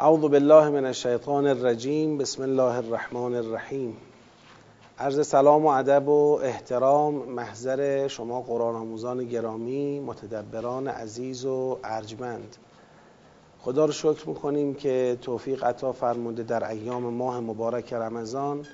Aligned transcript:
اعوذ 0.00 0.20
بالله 0.20 0.70
من 0.70 0.84
الشیطان 0.84 1.46
الرجیم 1.46 2.18
بسم 2.18 2.42
الله 2.42 2.76
الرحمن 2.76 3.34
الرحیم. 3.34 3.96
عرض 4.98 5.26
سلام 5.26 5.66
و 5.66 5.68
ادب 5.68 6.08
و 6.08 6.38
احترام 6.42 7.14
محضر 7.14 8.08
شما 8.08 8.40
قرآن 8.40 8.74
آموزان 8.74 9.24
گرامی 9.24 10.00
متدبران 10.00 10.88
عزیز 10.88 11.44
و 11.44 11.78
ارجمند. 11.84 12.56
خدا 13.58 13.84
رو 13.84 13.92
شکر 13.92 14.28
می‌کنیم 14.28 14.74
که 14.74 15.18
توفیق 15.22 15.64
عطا 15.64 15.92
فرموده 15.92 16.42
در 16.42 16.70
ایام 16.70 17.02
ماه 17.02 17.40
مبارک 17.40 17.92
رمضان. 17.92 18.66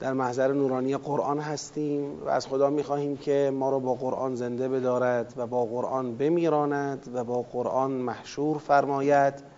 در 0.00 0.12
محضر 0.12 0.52
نورانی 0.52 0.96
قرآن 0.96 1.38
هستیم 1.38 2.22
و 2.26 2.28
از 2.28 2.46
خدا 2.46 2.70
می‌خواهیم 2.70 3.16
که 3.16 3.52
ما 3.54 3.70
رو 3.70 3.80
با 3.80 3.94
قرآن 3.94 4.34
زنده 4.34 4.68
بدارد 4.68 5.34
و 5.36 5.46
با 5.46 5.64
قرآن 5.64 6.16
بمیراند 6.16 7.10
و 7.14 7.24
با 7.24 7.42
قرآن 7.52 7.90
محشور 7.90 8.58
فرماید. 8.58 9.53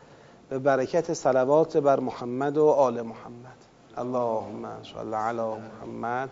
به 0.49 0.59
برکت 0.59 1.13
صلوات 1.13 1.77
بر 1.77 2.01
محمد 2.01 2.59
و 2.59 2.67
آل 2.67 3.03
محمد. 3.03 3.57
اللهم 3.97 4.83
صل 4.83 5.15
علی 5.15 5.41
محمد 5.41 6.31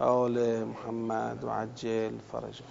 و 0.00 0.04
آل 0.04 0.64
محمد 0.64 1.44
و 1.44 1.50
عجل 1.50 2.10
فرجا 2.32 2.64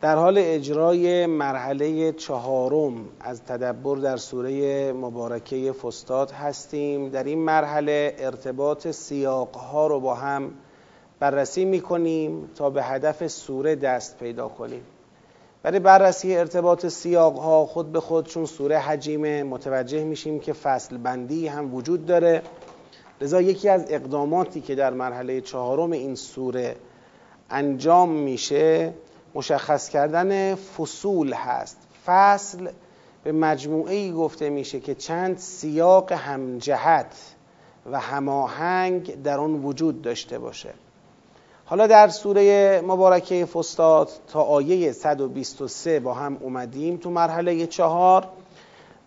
در 0.00 0.16
حال 0.16 0.38
اجرای 0.38 1.26
مرحله 1.26 2.12
چهارم 2.12 3.08
از 3.20 3.42
تدبر 3.42 3.96
در 3.96 4.16
سوره 4.16 4.92
مبارکه 4.92 5.72
فستاد 5.72 6.30
هستیم. 6.30 7.08
در 7.08 7.24
این 7.24 7.38
مرحله 7.38 8.14
ارتباط 8.18 8.88
سیاقها 8.88 9.86
رو 9.86 10.00
با 10.00 10.14
هم 10.14 10.50
بررسی 11.20 11.64
می‌کنیم 11.64 12.50
تا 12.54 12.70
به 12.70 12.82
هدف 12.82 13.26
سوره 13.26 13.74
دست 13.74 14.18
پیدا 14.18 14.48
کنیم. 14.48 14.82
برای 15.62 15.78
بررسی 15.78 16.36
ارتباط 16.36 16.86
سیاق 16.86 17.38
ها 17.38 17.66
خود 17.66 17.92
به 17.92 18.00
خود 18.00 18.26
چون 18.28 18.46
سوره 18.46 18.78
حجیمه 18.78 19.42
متوجه 19.42 20.04
میشیم 20.04 20.40
که 20.40 20.52
فصل 20.52 20.96
بندی 20.96 21.48
هم 21.48 21.74
وجود 21.74 22.06
داره. 22.06 22.42
لذا 23.20 23.40
یکی 23.40 23.68
از 23.68 23.84
اقداماتی 23.88 24.60
که 24.60 24.74
در 24.74 24.90
مرحله 24.92 25.40
چهارم 25.40 25.90
این 25.90 26.14
سوره 26.14 26.76
انجام 27.50 28.10
میشه 28.10 28.94
مشخص 29.34 29.88
کردن 29.88 30.54
فصول 30.54 31.32
هست. 31.32 31.78
فصل 32.06 32.68
به 33.24 33.32
مجموعه 33.32 33.94
ای 33.94 34.12
گفته 34.12 34.50
میشه 34.50 34.80
که 34.80 34.94
چند 34.94 35.38
سیاق 35.38 36.12
همجهت 36.12 37.34
و 37.90 38.00
هماهنگ 38.00 39.22
در 39.22 39.38
آن 39.38 39.64
وجود 39.64 40.02
داشته 40.02 40.38
باشه. 40.38 40.74
حالا 41.72 41.86
در 41.86 42.08
سوره 42.08 42.80
مبارکه 42.86 43.46
فستاد 43.46 44.10
تا 44.28 44.42
آیه 44.42 44.92
123 44.92 46.00
با 46.00 46.14
هم 46.14 46.36
اومدیم 46.40 46.96
تو 46.96 47.10
مرحله 47.10 47.66
چهار 47.66 48.28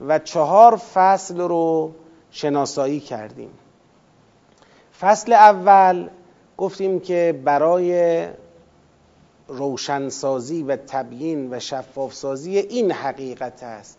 و 0.08 0.20
چهار 0.20 0.76
فصل 0.76 1.38
رو 1.38 1.92
شناسایی 2.32 3.00
کردیم. 3.00 3.50
فصل 5.00 5.34
اول 5.34 6.10
گفتیم 6.58 7.00
که 7.00 7.42
برای 7.46 8.28
روشنسازی 9.48 10.64
و 10.64 10.76
تبیین 10.76 11.54
و 11.54 11.60
شفافسازی 11.60 12.58
این 12.58 12.92
حقیقت 12.92 13.64
است. 13.64 13.98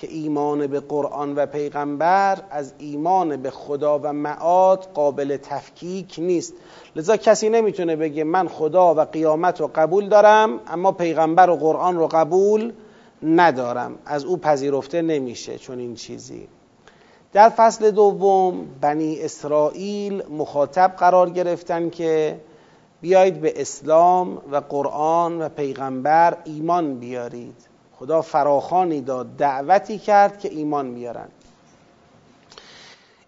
که 0.00 0.06
ایمان 0.10 0.66
به 0.66 0.80
قرآن 0.80 1.34
و 1.34 1.46
پیغمبر 1.46 2.38
از 2.50 2.72
ایمان 2.78 3.36
به 3.36 3.50
خدا 3.50 3.98
و 3.98 4.12
معاد 4.12 4.88
قابل 4.94 5.36
تفکیک 5.36 6.14
نیست. 6.18 6.54
لذا 6.96 7.16
کسی 7.16 7.48
نمی‌تونه 7.48 7.96
بگه 7.96 8.24
من 8.24 8.48
خدا 8.48 8.94
و 8.94 9.00
قیامت 9.00 9.60
رو 9.60 9.70
قبول 9.74 10.08
دارم 10.08 10.60
اما 10.66 10.92
پیغمبر 10.92 11.50
و 11.50 11.56
قرآن 11.56 11.96
رو 11.96 12.06
قبول 12.06 12.72
ندارم. 13.22 13.98
از 14.06 14.24
او 14.24 14.36
پذیرفته 14.36 15.02
نمیشه 15.02 15.58
چون 15.58 15.78
این 15.78 15.94
چیزی. 15.94 16.48
در 17.32 17.48
فصل 17.48 17.90
دوم 17.90 18.66
بنی 18.80 19.20
اسرائیل 19.20 20.22
مخاطب 20.30 20.94
قرار 20.98 21.30
گرفتن 21.30 21.90
که 21.90 22.40
بیایید 23.00 23.40
به 23.40 23.60
اسلام 23.60 24.42
و 24.52 24.56
قرآن 24.56 25.42
و 25.42 25.48
پیغمبر 25.48 26.36
ایمان 26.44 26.98
بیارید. 26.98 27.77
خدا 27.98 28.22
فراخانی 28.22 29.00
داد 29.00 29.36
دعوتی 29.36 29.98
کرد 29.98 30.38
که 30.38 30.48
ایمان 30.48 30.94
بیارن. 30.94 31.28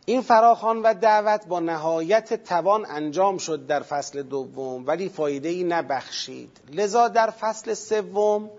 این 0.04 0.20
فراخان 0.22 0.82
و 0.82 0.94
دعوت 0.94 1.46
با 1.46 1.60
نهایت 1.60 2.44
توان 2.44 2.86
انجام 2.88 3.38
شد 3.38 3.66
در 3.66 3.80
فصل 3.80 4.22
دوم 4.22 4.86
ولی 4.86 5.08
فایده 5.08 5.48
ای 5.48 5.64
نبخشید. 5.64 6.60
لذا 6.72 7.08
در 7.08 7.30
فصل 7.30 7.74
سوم 7.74 8.50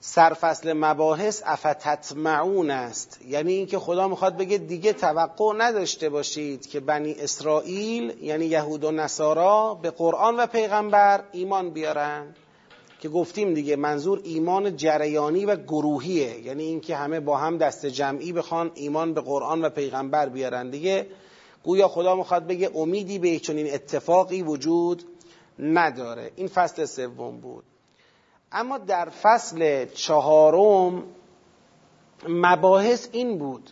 سرفصل 0.00 0.72
مباحث 0.72 1.42
افتتمعون 1.46 2.70
است. 2.70 3.20
یعنی 3.26 3.52
اینکه 3.52 3.78
خدا 3.78 4.08
می‌خواد 4.08 4.36
بگه 4.36 4.58
دیگه 4.58 4.92
توقع 4.92 5.52
نداشته 5.58 6.08
باشید 6.08 6.66
که 6.66 6.80
بنی 6.80 7.12
اسرائیل 7.12 8.22
یعنی 8.22 8.44
یهود 8.44 8.84
و 8.84 8.90
نصارا 8.90 9.74
به 9.74 9.90
قرآن 9.90 10.36
و 10.36 10.46
پیغمبر 10.46 11.24
ایمان 11.32 11.70
بیارن. 11.70 12.34
که 12.98 13.08
گفتیم 13.08 13.54
دیگه 13.54 13.76
منظور 13.76 14.20
ایمان 14.24 14.76
جریانی 14.76 15.44
و 15.44 15.56
گروهیه. 15.56 16.40
یعنی 16.40 16.64
اینکه 16.64 16.96
همه 16.96 17.20
با 17.20 17.36
هم 17.36 17.58
دست 17.58 17.86
جمعی 17.86 18.32
بخوان 18.32 18.70
ایمان 18.74 19.14
به 19.14 19.20
قرآن 19.20 19.64
و 19.64 19.68
پیغمبر 19.68 20.28
بیارن 20.28 20.70
دیگه. 20.70 21.06
گویا 21.62 21.88
خدا 21.88 22.16
می‌خواد 22.16 22.46
بگه 22.46 22.70
امیدی 22.74 23.18
به 23.18 23.38
چنین 23.38 23.74
اتفاقی 23.74 24.42
وجود 24.42 25.02
نداره. 25.58 26.30
این 26.36 26.48
فصل 26.48 26.84
سوم 26.84 27.40
بود. 27.40 27.64
اما 28.52 28.78
در 28.78 29.08
فصل 29.08 29.86
چهارم 29.86 31.02
مباحث 32.28 33.08
این 33.12 33.38
بود 33.38 33.70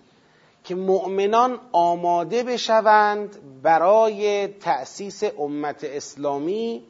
که 0.64 0.75
مؤمنان 0.75 1.60
آماده 1.72 2.43
بشوند 2.43 3.37
برای 3.62 4.47
تأسیس 4.47 5.22
امت 5.38 5.84
اسلامی 5.84 6.82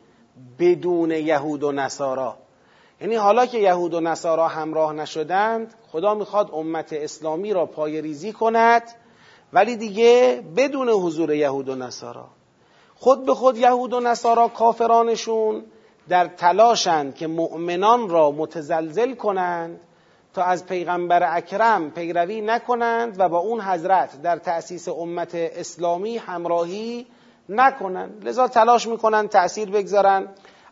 بدون 0.58 1.10
یهود 1.10 1.62
و 1.62 1.72
نصارا. 1.72 2.36
یعنی 3.00 3.14
حالا 3.14 3.46
که 3.46 3.58
یهود 3.58 3.94
و 3.94 4.00
نصارا 4.00 4.48
همراه 4.48 4.92
نشدند 4.92 5.74
خدا 5.92 6.14
می‌خواد 6.14 6.50
امت 6.52 6.92
اسلامی 6.92 7.52
را 7.52 7.66
پای 7.66 8.02
ریزی 8.02 8.32
کند 8.32 8.82
ولی 9.52 9.76
دیگه 9.76 10.42
بدون 10.56 10.88
حضور 10.88 11.34
یهود 11.34 11.68
و 11.68 11.74
نصارا. 11.74 12.26
خود 12.94 13.26
به 13.26 13.34
خود 13.34 13.56
یهود 13.56 13.92
و 13.92 14.00
نصارا 14.00 14.48
کافرانشون 14.48 15.64
در 16.08 16.26
تلاشند 16.26 17.14
که 17.14 17.26
مؤمنان 17.26 18.08
را 18.08 18.30
متزلزل 18.30 19.14
کنند 19.14 19.80
تا 20.34 20.42
از 20.42 20.66
پیغمبر 20.66 21.36
اکرم 21.36 21.90
پیروی 21.90 22.40
نکنند 22.40 23.20
و 23.20 23.28
با 23.28 23.38
اون 23.38 23.60
حضرت 23.60 24.22
در 24.22 24.36
تأسیس 24.36 24.88
امت 24.88 25.34
اسلامی 25.34 26.16
همراهی 26.16 27.06
نکنن. 27.48 28.10
لذا 28.22 28.48
تلاش 28.48 28.86
می‌کنن 28.86 29.28
تأثیر 29.28 29.70
بگذارن 29.70 30.28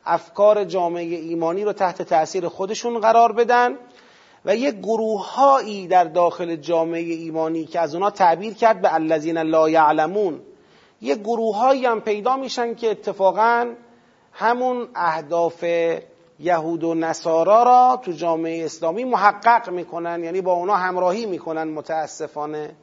افکار 0.07 0.65
جامعه 0.65 1.05
ایمانی 1.05 1.65
رو 1.65 1.73
تحت 1.73 2.03
تأثیر 2.03 2.49
خودشون 2.49 3.01
قرار 3.01 3.33
بدن 3.33 3.79
و 4.45 4.57
یک 4.57 4.75
گروههایی 4.75 5.87
در 5.87 6.05
داخل 6.05 6.57
جامعه 6.57 7.01
ایمانی 7.01 7.65
که 7.65 7.81
از 7.81 7.95
اونا 7.95 8.11
تعبیر 8.11 8.55
کرد 8.55 8.81
به 8.81 8.95
الذین 8.95 9.39
لا 9.39 9.69
یعلمون. 9.69 10.41
یک 11.01 11.19
گروههایی 11.19 11.87
هم 11.87 12.01
پیدا 12.01 12.37
میشن 12.37 12.75
که 12.75 12.91
اتفاقا 12.91 13.75
همون 14.33 14.89
اهداف 14.95 15.65
یهود 16.41 16.85
و 16.85 16.95
نصارا 16.95 17.63
را 17.63 18.01
تو 18.03 18.13
جامعه 18.13 18.65
اسلامی 18.65 19.05
محقق 19.05 19.71
می‌کنن 19.71 20.25
یعنی 20.25 20.41
با 20.41 20.53
اونا 20.53 20.75
همراهی 20.75 21.27
می‌کنن 21.27 21.65
متاسفانه. 21.69 22.75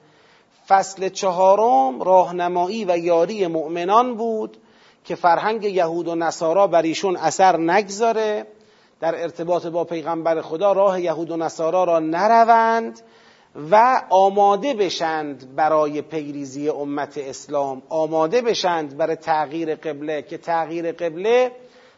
فصل 0.71 1.09
چهارم 1.09 2.01
راهنمایی 2.01 2.85
و 2.85 2.97
یاری 2.97 3.47
مؤمنان 3.47 4.15
بود 4.15 4.57
که 5.05 5.15
فرهنگ 5.15 5.63
یهود 5.63 6.07
و 6.07 6.15
نصارا 6.15 6.67
بر 6.67 6.81
ایشون 6.81 7.17
اثر 7.17 7.57
نگذاره. 7.57 8.47
در 8.99 9.21
ارتباط 9.21 9.65
با 9.65 9.83
پیغمبر 9.83 10.41
خدا 10.41 10.71
راه 10.71 11.01
یهود 11.01 11.31
و 11.31 11.37
نصارا 11.37 11.83
را 11.83 11.99
نروند 11.99 12.99
و 13.71 14.01
آماده 14.09 14.73
بشند 14.73 15.55
برای 15.55 16.01
پیریزی 16.01 16.69
امت 16.69 17.17
اسلام. 17.17 17.81
آماده 17.89 18.41
بشند 18.41 18.97
برای 18.97 19.15
تغییر 19.15 19.75
قبله 19.75 20.21
که 20.21 20.37
تغییر 20.37 20.91
قبله 20.91 21.51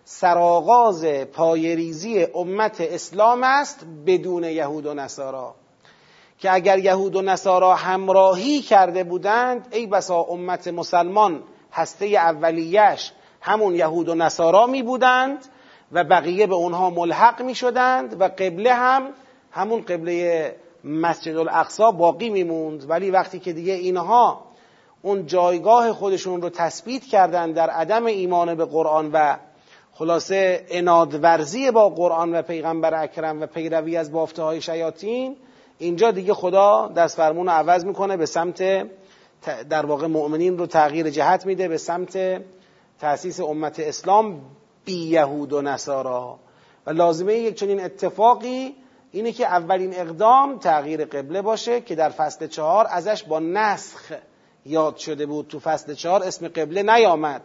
سرآغاز 0.05 1.05
پایریزی 1.05 2.27
امت 2.35 2.81
اسلام 2.81 3.43
است 3.43 3.85
بدون 4.05 4.43
یهود 4.43 4.85
و 4.85 4.93
نصارا. 4.93 5.55
که 6.39 6.53
اگر 6.53 6.79
یهود 6.79 7.15
و 7.15 7.21
نصارا 7.21 7.75
همراهی 7.75 8.61
کرده 8.61 9.03
بودند 9.03 9.67
ای 9.71 9.87
بسا 9.87 10.21
امت 10.21 10.67
مسلمان 10.67 11.43
هسته 11.71 12.05
اولیش 12.05 13.11
همون 13.41 13.75
یهود 13.75 14.09
و 14.09 14.15
نصارا 14.15 14.67
می 14.67 14.83
بودند 14.83 15.45
و 15.91 16.03
بقیه 16.03 16.47
به 16.47 16.55
اونها 16.55 16.89
ملحق 16.89 17.41
می 17.41 17.55
شدند 17.55 18.21
و 18.21 18.23
قبله 18.23 18.73
هم 18.73 19.07
همون 19.51 19.81
قبله 19.81 20.55
مسجد 20.83 21.37
الاقصا 21.37 21.91
باقی 21.91 22.29
میموند 22.29 22.89
ولی 22.89 23.11
وقتی 23.11 23.39
که 23.39 23.53
دیگه 23.53 23.73
اینها 23.73 24.43
اون 25.01 25.25
جایگاه 25.25 25.93
خودشون 25.93 26.41
رو 26.41 26.49
تثبیت 26.49 27.03
کردن 27.03 27.51
در 27.51 27.69
عدم 27.69 28.05
ایمان 28.05 28.55
به 28.55 28.65
قرآن 28.65 29.11
و 29.13 29.35
خلاصه 29.93 30.65
انادورزی 30.69 31.71
با 31.71 31.89
قرآن 31.89 32.35
و 32.35 32.41
پیغمبر 32.41 33.03
اکرم 33.03 33.41
و 33.41 33.45
پیروی 33.45 33.97
از 33.97 34.11
بافته 34.11 34.43
های 34.43 34.61
شیاطین 34.61 35.35
اینجا 35.83 36.11
دیگه 36.11 36.33
خدا 36.33 36.87
دست 36.87 37.17
فرمون 37.17 37.45
رو 37.45 37.51
عوض 37.51 37.85
می‌کنه 37.85 38.17
به 38.17 38.25
سمت 38.25 38.87
در 39.69 39.85
واقع 39.85 40.07
مؤمنین 40.07 40.57
رو 40.57 40.65
تغییر 40.65 41.09
جهت 41.09 41.45
میده 41.45 41.67
به 41.67 41.77
سمت 41.77 42.41
تأسیس 42.99 43.39
امت 43.39 43.79
اسلام 43.79 44.41
بی 44.85 44.97
یهود 44.97 45.53
و 45.53 45.61
نصارا. 45.61 46.39
و 46.85 46.91
لازمه 46.91 47.33
یک 47.33 47.55
چنین 47.55 47.83
اتفاقی 47.83 48.75
اینه 49.11 49.31
که 49.31 49.45
اولین 49.45 49.93
اقدام 49.93 50.57
تغییر 50.59 51.05
قبله 51.05 51.41
باشه 51.41 51.81
که 51.81 51.95
در 51.95 52.09
فصل 52.09 52.47
چهار 52.47 52.87
ازش 52.89 53.23
با 53.23 53.39
نسخ 53.39 54.13
یاد 54.65 54.97
شده 54.97 55.25
بود. 55.25 55.47
تو 55.47 55.59
فصل 55.59 55.93
چهار 55.93 56.23
اسم 56.23 56.47
قبله 56.47 56.83
نیامد. 56.83 57.41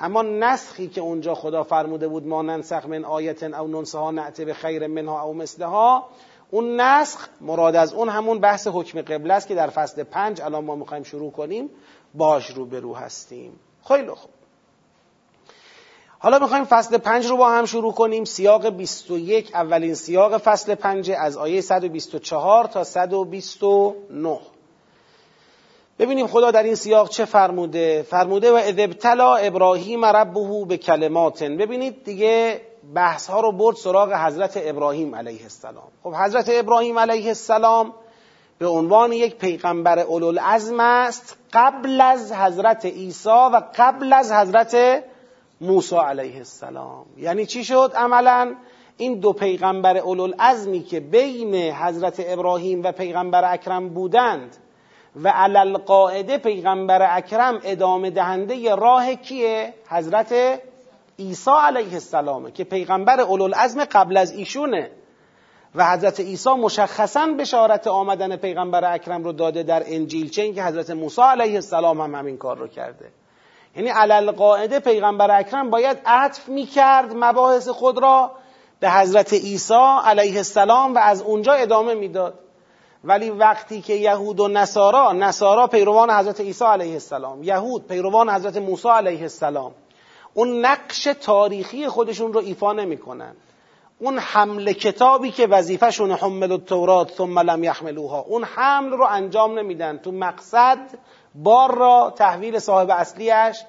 اما 0.00 0.22
نسخی 0.22 0.88
که 0.88 1.00
اونجا 1.00 1.34
خدا 1.34 1.62
فرموده 1.62 2.08
بود 2.08 2.26
ما 2.26 2.42
ننسخ 2.42 2.86
من 2.86 3.04
آیت 3.04 3.42
او 3.42 3.68
ننسها 3.68 4.10
نعته 4.10 4.44
به 4.44 4.54
خیر 4.54 4.86
منها 4.86 5.22
او 5.22 5.34
مثلها 5.34 6.08
اون 6.54 6.80
نسخ 6.80 7.28
مراد 7.40 7.76
از 7.76 7.94
اون 7.94 8.08
همون 8.08 8.38
بحث 8.38 8.66
حکم 8.66 9.02
قبله 9.02 9.34
است 9.34 9.48
که 9.48 9.54
در 9.54 9.70
فصل 9.70 10.02
پنج 10.02 10.40
الان 10.40 10.64
ما 10.64 10.74
می‌خوایم 10.74 11.02
شروع 11.02 11.32
کنیم 11.32 11.70
باش 12.14 12.50
رو 12.50 12.66
به 12.66 12.80
رو 12.80 12.94
هستیم. 12.94 13.60
خیلی 13.88 14.10
خوب. 14.10 14.30
حالا 16.18 16.38
می‌خوایم 16.38 16.64
فصل 16.64 16.98
پنج 16.98 17.26
رو 17.26 17.36
با 17.36 17.50
هم 17.50 17.64
شروع 17.64 17.92
کنیم. 17.92 18.24
سیاق 18.24 18.70
21 18.70 19.54
اولین 19.54 19.94
سیاق 19.94 20.38
فصل 20.38 20.74
پنج 20.74 21.10
از 21.18 21.36
آیه 21.36 21.60
124 21.60 22.64
تا 22.64 22.84
129 22.84 24.38
ببینیم 25.98 26.26
خدا 26.26 26.50
در 26.50 26.62
این 26.62 26.74
سیاق 26.74 27.08
چه 27.08 27.24
فرموده. 27.24 28.02
فرموده 28.02 28.52
و 28.52 28.54
اذبتلا 28.54 29.34
ابراهیم 29.34 30.04
ربه 30.04 30.64
به 30.64 30.76
کلماتن 30.76 31.56
ببینید 31.56 32.04
دیگه 32.04 32.60
بحث 32.94 33.30
ها 33.30 33.40
رو 33.40 33.52
برد 33.52 33.76
سراغ 33.76 34.12
حضرت 34.12 34.52
ابراهیم 34.56 35.14
علیه 35.14 35.42
السلام. 35.42 35.88
خب 36.02 36.14
حضرت 36.14 36.50
ابراهیم 36.52 36.98
علیه 36.98 37.28
السلام 37.28 37.94
به 38.58 38.66
عنوان 38.66 39.12
یک 39.12 39.36
پیغمبر 39.36 39.98
اولوالعزم 39.98 40.80
است 40.80 41.36
قبل 41.52 42.00
از 42.00 42.32
حضرت 42.32 42.84
عیسی 42.84 43.28
و 43.28 43.62
قبل 43.76 44.12
از 44.12 44.32
حضرت 44.32 45.04
موسی 45.60 45.96
علیه 45.96 46.36
السلام. 46.36 47.06
یعنی 47.16 47.46
چی 47.46 47.64
شد؟ 47.64 47.92
عملا 47.94 48.54
این 48.96 49.20
دو 49.20 49.32
پیغمبر 49.32 49.96
اولوالعزمی 49.96 50.82
که 50.82 51.00
بین 51.00 51.54
حضرت 51.54 52.22
ابراهیم 52.26 52.82
و 52.82 52.92
پیغمبر 52.92 53.52
اکرم 53.52 53.88
بودند 53.88 54.56
و 55.16 55.28
علل 55.28 55.76
قاعده 55.76 56.38
پیغمبر 56.38 57.16
اکرم 57.16 57.60
ادامه 57.64 58.10
دهنده 58.10 58.74
راه 58.74 59.14
کیه؟ 59.14 59.74
حضرت 59.88 60.60
عیسی 61.22 61.50
علیه 61.50 61.92
السلامه 61.92 62.50
که 62.50 62.64
پیغمبر 62.64 63.20
اولوالعزم 63.20 63.84
قبل 63.84 64.16
از 64.16 64.32
ایشونه. 64.32 64.90
و 65.74 65.86
حضرت 65.86 66.20
عیسی 66.20 66.50
مشخصا 66.50 67.26
بشارت 67.26 67.86
آمدن 67.86 68.36
پیغمبر 68.36 68.94
اکرم 68.94 69.24
رو 69.24 69.32
داده 69.32 69.62
در 69.62 69.82
انجیل 69.86 70.30
چه 70.30 70.42
اینکه 70.42 70.64
حضرت 70.64 70.90
موسی 70.90 71.22
علیه 71.22 71.54
السلام 71.54 72.00
هم 72.00 72.14
همین 72.14 72.36
کار 72.36 72.56
رو 72.56 72.68
کرده. 72.68 73.10
یعنی 73.76 73.88
علل 73.88 74.30
قاعده 74.30 74.78
پیغمبر 74.78 75.38
اکرم 75.38 75.70
باید 75.70 75.98
عطف 76.06 76.48
می‌کرد 76.48 77.12
مباحث 77.16 77.68
خود 77.68 77.98
را 77.98 78.30
به 78.80 78.90
حضرت 78.90 79.32
عیسی 79.32 79.98
علیه 80.04 80.36
السلام 80.36 80.94
و 80.94 80.98
از 80.98 81.22
اونجا 81.22 81.52
ادامه 81.52 81.94
می‌داد. 81.94 82.34
ولی 83.04 83.30
وقتی 83.30 83.80
که 83.80 83.94
یهود 83.94 84.40
و 84.40 84.48
نصارا 84.48 85.12
نصارا 85.12 85.66
پیروان 85.66 86.10
حضرت 86.10 86.40
عیسی 86.40 86.64
علیه 86.64 86.92
السلام 86.92 87.42
یهود 87.42 87.86
پیروان 87.86 88.30
حضرت 88.30 88.56
موسی 88.56 88.88
علیه 88.88 89.22
السلام 89.22 89.72
اون 90.34 90.64
نقش 90.64 91.04
تاریخی 91.04 91.88
خودشون 91.88 92.32
رو 92.32 92.40
ایفا 92.40 92.72
نمی‌کنن. 92.72 93.34
اون 93.98 94.18
حمل 94.18 94.72
کتابی 94.72 95.30
که 95.30 95.46
وظیفهشون 95.46 96.10
حمل 96.10 96.52
التورات 96.52 97.10
ثم 97.10 97.38
لم 97.38 97.64
یحملوها 97.64 98.20
اون 98.20 98.44
حمل 98.44 98.90
رو 98.90 99.04
انجام 99.04 99.58
نمیدن. 99.58 99.98
تو 99.98 100.12
مقصد 100.12 100.78
بار 101.34 101.74
را 101.74 102.12
تحویل 102.16 102.58
صاحب 102.58 102.90
اصلیش 102.90 103.64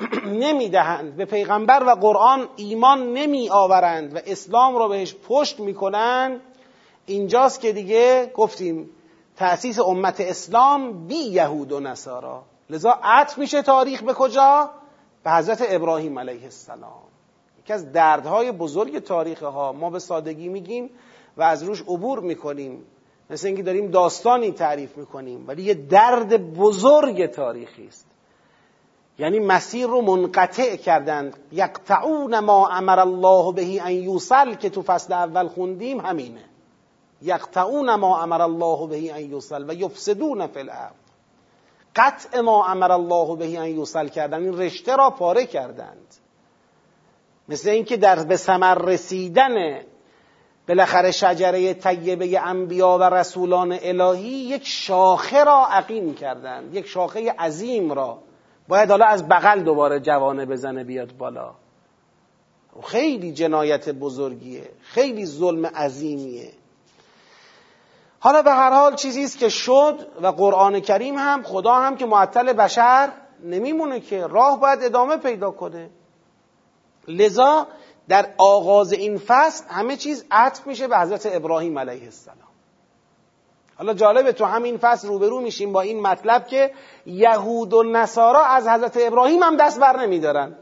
نمی‌دهند. 0.44 1.16
به 1.16 1.24
پیغمبر 1.24 1.84
و 1.86 1.90
قرآن 1.90 2.48
ایمان 2.56 3.12
نمی 3.12 3.50
آورند 3.50 4.16
و 4.16 4.18
اسلام 4.26 4.76
را 4.76 4.88
بهش 4.88 5.14
پشت 5.28 5.60
می‌کنند 5.60 6.40
اینجاست 7.06 7.60
که 7.60 7.72
دیگه 7.72 8.32
گفتیم 8.34 8.90
تأسیس 9.36 9.78
امت 9.78 10.20
اسلام 10.20 11.06
بی 11.06 11.14
یهود 11.14 11.72
و 11.72 11.80
نصارا. 11.80 12.42
لذا 12.70 12.98
عطف 13.02 13.38
میشه 13.38 13.62
تاریخ 13.62 14.02
به 14.02 14.14
کجا؟ 14.14 14.70
به 15.28 15.34
حضرت 15.34 15.64
ابراهیم 15.68 16.18
علیه 16.18 16.44
السلام. 16.44 17.02
یکی 17.64 17.72
از 17.72 17.92
دردهای 17.92 18.52
بزرگ 18.52 18.98
تاریخ 18.98 19.42
ها 19.42 19.72
ما 19.72 19.90
به 19.90 19.98
سادگی 19.98 20.48
میگیم 20.48 20.90
و 21.36 21.42
از 21.42 21.62
روش 21.62 21.80
عبور 21.82 22.20
می‌کنیم. 22.20 22.84
مثل 23.30 23.46
اینکه 23.46 23.62
داریم 23.62 23.90
داستانی 23.90 24.52
تعریف 24.52 24.96
می‌کنیم 24.96 25.44
ولی 25.48 25.62
یه 25.62 25.74
درد 25.74 26.54
بزرگ 26.54 27.26
تاریخی 27.26 27.86
است. 27.86 28.06
یعنی 29.18 29.38
مسیر 29.38 29.86
رو 29.86 30.00
منقطع 30.00 30.76
کردند. 30.76 31.36
یقطعون 31.52 32.38
ما 32.38 32.68
امر 32.68 32.98
الله 32.98 33.52
بهی 33.52 33.80
ان 33.80 33.92
یوصل 33.92 34.54
که 34.54 34.70
تو 34.70 34.82
فصل 34.82 35.12
اول 35.12 35.48
خوندیم 35.48 36.00
همینه. 36.00 36.44
یقطعون 37.22 37.94
ما 37.94 38.22
امر 38.22 38.42
الله 38.42 38.86
بهی 38.86 39.10
ان 39.10 39.30
یوصل 39.30 39.70
و 39.70 39.74
یفسدون 39.74 40.46
فی 40.46 40.60
الارض. 40.60 40.97
قطع 41.96 42.40
ما 42.40 42.66
امر 42.66 42.92
الله 42.92 43.36
بهی 43.36 43.56
ان 43.56 43.68
یوصل 43.68 44.08
کردن. 44.08 44.42
این 44.42 44.58
رشته 44.58 44.96
را 44.96 45.10
پاره 45.10 45.46
کردند. 45.46 46.14
مثل 47.48 47.70
اینکه 47.70 47.96
در 47.96 48.24
به 48.24 48.36
ثمر 48.36 48.74
رسیدن 48.74 49.80
بالاخره 50.68 51.10
شجره 51.10 51.74
طیبه 51.74 52.40
انبیا 52.40 52.98
و 52.98 53.02
رسولان 53.02 53.78
الهی 53.82 54.28
یک 54.28 54.66
شاخه 54.66 55.44
را 55.44 55.66
عقیم 55.70 56.14
کردند. 56.14 56.74
یک 56.74 56.86
شاخه 56.86 57.32
عظیم 57.38 57.92
را. 57.92 58.18
باید 58.68 58.90
حالا 58.90 59.06
از 59.06 59.28
بغل 59.28 59.62
دوباره 59.62 60.00
جوانه 60.00 60.46
بزنه 60.46 60.84
بیاد 60.84 61.16
بالا. 61.16 61.54
خیلی 62.84 63.32
جنایت 63.32 63.88
بزرگیه. 63.88 64.70
خیلی 64.82 65.26
ظلم 65.26 65.66
عظیمیه. 65.66 66.52
حالا 68.20 68.42
به 68.42 68.50
هر 68.50 68.70
حال 68.70 68.94
چیزی 68.94 69.24
است 69.24 69.38
که 69.38 69.48
شد 69.48 70.06
و 70.22 70.26
قرآن 70.26 70.80
کریم 70.80 71.18
هم 71.18 71.42
خدا 71.42 71.74
هم 71.74 71.96
که 71.96 72.06
معطل 72.06 72.52
بشر 72.52 73.12
نمیمونه 73.44 74.00
که 74.00 74.26
راه 74.26 74.60
باید 74.60 74.82
ادامه 74.82 75.16
پیدا 75.16 75.50
کنه. 75.50 75.90
لذا 77.08 77.66
در 78.08 78.34
آغاز 78.38 78.92
این 78.92 79.18
فصل 79.18 79.64
همه 79.68 79.96
چیز 79.96 80.24
عطف 80.30 80.66
میشه 80.66 80.88
به 80.88 80.98
حضرت 80.98 81.28
ابراهیم 81.32 81.78
علیه 81.78 82.04
السلام. 82.04 82.38
حالا 83.76 83.94
جالبه 83.94 84.32
تو 84.32 84.44
همین 84.44 84.78
فصل 84.78 85.08
روبرو 85.08 85.40
میشیم 85.40 85.72
با 85.72 85.80
این 85.80 86.02
مطلب 86.02 86.46
که 86.46 86.72
یهود 87.06 87.72
و 87.72 87.82
نصارا 87.82 88.44
از 88.44 88.68
حضرت 88.68 88.98
ابراهیم 89.00 89.42
هم 89.42 89.56
دست 89.56 89.80
بر 89.80 90.00
نمیدارن. 90.00 90.56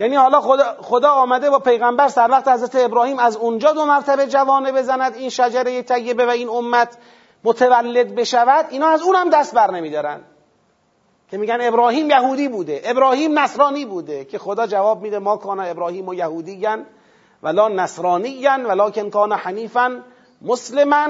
یعنی 0.00 0.16
حالا 0.16 0.40
خدا, 0.40 0.76
خدا 0.80 1.10
آمده 1.10 1.50
با 1.50 1.58
پیغمبر 1.58 2.08
سر 2.08 2.30
وقت 2.30 2.48
حضرت 2.48 2.76
ابراهیم 2.76 3.18
از 3.18 3.36
اونجا 3.36 3.72
دو 3.72 3.84
مرتبه 3.84 4.26
جوانه 4.26 4.72
بزند 4.72 5.14
این 5.14 5.30
شجره 5.30 5.82
طیبه 5.82 6.26
و 6.26 6.30
این 6.30 6.48
امت 6.48 6.98
متولد 7.44 8.14
بشود 8.14 8.66
اینا 8.70 8.88
از 8.88 9.02
اون 9.02 9.16
هم 9.16 9.30
دست 9.30 9.54
بر 9.54 9.70
نمیدارن. 9.70 10.20
که 11.30 11.38
میگن 11.38 11.58
ابراهیم 11.60 12.10
یهودی 12.10 12.48
بوده 12.48 12.82
ابراهیم 12.84 13.38
نصرانی 13.38 13.84
بوده 13.84 14.24
که 14.24 14.38
خدا 14.38 14.66
جواب 14.66 15.02
میده 15.02 15.18
ما 15.18 15.36
کان 15.36 15.60
ابراهیم 15.60 16.08
و 16.08 16.14
یهودیگن 16.14 16.86
ولا 17.42 17.68
نصرانیگن 17.68 18.66
ولکن 18.66 19.10
کان 19.10 19.32
حنیفا 19.32 20.00
مسلما. 20.42 21.08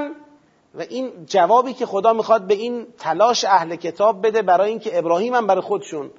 و 0.75 0.81
این 0.81 1.12
جوابی 1.26 1.73
که 1.73 1.87
خدا 1.87 2.12
می‌خواد 2.12 2.43
به 2.47 2.55
این 2.55 2.87
تلاش 2.99 3.45
اهل 3.45 3.76
کتاب 3.76 4.26
بده 4.26 4.43
برای 4.43 4.71
اینکه 4.71 4.99
ابراهیم 4.99 5.35
هم 5.35 5.47
برای 5.47 5.61
خودشون 5.61 6.11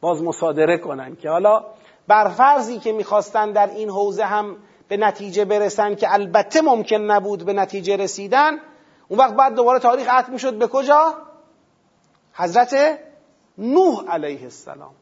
باز 0.00 0.22
مصادره 0.22 0.78
کنن. 0.78 1.16
که 1.16 1.28
حالا 1.28 1.64
بر 2.06 2.28
فرضی 2.28 2.78
که 2.78 2.92
می‌خواستن 2.92 3.52
در 3.52 3.70
این 3.70 3.90
حوزه 3.90 4.24
هم 4.24 4.56
به 4.88 4.96
نتیجه 4.96 5.44
برسن 5.44 5.94
که 5.94 6.12
البته 6.12 6.60
ممکن 6.60 6.96
نبود 6.96 7.44
به 7.44 7.52
نتیجه 7.52 7.96
رسیدن 7.96 8.58
اون 9.08 9.18
وقت 9.18 9.34
بعد 9.34 9.54
دوباره 9.54 9.78
تاریخ 9.78 10.08
عطف 10.08 10.28
می‌شد. 10.28 10.58
به 10.58 10.66
کجا؟ 10.66 11.14
حضرت 12.32 12.98
نوح 13.58 14.04
علیه 14.08 14.42
السلام. 14.42 14.94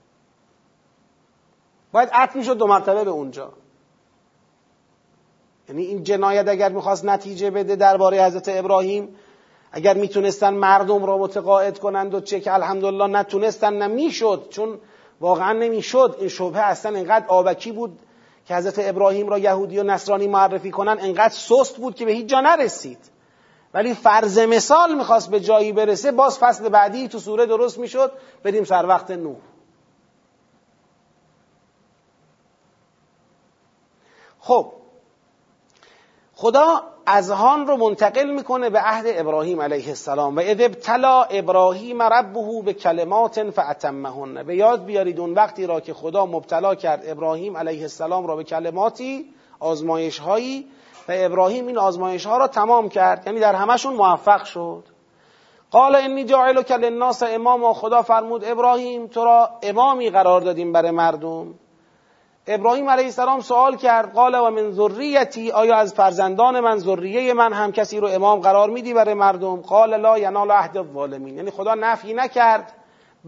باید 1.92 2.09
عطف 2.12 2.37
می‌شد 2.37 2.59
دو 2.59 2.66
مرتبه 2.66 3.04
به 3.04 3.11
اونجا. 3.11 3.52
یعنی 5.69 5.83
این 5.83 6.04
جنایت 6.04 6.49
اگر 6.49 6.69
می‌خواست 6.69 7.04
نتیجه 7.04 7.50
بده 7.50 7.76
درباره 7.76 8.25
حضرت 8.25 8.49
ابراهیم 8.49 9.16
اگر 9.73 9.95
می‌تونستن 9.95 10.54
مردم 10.54 11.04
را 11.04 11.19
متقاعد 11.19 11.78
کنند 11.78 12.14
و 12.14 12.21
چه 12.21 12.40
که 12.40 12.54
الحمدلله 12.54 13.07
نتونستن 13.07 13.83
نمی‌شد 13.83 14.47
چون 14.50 14.78
واقعا 15.21 15.53
نمی‌شد. 15.53 16.17
این 16.19 16.29
شبهه 16.29 16.62
اصلا 16.62 16.99
انقدر 16.99 17.27
آبکی 17.27 17.73
بود 17.73 17.99
که 18.47 18.57
حضرت 18.57 18.75
ابراهیم 18.79 19.29
را 19.29 19.39
یهودی 19.39 19.79
و 19.79 19.83
نصرانی 19.83 20.29
معرفی 20.29 20.71
کنن 20.71 20.97
انقدر 21.00 21.35
سست 21.35 21.77
بود 21.77 21.95
که 21.95 22.05
به 22.05 22.12
هیچ 22.12 22.27
جا 22.27 22.41
نرسید. 22.41 23.11
ولی 23.75 23.95
فرض 23.95 24.39
مثال 24.39 24.95
می‌خواست 24.95 25.31
به 25.31 25.41
جایی 25.41 25.73
برسه 25.73 26.12
باز 26.12 26.39
فصل 26.39 26.69
بعدی 26.69 27.09
تو 27.09 27.19
سوره 27.19 27.47
درست 27.47 27.79
می‌شد. 27.79 28.12
بریم 28.43 28.65
سر 28.65 28.87
وقت 28.87 29.11
نوح 29.11 29.37
خب 34.41 34.73
خدا 36.40 36.82
اذهان 37.06 37.66
رو 37.66 37.76
منتقل 37.76 38.30
می‌کنه 38.30 38.70
به 38.70 38.80
عهد 38.80 39.04
ابراهیم 39.09 39.62
علیه 39.62 39.88
السلام 39.88 40.37
و 40.37 40.40
اذ 40.40 40.61
ابتلا 40.61 41.23
ابراهیم 41.23 42.02
ربه 42.02 42.62
به 42.64 42.73
کلمات 42.73 43.50
فاتمهن 43.50 44.42
به 44.42 44.56
یاد 44.56 44.85
بیارید 44.85 45.20
اون 45.20 45.35
وقتی 45.35 45.66
را 45.66 45.80
که 45.80 45.94
خدا 45.94 46.26
مبتلا 46.26 46.75
کرد 46.75 47.02
ابراهیم 47.06 47.56
علیه 47.56 47.82
السلام 47.82 48.26
را 48.26 48.37
به 48.37 48.44
کلماتی 48.44 49.35
آزمایش 49.59 50.18
هایی 50.18 50.66
و 51.09 51.12
ابراهیم 51.16 51.66
این 51.66 51.78
آزمایش 51.78 52.26
ها 52.26 52.38
را 52.38 52.49
تمام 52.49 52.88
کرد. 52.88 53.26
یعنی 53.26 53.40
در 53.40 53.54
همشون 53.54 53.94
موفق 53.94 54.44
شد. 54.44 54.85
قال 55.70 55.97
انی 55.97 56.25
جاعلک 56.25 56.73
للناس 56.73 57.23
امام 57.23 57.73
خدا 57.73 58.02
فرمود 58.02 58.44
ابراهیم 58.44 59.06
تو 59.06 59.25
را 59.25 59.50
امامی 59.62 60.11
قرار 60.11 60.40
دادیم 60.40 60.73
برای 60.73 60.90
مردم. 60.90 61.54
ابراهیم 62.47 62.90
علیه 62.90 63.04
السلام 63.04 63.40
سوال 63.40 63.76
کرد 63.76 64.12
قال 64.12 64.35
و 64.35 64.50
من 64.50 64.73
ذریتی 64.73 65.50
آیا 65.50 65.76
از 65.76 65.94
فرزندان 65.94 66.61
من 66.61 66.78
ذریه 66.78 67.35
من 67.35 67.52
هم 67.52 67.73
کسی 67.73 68.00
رو 68.00 68.09
امام 68.09 68.40
قرار 68.40 68.70
میدی 68.70 68.94
برای 68.94 69.14
مردم؟ 69.14 69.56
قال 69.56 69.97
لا 69.97 70.18
ینال 70.18 70.50
عهد 70.50 70.76
الظالمین. 70.76 71.37
یعنی 71.37 71.50
خدا 71.50 71.75
نفی 71.75 72.14
نکرد 72.14 72.73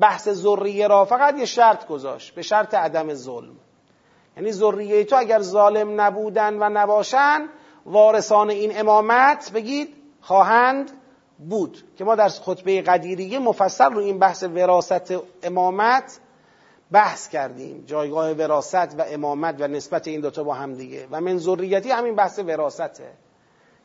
بحث 0.00 0.28
ذریه 0.28 0.86
را 0.86 1.04
فقط 1.04 1.38
یه 1.38 1.44
شرط 1.44 1.86
گذاشت 1.86 2.34
به 2.34 2.42
شرط 2.42 2.74
عدم 2.74 3.14
ظلم. 3.14 3.56
یعنی 4.36 4.52
ذریه 4.52 5.04
تو 5.04 5.16
اگر 5.16 5.40
ظالم 5.40 6.00
نبودن 6.00 6.62
و 6.62 6.68
نباشن 6.68 7.48
وارثان 7.86 8.50
این 8.50 8.80
امامت 8.80 9.50
بگید 9.54 9.94
خواهند 10.20 10.90
بود. 11.38 11.78
که 11.98 12.04
ما 12.04 12.14
در 12.14 12.28
خطبه 12.28 12.82
قدیریه 12.82 13.38
مفصل 13.38 13.92
رو 13.92 14.00
این 14.00 14.18
بحث 14.18 14.42
وراست 14.42 15.14
امامت 15.42 16.20
بحث 16.92 17.28
کردیم 17.28 17.84
جایگاه 17.86 18.32
وراست 18.32 18.74
و 18.98 19.04
امامت 19.08 19.56
و 19.58 19.68
نسبت 19.68 20.08
این 20.08 20.20
دوتا 20.20 20.44
با 20.44 20.54
هم 20.54 20.74
دیگه. 20.74 21.06
و 21.10 21.20
من 21.20 21.38
ذریتی 21.38 21.90
همین 21.90 22.14
بحث 22.14 22.38
وراسته 22.38 23.12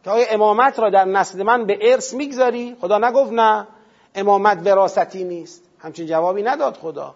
که 0.04 0.10
آیا 0.10 0.26
امامت 0.30 0.80
را 0.80 0.90
در 0.90 1.06
نسل 1.06 1.44
من 1.44 1.66
به 1.66 1.80
ارث 1.82 2.14
می‌گذاری؟ 2.14 2.78
خدا 2.82 2.98
نگفت 2.98 3.32
نه. 3.32 3.68
امامت 4.16 4.68
وراستی 4.68 5.24
نیست. 5.24 5.64
همچین 5.80 6.06
جوابی 6.06 6.44
نداد 6.44 6.78
خدا. 6.78 7.16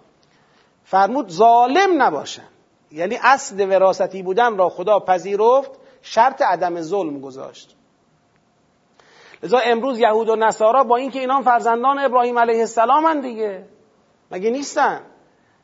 فرمود 0.83 1.29
ظالم 1.29 2.01
نباشن 2.01 2.47
یعنی 2.91 3.19
اصل 3.23 3.69
وراستی 3.69 4.23
بودن 4.23 4.57
را 4.57 4.69
خدا 4.69 4.99
پذیرفت 4.99 5.71
شرط 6.01 6.41
عدم 6.41 6.81
ظلم 6.81 7.21
گذاشت. 7.21 7.75
لذا 9.43 9.57
امروز 9.57 9.99
یهود 9.99 10.29
و 10.29 10.35
نصارا 10.35 10.83
با 10.83 10.95
اینکه 10.95 11.19
اینا 11.19 11.41
فرزندان 11.41 11.99
ابراهیم 11.99 12.39
علیه 12.39 12.59
السلام 12.59 13.21
دیگه. 13.21 13.65
مگه 14.31 14.49
نیستن؟ 14.49 15.01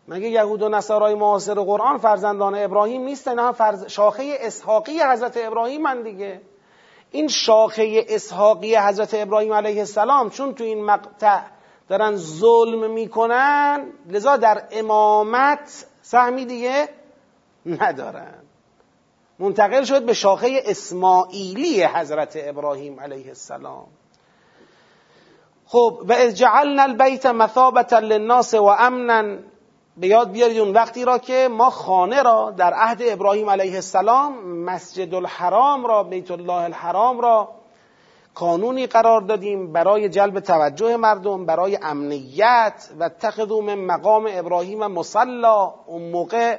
مگه 0.07 0.27
یهود 0.27 0.61
و 0.61 0.69
نصارای 0.69 1.13
معاصر 1.13 1.53
قرآن 1.53 1.97
فرزندان 1.97 2.55
ابراهیم 2.55 3.01
نیستن؟ 3.01 3.31
اینا 3.31 3.51
فرز... 3.51 3.85
شاخه 3.85 4.37
اسحاقی 4.39 4.99
حضرت 4.99 5.37
ابراهیم 5.37 5.81
من 5.81 6.01
دیگه. 6.01 6.41
این 7.11 7.27
شاخه 7.27 8.05
اسحاقی 8.09 8.75
حضرت 8.75 9.13
ابراهیم 9.13 9.53
علیه 9.53 9.79
السلام 9.79 10.29
چون 10.29 10.53
تو 10.53 10.63
این 10.63 10.85
مقطع 10.85 11.39
دارن 11.89 12.15
ظلم 12.15 12.91
می‌کنن 12.91 13.85
لذا 14.09 14.37
در 14.37 14.63
امامت 14.71 15.85
سهمی 16.01 16.45
دیگه 16.45 16.89
ندارن. 17.65 18.33
منتقل 19.39 19.83
شد 19.83 20.05
به 20.05 20.13
شاخه 20.13 20.63
اسماعیلی 20.65 21.83
حضرت 21.83 22.33
ابراهیم 22.35 22.99
علیه 22.99 23.27
السلام. 23.27 23.87
خب 25.65 26.01
و 26.07 26.13
از 26.13 26.37
جعلنا 26.37 26.83
البیت 26.83 27.25
مثابتا 27.25 27.99
للناس 27.99 28.53
و 28.53 28.63
امنا 28.63 29.37
به 29.97 30.07
یاد 30.07 30.31
بیارید 30.31 30.59
اون 30.59 30.73
وقتی 30.73 31.05
را 31.05 31.17
که 31.17 31.47
ما 31.51 31.69
خانه 31.69 32.21
را 32.21 32.53
در 32.57 32.73
عهد 32.73 33.01
ابراهیم 33.05 33.49
علیه 33.49 33.75
السلام 33.75 34.47
مسجد 34.47 35.13
الحرام 35.13 35.85
را 35.85 36.03
بیت 36.03 36.31
الله 36.31 36.53
الحرام 36.53 37.19
را 37.19 37.49
قانونی 38.35 38.87
قرار 38.87 39.21
دادیم 39.21 39.71
برای 39.71 40.09
جلب 40.09 40.39
توجه 40.39 40.97
مردم 40.97 41.45
برای 41.45 41.79
امنیت 41.81 42.89
و 42.99 43.09
تخذو 43.09 43.61
من 43.61 43.75
مقام 43.75 44.29
ابراهیم 44.31 44.87
مصلا. 44.87 45.73
اون 45.85 46.01
موقع 46.11 46.57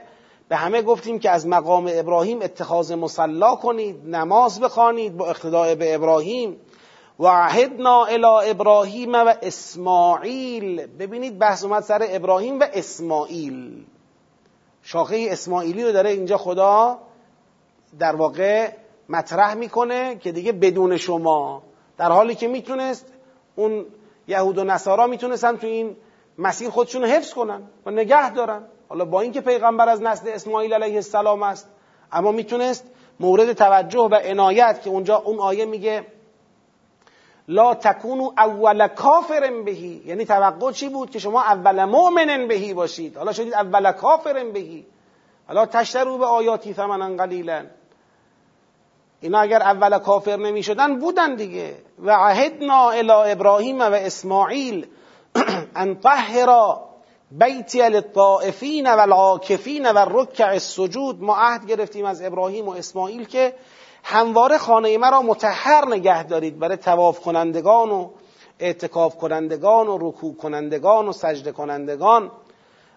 به 0.49 0.57
همه 0.57 0.83
گفتیم 0.83 1.19
که 1.19 1.31
از 1.31 1.47
مقام 1.47 1.91
ابراهیم 1.95 2.43
اتخاذ 2.43 2.93
مصلا 2.93 3.55
کنید 3.55 3.97
نماز 4.07 4.61
بخوانید 4.61 5.17
با 5.17 5.27
اقتداء 5.27 5.75
به 5.75 5.95
ابراهیم. 5.95 6.57
و 7.19 7.27
عهدنا 7.27 8.05
الى 8.05 8.51
ابراهیم 8.51 9.15
و 9.15 9.35
اسماعیل. 9.43 10.87
ببینید 10.87 11.39
بحث 11.39 11.65
اومد 11.65 11.83
سر 11.83 12.07
ابراهیم 12.09 12.61
و 12.61 12.67
اسماعیل. 12.73 13.85
شاخه 14.83 15.27
اسماعیلی 15.31 15.85
رو 15.85 15.93
داره 15.93 16.11
اینجا 16.11 16.37
خدا 16.37 16.99
در 17.99 18.17
واقع 18.17 18.71
مطرح 19.09 19.55
می‌کنه 19.55 20.17
که 20.17 20.33
دیگه 20.33 20.53
بدون 20.53 20.97
شما. 20.97 21.63
در 21.97 22.13
حالی 22.13 22.35
که 22.35 22.49
می‌تونست 22.49 23.07
اون 23.57 23.87
یهود 24.29 24.59
و 24.59 24.65
نصارا 24.65 25.07
می‌تونستن 25.07 25.57
تو 25.57 25.67
این 25.67 25.97
مسیر 26.39 26.71
خودشون 26.71 27.05
حفظ 27.05 27.35
کنن 27.35 27.63
و 27.87 27.91
نگه 27.91 28.31
دارن. 28.31 28.63
حالا 28.89 29.05
با 29.05 29.21
اینکه 29.21 29.41
پیغمبر 29.41 29.89
از 29.89 30.03
نسل 30.03 30.29
اسماعیل 30.29 30.75
علیه 30.75 30.95
السلام 30.95 31.43
است 31.43 31.69
اما 32.13 32.33
می‌تونست 32.33 32.85
مورد 33.21 33.53
توجه 33.53 33.99
و 34.01 34.15
عنایت 34.15 34.83
که 34.83 34.91
اونجا 34.91 35.17
اون 35.17 35.39
آیه 35.39 35.65
میگه 35.65 36.07
لا 37.49 37.75
تکونو 37.75 38.33
اول 38.39 38.89
کافر 38.89 39.63
بهی. 39.65 40.03
یعنی 40.07 40.25
توقع 40.25 40.73
چی 40.73 40.89
بود 40.89 41.11
که 41.11 41.19
شما 41.19 41.43
اول 41.43 41.85
مؤمن 41.85 42.49
بهی 42.49 42.75
باشید؟ 42.75 43.17
حالا 43.17 43.33
شدید 43.33 43.55
اول 43.55 43.93
کافر 43.93 44.45
بهی. 44.45 44.87
حالا 45.47 45.67
تشترو 45.67 46.19
به 46.19 46.27
آیاتی 46.27 46.75
ثمنا 46.75 47.17
قلیلا. 47.17 47.65
اینا 49.21 49.39
اگر 49.39 49.63
اول 49.63 49.99
کافر 49.99 50.37
نمی 50.37 50.63
شدن 50.63 50.99
بودن 50.99 51.35
دیگه. 51.35 51.77
و 51.99 52.11
عهدنا 52.11 52.91
الى 52.91 53.33
ابراهیم 53.33 53.81
و 53.81 53.95
اسماعیل 53.95 54.87
ان 55.77 56.01
طهرا 56.01 56.89
بیتی 57.31 57.89
للطائفین 57.89 58.87
و 58.87 59.01
العاکفین 59.01 59.93
و 59.93 59.99
رکع 60.11 60.49
السجود. 60.49 61.23
ما 61.23 61.37
عهد 61.37 61.67
گرفتیم 61.67 62.05
از 62.05 62.23
ابراهیم 62.23 62.69
و 62.69 62.71
اسماعیل 62.71 63.25
که 63.25 63.55
همواره 64.05 64.59
خانه 64.59 64.99
مرا 64.99 65.23
متحر 65.23 65.89
نگه 65.89 66.23
دارید 66.23 66.59
برای 66.59 66.77
تواف 66.77 67.21
کنندگان 67.21 67.91
و 67.91 68.09
اعتکاف 68.59 69.17
کنندگان 69.17 69.89
و 69.89 69.99
رکوع 70.01 70.37
کنندگان 70.37 71.09
و 71.09 71.13
سجده 71.13 71.53
کنندگان. 71.53 72.31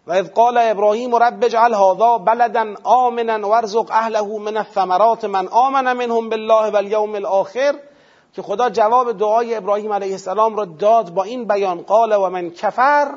و 0.08 0.12
اذ 0.12 0.30
قال 0.30 0.58
ابراهیم 0.58 1.16
رب 1.16 1.44
اجعل 1.44 1.74
هذا 1.74 2.18
بلدا 2.18 2.74
آمنا 2.84 3.50
وارزق 3.50 3.92
اهله 3.92 4.40
من 4.40 4.58
الثمرات 4.58 5.26
من 5.26 5.48
آمن 5.48 5.94
منهم 5.94 6.30
بالله 6.30 6.72
والیوم 6.72 7.16
الاخر 7.16 7.76
که 8.34 8.42
خدا 8.42 8.70
جواب 8.70 9.18
دعای 9.18 9.56
ابراهیم 9.56 9.94
علیه 9.94 10.12
السلام 10.12 10.56
را 10.56 10.66
داد 10.66 11.14
با 11.14 11.24
این 11.24 11.48
بیان. 11.48 11.82
قال 11.82 12.14
و 12.14 12.30
من 12.30 12.50
کفر. 12.50 13.12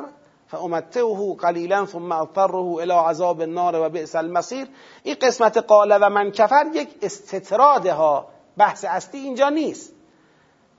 فامتعه 0.55 1.37
قلیلا 1.41 1.87
ثم 1.87 2.13
اضطره 2.13 2.79
الى 2.81 2.93
عذاب 2.93 3.41
النار 3.41 3.87
و 3.87 3.89
بئس 3.89 4.17
المصیر 4.17 4.67
این 5.03 5.17
قسمت 5.23 5.57
قال 5.57 5.99
و 6.01 6.11
من 6.11 6.31
کفر 6.31 6.67
یک 6.75 6.89
استطراده 7.03 7.93
ها 7.93 8.27
بحث 8.57 8.85
اصلی 8.89 9.21
اینجا 9.21 9.49
نیست. 9.49 9.93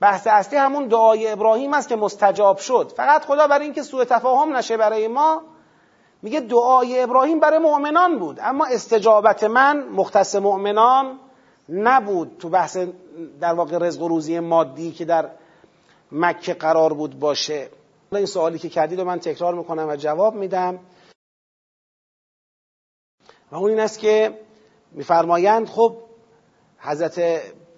بحث 0.00 0.26
اصلی 0.26 0.58
همون 0.58 0.88
دعای 0.88 1.32
ابراهیم 1.32 1.74
است 1.74 1.88
که 1.88 1.96
مستجاب 1.96 2.58
شد. 2.58 2.92
فقط 2.96 3.24
خدا 3.24 3.46
برای 3.46 3.64
اینکه 3.64 3.82
سوء 3.82 4.04
تفاهم 4.04 4.56
نشه 4.56 4.76
برای 4.76 5.08
ما 5.08 5.42
میگه 6.22 6.40
دعای 6.40 7.00
ابراهیم 7.00 7.40
برای 7.40 7.58
مؤمنان 7.58 8.18
بود. 8.18 8.40
اما 8.42 8.66
استجابت 8.66 9.44
من 9.44 9.88
مختص 9.88 10.34
مؤمنان 10.34 11.18
نبود. 11.68 12.36
تو 12.38 12.48
بحث 12.48 12.78
در 13.40 13.54
واقع 13.54 13.78
رزق 13.78 14.02
و 14.02 14.08
روزی 14.08 14.40
مادی 14.40 14.92
که 14.92 15.04
در 15.04 15.30
مکه 16.12 16.54
قرار 16.54 16.92
بود 16.92 17.18
باشه. 17.18 17.68
این 18.12 18.26
سوالی 18.26 18.58
که 18.58 18.68
کردید 18.68 18.98
رو 19.00 19.04
من 19.04 19.18
تکرار 19.18 19.54
می‌کنم 19.54 19.88
و 19.88 19.96
جواب 19.96 20.34
میدم. 20.34 20.80
و 23.50 23.56
اون 23.56 23.70
این 23.70 23.80
است 23.80 23.98
که 23.98 24.40
میفرمایند 24.92 25.68
خب 25.68 25.96
حضرت 26.78 27.18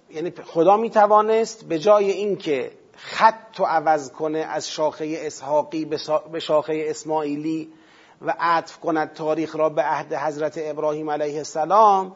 یعنی 0.09 0.31
خدا 0.45 0.77
می‌توانست 0.77 1.65
به 1.65 1.79
جای 1.79 2.11
اینکه 2.11 2.71
خط 2.95 3.59
و 3.59 3.63
عوض 3.63 4.11
کنه 4.11 4.39
از 4.39 4.69
شاخه 4.69 5.15
اسحاقی 5.19 5.85
به 6.31 6.39
شاخه 6.39 6.85
اسماعیلی 6.87 7.73
و 8.21 8.35
عطف 8.39 8.79
کند 8.79 9.13
تاریخ 9.13 9.55
را 9.55 9.69
به 9.69 9.81
عهد 9.81 10.13
حضرت 10.13 10.53
ابراهیم 10.57 11.09
علیه 11.09 11.37
السلام 11.37 12.15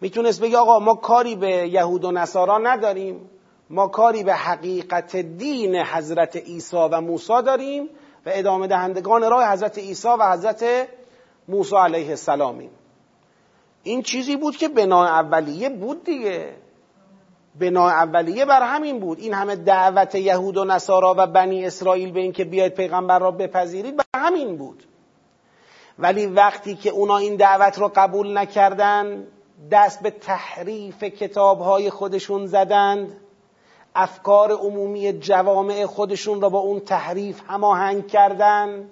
می‌تونست 0.00 0.40
بگه 0.40 0.58
آقا 0.58 0.78
ما 0.78 0.94
کاری 0.94 1.36
به 1.36 1.48
یهود 1.48 2.04
و 2.04 2.10
نصارا 2.10 2.58
نداریم. 2.58 3.30
ما 3.72 3.88
کاری 3.88 4.24
به 4.24 4.34
حقیقت 4.34 5.16
دین 5.16 5.76
حضرت 5.76 6.36
عیسی 6.36 6.76
و 6.76 7.00
موسی 7.00 7.42
داریم 7.46 7.88
و 8.26 8.30
ادامه 8.32 8.66
دهندگان 8.66 9.30
راه 9.30 9.52
حضرت 9.52 9.78
عیسی 9.78 10.08
و 10.08 10.32
حضرت 10.32 10.88
موسی 11.48 11.76
علیه 11.76 12.08
السلامیم. 12.08 12.70
این 13.82 14.02
چیزی 14.02 14.36
بود 14.36 14.56
که 14.56 14.68
بنا 14.68 15.04
اولیه 15.04 15.68
بود 15.68 16.04
دیگه. 16.04 16.54
بنا 17.60 17.88
اولیه 17.88 18.44
بر 18.44 18.62
همین 18.62 19.00
بود. 19.00 19.18
این 19.18 19.34
همه 19.34 19.56
دعوت 19.56 20.14
یهود 20.14 20.56
و 20.56 20.64
نصارا 20.64 21.14
و 21.18 21.26
بنی 21.26 21.66
اسرائیل 21.66 22.12
به 22.12 22.20
اینکه 22.20 22.44
بیاید 22.44 22.74
پیغمبر 22.74 23.18
را 23.18 23.30
بپذیرید 23.30 23.96
بر 23.96 24.04
همین 24.16 24.56
بود. 24.56 24.84
ولی 25.98 26.26
وقتی 26.26 26.74
که 26.74 26.90
اونا 26.90 27.16
این 27.16 27.36
دعوت 27.36 27.78
را 27.78 27.88
قبول 27.88 28.38
نکردن 28.38 29.26
دست 29.70 30.02
به 30.02 30.10
تحریف 30.10 31.04
کتابهای 31.04 31.90
خودشون 31.90 32.46
زدند. 32.46 33.16
افکار 33.94 34.52
عمومی 34.52 35.12
جوامع 35.12 35.86
خودشون 35.86 36.40
را 36.40 36.48
با 36.48 36.58
اون 36.58 36.80
تحریف 36.80 37.40
هماهنگ 37.48 38.06
کردند 38.08 38.90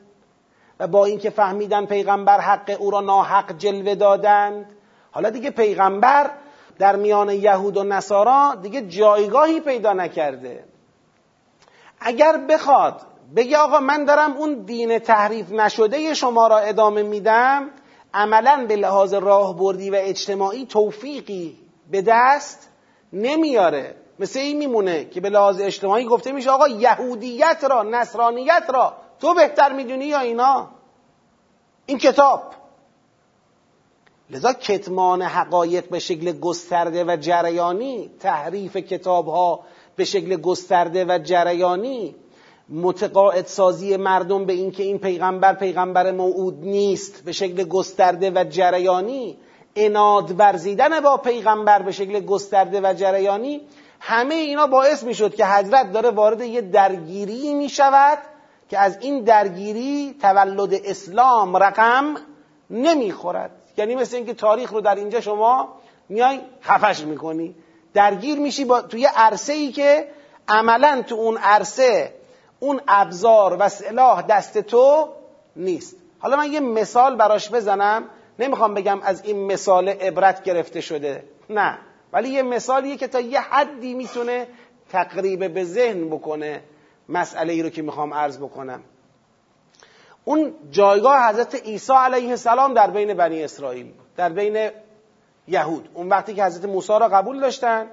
و 0.80 0.86
با 0.86 1.04
اینکه 1.04 1.30
فهمیدن 1.30 1.86
پیغمبر 1.86 2.40
حق 2.40 2.76
او 2.78 2.90
را 2.90 3.00
ناحق 3.00 3.56
جلوه 3.58 3.94
دادند. 3.94 4.66
حالا 5.10 5.30
دیگه 5.30 5.50
پیغمبر 5.50 6.30
در 6.78 6.96
میان 6.96 7.30
یهود 7.30 7.76
و 7.76 7.84
نصارا 7.84 8.54
دیگه 8.62 8.82
جایگاهی 8.82 9.60
پیدا 9.60 9.92
نکرده. 9.92 10.64
اگر 12.00 12.36
بخواد 12.48 13.00
بگه 13.36 13.58
آقا 13.58 13.80
من 13.80 14.04
دارم 14.04 14.32
اون 14.36 14.54
دین 14.54 14.98
تحریف 14.98 15.52
نشده 15.52 16.14
شما 16.14 16.46
را 16.46 16.58
ادامه 16.58 17.02
میدم 17.02 17.70
عملا 18.14 18.66
به 18.68 18.76
لحاظ 18.76 19.14
راهبردی 19.14 19.90
و 19.90 19.96
اجتماعی 19.98 20.66
توفیقی 20.66 21.58
به 21.90 22.02
دست 22.02 22.70
نمیاره. 23.12 23.94
مثل 24.20 24.38
این 24.38 24.58
میمونه 24.58 25.04
که 25.04 25.20
به 25.20 25.28
لحاظ 25.28 25.60
اجتماعی 25.60 26.04
گفته 26.04 26.32
میشه 26.32 26.50
آقا 26.50 26.68
یهودیت 26.68 27.64
را 27.70 27.82
نصرانیت 27.82 28.64
را 28.74 28.92
تو 29.20 29.34
بهتر 29.34 29.72
می‌دونی 29.72 30.04
یا 30.04 30.20
اینا؟ 30.20 30.68
این 31.86 31.98
کتاب. 31.98 32.42
لذا 34.30 34.52
کتمان 34.52 35.22
حقایق 35.22 35.88
به 35.88 35.98
شکل 35.98 36.32
گسترده 36.32 37.04
و 37.04 37.16
جریانی 37.16 38.10
تحریف 38.20 38.76
کتاب 38.76 39.26
ها 39.26 39.60
به 39.96 40.04
شکل 40.04 40.36
گسترده 40.36 41.04
و 41.04 41.18
جریانی 41.18 42.14
متقاعد 42.68 43.46
سازی 43.46 43.96
مردم 43.96 44.44
به 44.44 44.52
اینکه 44.52 44.82
این 44.82 44.98
پیغمبر 44.98 45.54
پیغمبر 45.54 46.12
موعود 46.12 46.64
نیست 46.64 47.24
به 47.24 47.32
شکل 47.32 47.64
گسترده 47.64 48.30
و 48.30 48.44
جریانی 48.44 49.38
اناد 49.76 50.40
ورزیدن 50.40 51.00
با 51.00 51.16
پیغمبر 51.16 51.82
به 51.82 51.92
شکل 51.92 52.20
گسترده 52.20 52.80
و 52.80 52.94
جریانی 52.94 53.60
همه 54.00 54.34
اینا 54.34 54.66
باعث 54.66 55.02
می 55.02 55.14
شد 55.14 55.34
که 55.34 55.46
حضرت 55.46 55.92
داره 55.92 56.10
وارد 56.10 56.40
یه 56.40 56.60
درگیری 56.60 57.54
می 57.54 57.68
شود 57.68 58.18
که 58.68 58.78
از 58.78 58.98
این 59.00 59.24
درگیری 59.24 60.16
تولد 60.22 60.74
اسلام 60.84 61.56
رقم 61.56 62.14
نمی‌خورد. 62.70 63.50
یعنی 63.76 63.94
مثل 63.94 64.16
اینکه 64.16 64.34
تاریخ 64.34 64.72
رو 64.72 64.80
در 64.80 64.94
اینجا 64.94 65.20
شما 65.20 65.68
میای 66.08 66.40
خفش 66.62 67.00
می‌کنی. 67.00 67.54
درگیر 67.94 68.38
میشی 68.38 68.64
با 68.64 68.80
توی 68.80 69.08
عرصه 69.16 69.52
ای 69.52 69.72
که 69.72 70.08
عملا 70.48 71.02
تو 71.06 71.14
اون 71.14 71.36
عرصه 71.36 72.14
اون 72.60 72.80
ابزار 72.88 73.56
و 73.58 73.68
سلاح 73.68 74.22
دست 74.22 74.58
تو 74.58 75.08
نیست. 75.56 75.96
حالا 76.18 76.36
من 76.36 76.52
یه 76.52 76.60
مثال 76.60 77.16
براش 77.16 77.50
بزنم. 77.50 78.04
نمی‌خوام 78.38 78.74
بگم 78.74 79.00
از 79.02 79.24
این 79.24 79.46
مثال 79.46 79.88
عبرت 79.88 80.42
گرفته 80.42 80.80
شده. 80.80 81.24
نه. 81.50 81.78
ولی 82.12 82.28
یه 82.28 82.42
مثالیه 82.42 82.96
که 82.96 83.08
تا 83.08 83.20
یه 83.20 83.40
حدی 83.40 83.94
می‌تونه 83.94 84.46
تقریب 84.90 85.54
به 85.54 85.64
ذهن 85.64 86.08
بکنه 86.08 86.62
مسئله 87.08 87.52
ای 87.52 87.62
رو 87.62 87.70
که 87.70 87.82
می‌خوام 87.82 88.14
عرض 88.14 88.38
بکنم. 88.38 88.82
اون 90.24 90.54
جایگاه 90.70 91.28
حضرت 91.28 91.54
عیسی 91.54 91.92
علیه 91.92 92.30
السلام 92.30 92.74
در 92.74 92.90
بین 92.90 93.14
بنی 93.14 93.44
اسرائیل 93.44 93.92
در 94.16 94.28
بین 94.28 94.70
یهود. 95.48 95.88
اون 95.94 96.08
وقتی 96.08 96.34
که 96.34 96.44
حضرت 96.44 96.64
موسی 96.64 96.92
را 96.92 97.08
قبول 97.08 97.40
داشتن 97.40 97.86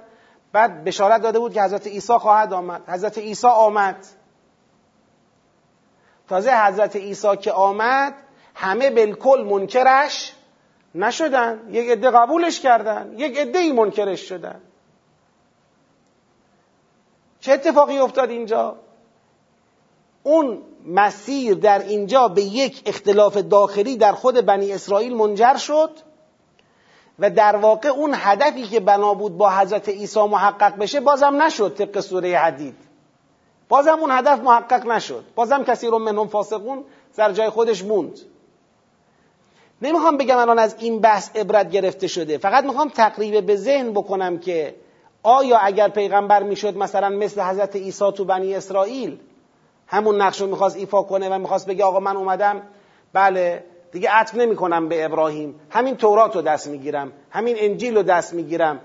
بعد 0.52 0.84
بشارت 0.84 1.22
داده 1.22 1.38
بود 1.38 1.54
که 1.54 1.62
حضرت 1.62 1.86
عیسی 1.86 2.12
خواهد 2.12 2.52
آمد. 2.52 2.88
حضرت 2.88 3.18
عیسی 3.18 3.46
آمد. 3.46 4.06
تازه 6.28 6.66
حضرت 6.66 6.96
عیسی 6.96 7.36
که 7.36 7.52
آمد 7.52 8.14
همه 8.54 8.90
بالکل 8.90 9.44
منکرش 9.44 10.34
نشدن 10.98 11.68
یک 11.70 11.90
عده 11.90 12.10
قبولش 12.10 12.60
کردن 12.60 13.14
یک 13.16 13.38
عده 13.38 13.58
ای 13.58 13.72
منکرش 13.72 14.20
شدن. 14.20 14.60
چه 17.40 17.52
اتفاقی 17.52 17.98
افتاد 17.98 18.30
اینجا؟ 18.30 18.76
اون 20.22 20.62
مسیر 20.86 21.54
در 21.54 21.78
اینجا 21.78 22.28
به 22.28 22.42
یک 22.42 22.82
اختلاف 22.86 23.36
داخلی 23.36 23.96
در 23.96 24.12
خود 24.12 24.46
بنی 24.46 24.72
اسرائیل 24.72 25.16
منجر 25.16 25.56
شد 25.56 25.90
و 27.18 27.30
در 27.30 27.56
واقع 27.56 27.88
اون 27.88 28.14
هدفی 28.14 28.62
که 28.62 28.80
بنا 28.80 29.14
بود 29.14 29.36
با 29.36 29.50
حضرت 29.50 29.88
عیسی 29.88 30.20
محقق 30.20 30.76
بشه 30.76 31.00
بازم 31.00 31.42
نشد 31.42 31.74
طبق 31.74 32.00
سوره 32.00 32.38
حدید. 32.38 32.76
بازم 33.68 33.98
اون 34.00 34.10
هدف 34.10 34.38
محقق 34.38 34.86
نشد. 34.86 35.24
بازم 35.34 35.64
کسی 35.64 35.86
رو 35.86 35.98
منهم 35.98 36.28
فاسقون 36.28 36.84
سر 37.12 37.32
جای 37.32 37.50
خودش 37.50 37.84
موند. 37.84 38.18
نمی‌خوام 39.82 40.16
بگم 40.16 40.38
الان 40.38 40.58
از 40.58 40.76
این 40.78 41.00
بحث 41.00 41.36
عبرت 41.36 41.70
گرفته 41.70 42.06
شده. 42.06 42.38
فقط 42.38 42.64
می‌خوام 42.64 42.88
تقریب 42.88 43.46
به 43.46 43.56
ذهن 43.56 43.90
بکنم 43.90 44.38
که 44.38 44.74
آیا 45.22 45.58
اگر 45.58 45.88
پیغمبر 45.88 46.42
می‌شد 46.42 46.76
مثلا 46.76 47.08
مثل 47.08 47.42
حضرت 47.42 47.76
عیسی 47.76 48.12
تو 48.12 48.24
بنی 48.24 48.54
اسرائیل 48.54 49.18
همون 49.86 50.22
نقش 50.22 50.40
رو 50.40 50.46
می‌خواست 50.46 50.76
ایفا 50.76 51.02
کنه 51.02 51.28
و 51.28 51.38
می‌خواست 51.38 51.66
بگه 51.66 51.84
آقا 51.84 52.00
من 52.00 52.16
اومدم 52.16 52.62
بله 53.12 53.64
دیگه 53.92 54.10
عطف 54.10 54.34
نمی 54.34 54.56
کنم 54.56 54.88
به 54.88 55.04
ابراهیم. 55.04 55.60
همین 55.70 55.96
تورات 55.96 56.36
رو 56.36 56.42
دست 56.42 56.68
می‌گیرم 56.68 57.12
همین 57.30 57.56
انجیل 57.58 57.96
رو 57.96 58.02
دست 58.02 58.34
می‌گیرم. 58.34 58.80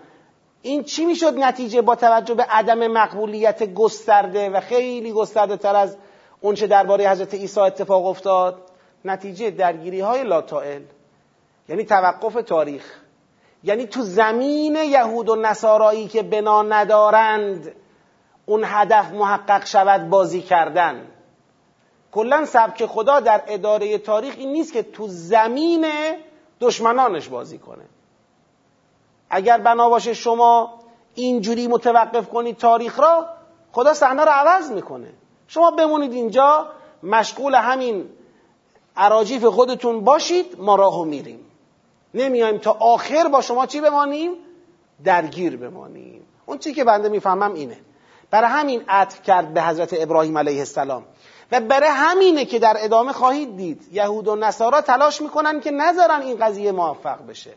این 0.61 0.83
چی 0.83 1.05
می‌شد 1.05 1.33
نتیجه 1.37 1.81
با 1.81 1.95
توجه 1.95 2.33
به 2.33 2.43
عدم 2.43 2.87
مقبولیت 2.87 3.73
گسترده 3.73 4.49
و 4.49 4.59
خیلی 4.59 5.11
گسترده 5.11 5.57
تر 5.57 5.75
از 5.75 5.97
اونچه 6.41 6.67
درباره 6.67 7.09
حضرت 7.09 7.33
عیسی 7.33 7.59
اتفاق 7.59 8.05
افتاد؟ 8.05 8.57
نتیجه 9.05 9.51
درگیری 9.51 9.99
های 9.99 10.23
لاتائل 10.23 10.81
یعنی 11.69 11.85
توقف 11.85 12.33
تاریخ 12.33 13.03
یعنی 13.63 13.87
تو 13.87 14.01
زمین 14.01 14.75
یهود 14.75 15.29
و 15.29 15.35
نصارایی 15.35 16.07
که 16.07 16.23
بنا 16.23 16.61
ندارند 16.61 17.75
اون 18.45 18.63
هدف 18.65 19.11
محقق 19.11 19.65
شود 19.65 20.09
بازی 20.09 20.41
کردن. 20.41 21.07
کلا 22.11 22.45
سبک 22.45 22.85
خدا 22.85 23.19
در 23.19 23.41
اداره 23.47 23.97
تاریخ 23.97 24.35
این 24.37 24.51
نیست 24.51 24.73
که 24.73 24.83
تو 24.83 25.07
زمین 25.07 25.85
دشمنانش 26.59 27.27
بازی 27.27 27.57
کنه. 27.57 27.83
اگر 29.29 29.57
بنا 29.57 29.89
باشه 29.89 30.13
شما 30.13 30.79
اینجوری 31.15 31.67
متوقف 31.67 32.29
کنید 32.29 32.57
تاریخ 32.57 32.99
را 32.99 33.25
خدا 33.71 33.93
صحنه 33.93 34.25
رو 34.25 34.31
عوض 34.31 34.71
می‌کنه. 34.71 35.13
شما 35.47 35.71
بمونید 35.71 36.13
اینجا 36.13 36.67
مشغول 37.03 37.55
همین 37.55 38.09
عراجیف 38.97 39.45
خودتون 39.45 40.03
باشید 40.03 40.55
ما 40.57 40.75
راهو 40.75 41.05
میریم. 41.05 41.39
نمیایم 42.13 42.57
تا 42.57 42.71
آخر 42.71 43.27
با 43.27 43.41
شما 43.41 43.65
چی 43.65 43.81
بمانیم؟ 43.81 44.31
درگیر 45.03 45.57
بمانیم. 45.57 46.25
اون 46.45 46.57
چی 46.57 46.73
که 46.73 46.83
بنده 46.83 47.09
می‌فهمم 47.09 47.53
اینه. 47.53 47.77
برای 48.31 48.49
همین 48.49 48.83
عطف 48.87 49.21
کرد 49.21 49.53
به 49.53 49.61
حضرت 49.61 49.89
ابراهیم 50.01 50.37
علیه 50.37 50.59
السلام. 50.59 51.03
و 51.51 51.59
برای 51.59 51.89
همینه 51.89 52.45
که 52.45 52.59
در 52.59 52.77
ادامه 52.79 53.13
خواهید 53.13 53.57
دید 53.57 53.89
یهود 53.91 54.27
و 54.27 54.35
نصارا 54.35 54.81
تلاش 54.81 55.21
می‌کنن 55.21 55.59
که 55.59 55.71
نذارن 55.71 56.21
این 56.21 56.37
قضیه 56.37 56.71
موفق 56.71 57.27
بشه. 57.27 57.53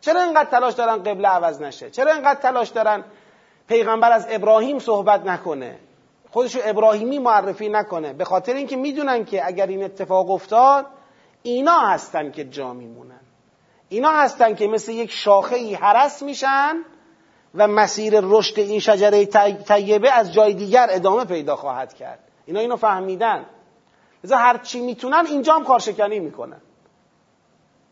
چرا 0.00 0.22
اینقدر 0.22 0.50
تلاش 0.50 0.74
دارن 0.74 0.96
قبله 0.96 1.28
عوض 1.28 1.60
نشه؟ 1.60 1.90
چرا 1.90 2.12
اینقدر 2.12 2.40
تلاش 2.40 2.68
دارن 2.68 3.04
پیغمبر 3.68 4.12
از 4.12 4.26
ابراهیم 4.30 4.78
صحبت 4.78 5.26
نکنه؟ 5.26 5.78
خودشو 6.30 6.58
ابراهیمی 6.64 7.18
معرفی 7.18 7.68
نکنه. 7.68 8.12
به 8.12 8.24
خاطر 8.24 8.54
اینکه 8.54 8.76
می‌دونن 8.76 9.24
که 9.24 9.46
اگر 9.46 9.66
این 9.66 9.84
اتفاق 9.84 10.30
افتاد 10.30 10.86
اینا 11.42 11.78
هستن 11.78 12.30
که 12.30 12.44
جا 12.44 12.72
میمونن. 12.72 13.20
اینا 13.88 14.10
هستن 14.10 14.54
که 14.54 14.66
مثل 14.66 14.92
یک 14.92 15.10
شاخه 15.10 15.56
ای 15.56 15.74
حرس 15.74 16.22
میشن 16.22 16.76
و 17.54 17.68
مسیر 17.68 18.20
رشد 18.22 18.58
این 18.58 18.80
شجره 18.80 19.26
طیبه 19.66 20.12
از 20.12 20.32
جای 20.32 20.54
دیگر 20.54 20.86
ادامه 20.90 21.24
پیدا 21.24 21.56
خواهد 21.56 21.94
کرد. 21.94 22.18
اینا 22.46 22.60
اینو 22.60 22.76
فهمیدن. 22.76 23.46
لذا 24.24 24.36
هر 24.36 24.58
چی 24.58 24.80
می‌تونن 24.80 25.24
اینجا 25.28 25.54
هم 25.54 25.64
کارشکنی 25.64 26.18
می‌کنن. 26.18 26.60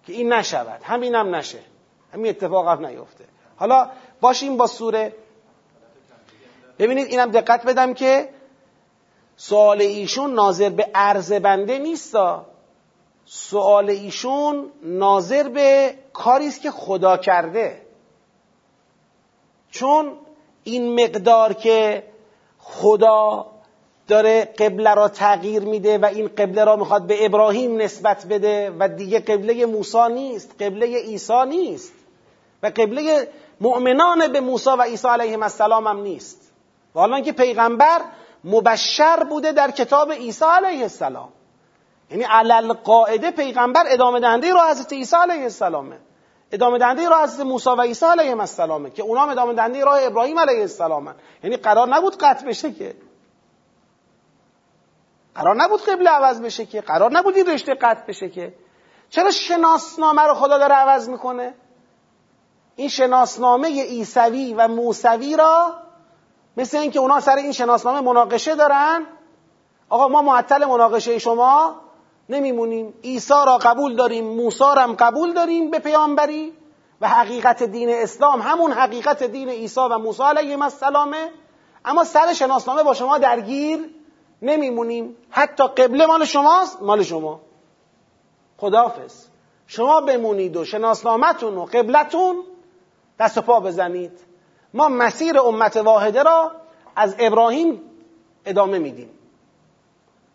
که 0.07 0.13
این 0.13 0.33
نشود. 0.33 0.81
همینم 0.83 1.35
نشه. 1.35 1.61
همین 2.15 2.31
اتفاق 2.31 2.69
هم 2.69 2.87
نیفته. 2.87 3.25
حالا 3.57 3.91
باشیم 4.21 4.57
با 4.57 4.67
سوره 4.67 5.13
ببینید 6.79 7.07
اینم 7.07 7.31
دقت 7.31 7.67
بدم 7.67 7.95
که 7.95 8.29
سوال 9.37 9.81
ایشون 9.81 10.35
ناظر 10.35 10.69
به 10.69 10.91
عرض 10.95 11.33
بنده 11.33 11.79
نیستا. 11.79 12.47
سوال 13.25 13.91
ایشون 13.91 14.73
ناظر 14.83 15.49
به 15.49 15.95
کاری 16.13 16.49
است 16.49 16.63
که 16.63 16.71
خدا 16.71 17.17
کرده. 17.17 17.83
چون 19.71 20.13
این 20.65 21.05
مقدار 21.05 21.53
که 21.53 22.03
خدا 22.59 23.47
داره 24.09 24.45
قبله 24.45 24.95
را 24.95 25.09
تغییر 25.09 25.63
میده 25.63 25.99
و 25.99 26.05
این 26.05 26.29
قبله 26.29 26.65
را 26.65 26.77
می‌خواد 26.77 27.07
به 27.07 27.25
ابراهیم 27.25 27.77
نسبت 27.77 28.27
بده 28.27 28.71
و 28.79 28.89
دیگه 28.89 29.21
قبله 29.21 29.67
موسی 29.67 30.09
نیست 30.13 30.63
قبله 30.63 30.87
عیسی 30.87 31.45
نیست 31.49 31.93
و 32.63 32.67
قبله 32.67 33.29
مؤمنان 33.61 34.33
به 34.33 34.41
موسی 34.41 34.71
و 34.71 34.83
عیسی 34.83 35.09
علیهم 35.09 35.43
السلام 35.43 35.87
هم 35.87 36.01
نیست. 36.01 36.53
و 36.97 36.99
حالا 36.99 37.21
که 37.21 37.33
پیغمبر 37.33 38.01
مبشر 38.45 39.25
بوده 39.25 39.53
در 39.53 39.71
کتاب 39.71 40.13
عیسی 40.13 40.45
علیه 40.45 40.83
السلام. 40.83 41.29
یعنی 42.11 42.25
علل 42.25 42.73
قاعده 42.73 43.31
پیغمبر 43.31 43.85
ادامه 43.87 44.21
دهنده 44.21 44.53
رو 44.53 44.61
حضرت 44.61 44.93
عیسی 44.93 45.17
علیه 45.17 45.43
السلامه. 45.43 45.99
ادامه 46.53 46.79
دهنده 46.79 47.09
راه 47.09 47.23
حضرت 47.23 47.47
موسی 47.47 47.71
و 47.71 47.81
عیسی 47.81 48.07
علیهم 48.07 48.41
السلامه 48.41 48.91
که 48.91 49.03
اونا 49.03 49.25
ادامه 49.25 49.55
دهنده 49.55 49.85
راه 49.85 49.99
ابراهیم 50.03 50.39
علیه 50.39 50.61
السلام 50.61 51.15
یعنی 51.45 51.57
قرار 51.57 51.89
نبود 51.89 52.17
قطع 52.17 52.47
بشه 52.47 52.73
که. 52.73 52.97
قرار 55.35 55.57
نبود 55.57 55.81
قبل 55.83 56.09
عوض 56.09 56.41
بشه 56.41 56.67
که. 56.67 56.81
قرار 56.81 57.13
نبود 57.13 57.37
این 57.37 57.47
رشته 57.47 57.75
قطع 57.75 58.07
بشه 58.07 58.29
که. 58.29 58.55
چرا 59.11 59.31
شناسنامه 59.31 60.23
رو 60.23 60.35
خدا 60.35 60.59
داره 60.59 60.75
عوض 60.75 61.09
می‌کنه؟ 61.09 61.55
این 62.77 62.89
شناسنامه 62.89 63.69
عیسوی 63.83 64.55
و 64.55 64.69
موسوی 64.69 65.37
را 65.37 65.86
مثل 66.57 66.79
اینکه 66.79 66.99
اونا 66.99 67.21
سر 67.21 67.37
این 67.37 67.53
شناسنامه 67.53 68.01
مناقشه 68.01 68.55
دارن. 68.55 69.07
آقا 69.89 70.09
ما 70.09 70.23
معطل 70.23 70.65
مناقشه 70.65 71.19
شما 71.19 71.75
نمیمونیم. 72.29 72.95
عیسی 73.05 73.35
را 73.47 73.59
قبول 73.59 73.97
داریم 73.97 74.25
موسی 74.25 74.65
را 74.65 74.83
هم 74.83 74.95
قبول 74.95 75.33
داریم 75.33 75.71
به 75.71 75.79
پیامبری 75.79 76.53
و 77.01 77.09
حقیقت 77.09 77.63
دین 77.63 77.91
اسلام 77.91 78.43
همون 78.43 78.73
حقیقت 78.73 79.23
دین 79.23 79.49
عیسی 79.49 79.81
و 79.81 79.99
موسی 79.99 80.23
علیهم 80.23 80.63
السلامه 80.63 81.31
اما 81.85 82.05
سر 82.05 82.33
شناسنامه 82.33 82.83
با 82.83 82.95
شما 82.95 83.19
درگیر 83.19 83.91
نمیمونیم. 84.43 85.17
حتی 85.31 85.69
قبله 85.69 86.07
مال 86.07 86.25
شماست 86.25 86.83
مال 86.83 87.03
شما. 87.03 87.41
خداحافظ. 88.59 89.27
شما 89.67 90.01
بمونید 90.01 90.57
و 90.57 90.65
شناسنامتون 90.65 91.57
و 91.57 91.65
قبلتون 91.65 92.37
دست 93.19 93.39
پا 93.39 93.61
بزنید. 93.61 94.21
ما 94.77 94.89
مسیر 94.89 95.39
امت 95.39 95.77
واحده 95.77 96.23
را 96.23 96.53
از 96.97 97.15
ابراهیم 97.19 97.81
ادامه 98.45 98.79
میدیم. 98.79 99.11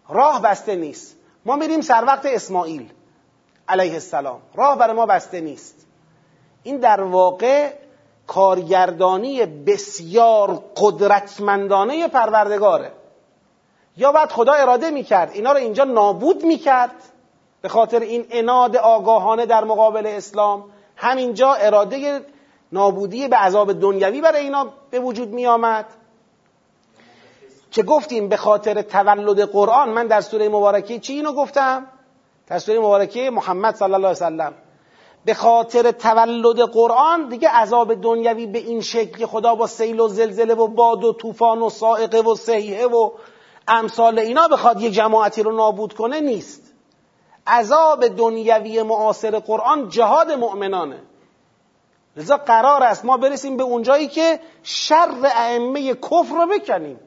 راه 0.10 0.42
بسته 0.42 0.76
نیست. 0.76 1.16
ما 1.46 1.56
میریم 1.56 1.82
سر 1.82 2.04
وقت 2.08 2.26
اسماعیل 2.26 2.90
علیه 3.68 3.94
السلام. 3.94 4.42
راه 4.56 4.78
برای 4.78 4.96
ما 4.96 5.06
بسته 5.06 5.42
نیست. 5.42 5.88
این 6.64 6.78
در 6.78 7.02
واقع 7.02 7.74
کارگردانی 8.28 9.46
بسیار 9.46 10.64
قدرتمندانه 10.78 12.08
پروردگاره. 12.08 12.92
یا 13.98 14.12
بعد 14.12 14.32
خدا 14.32 14.54
اراده 14.54 14.90
می‌کرد 14.90 15.32
اینا 15.34 15.52
رو 15.52 15.58
اینجا 15.58 15.84
نابود 15.84 16.44
می‌کرد 16.44 16.96
به 17.62 17.70
خاطر 17.70 18.00
این 18.00 18.26
اناد 18.30 18.78
آگاهانه 18.78 19.46
در 19.46 19.64
مقابل 19.64 20.06
اسلام. 20.06 20.66
همینجا 20.96 21.54
اراده 21.54 22.22
نابودی 22.72 23.28
به 23.28 23.36
عذاب 23.36 23.74
دنیوی 23.74 24.22
برای 24.22 24.44
اینا 24.44 24.68
به 24.90 25.00
وجود 25.00 25.30
می 25.30 25.48
آمد 25.48 25.86
که 27.72 27.84
گفتیم 27.84 28.30
به 28.30 28.38
خاطر 28.38 28.82
تولد 28.82 29.42
قرآن؟ 29.42 29.90
من 29.90 30.08
در 30.08 30.22
سوره 30.22 30.50
مبارکه 30.50 31.00
چی 31.00 31.14
اینو 31.14 31.34
گفتم؟ 31.34 31.88
در 32.48 32.60
سوره 32.60 32.80
مبارکه 32.80 33.30
محمد 33.30 33.76
صلی 33.76 33.86
الله 33.94 34.08
علیه 34.08 34.10
وسلم 34.10 34.54
به 35.26 35.34
خاطر 35.34 35.92
تولد 35.92 36.60
قرآن 36.60 37.30
دیگه 37.30 37.50
عذاب 37.50 37.94
دنیوی 37.94 38.46
به 38.46 38.60
این 38.60 38.82
شکل 38.82 39.26
خدا 39.26 39.56
با 39.56 39.68
سیل 39.68 40.00
و 40.00 40.08
زلزله 40.08 40.54
و 40.54 40.68
باد 40.68 41.04
و 41.04 41.14
طوفان 41.14 41.62
و 41.62 41.70
سائقه 41.70 42.20
و 42.20 42.36
سیحه 42.36 42.88
و 42.88 43.12
امثال 43.68 44.20
اینا 44.20 44.48
بخواد 44.48 44.82
یه 44.82 44.92
جماعتی 44.92 45.44
رو 45.44 45.52
نابود 45.52 45.94
کنه 45.94 46.20
نیست. 46.20 46.74
عذاب 47.48 48.08
دنیوی 48.08 48.84
معاصر 48.84 49.40
قرآن 49.40 49.90
جهاد 49.90 50.32
مؤمنانه. 50.32 51.00
لذا 52.16 52.38
قرار 52.38 52.84
است 52.84 53.06
ما 53.06 53.18
برسیم 53.18 53.58
به 53.58 53.64
اونجایی 53.64 54.08
که 54.08 54.40
شر 54.64 55.32
ائمه 55.36 55.94
کفر 55.94 56.36
رو 56.36 56.48
بکنیم. 56.48 57.00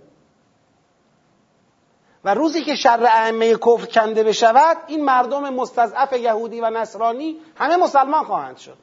و 2.24 2.34
روزی 2.34 2.64
که 2.64 2.74
شر 2.74 3.06
ائمه 3.10 3.54
کفر 3.54 3.86
کنده 3.86 4.24
بشود 4.24 4.76
این 4.86 5.04
مردم 5.04 5.54
مستضعف 5.54 6.12
یهودی 6.12 6.60
و 6.60 6.70
نصرانی 6.70 7.40
همه 7.56 7.76
مسلمان 7.76 8.24
خواهند 8.24 8.56
شد. 8.56 8.76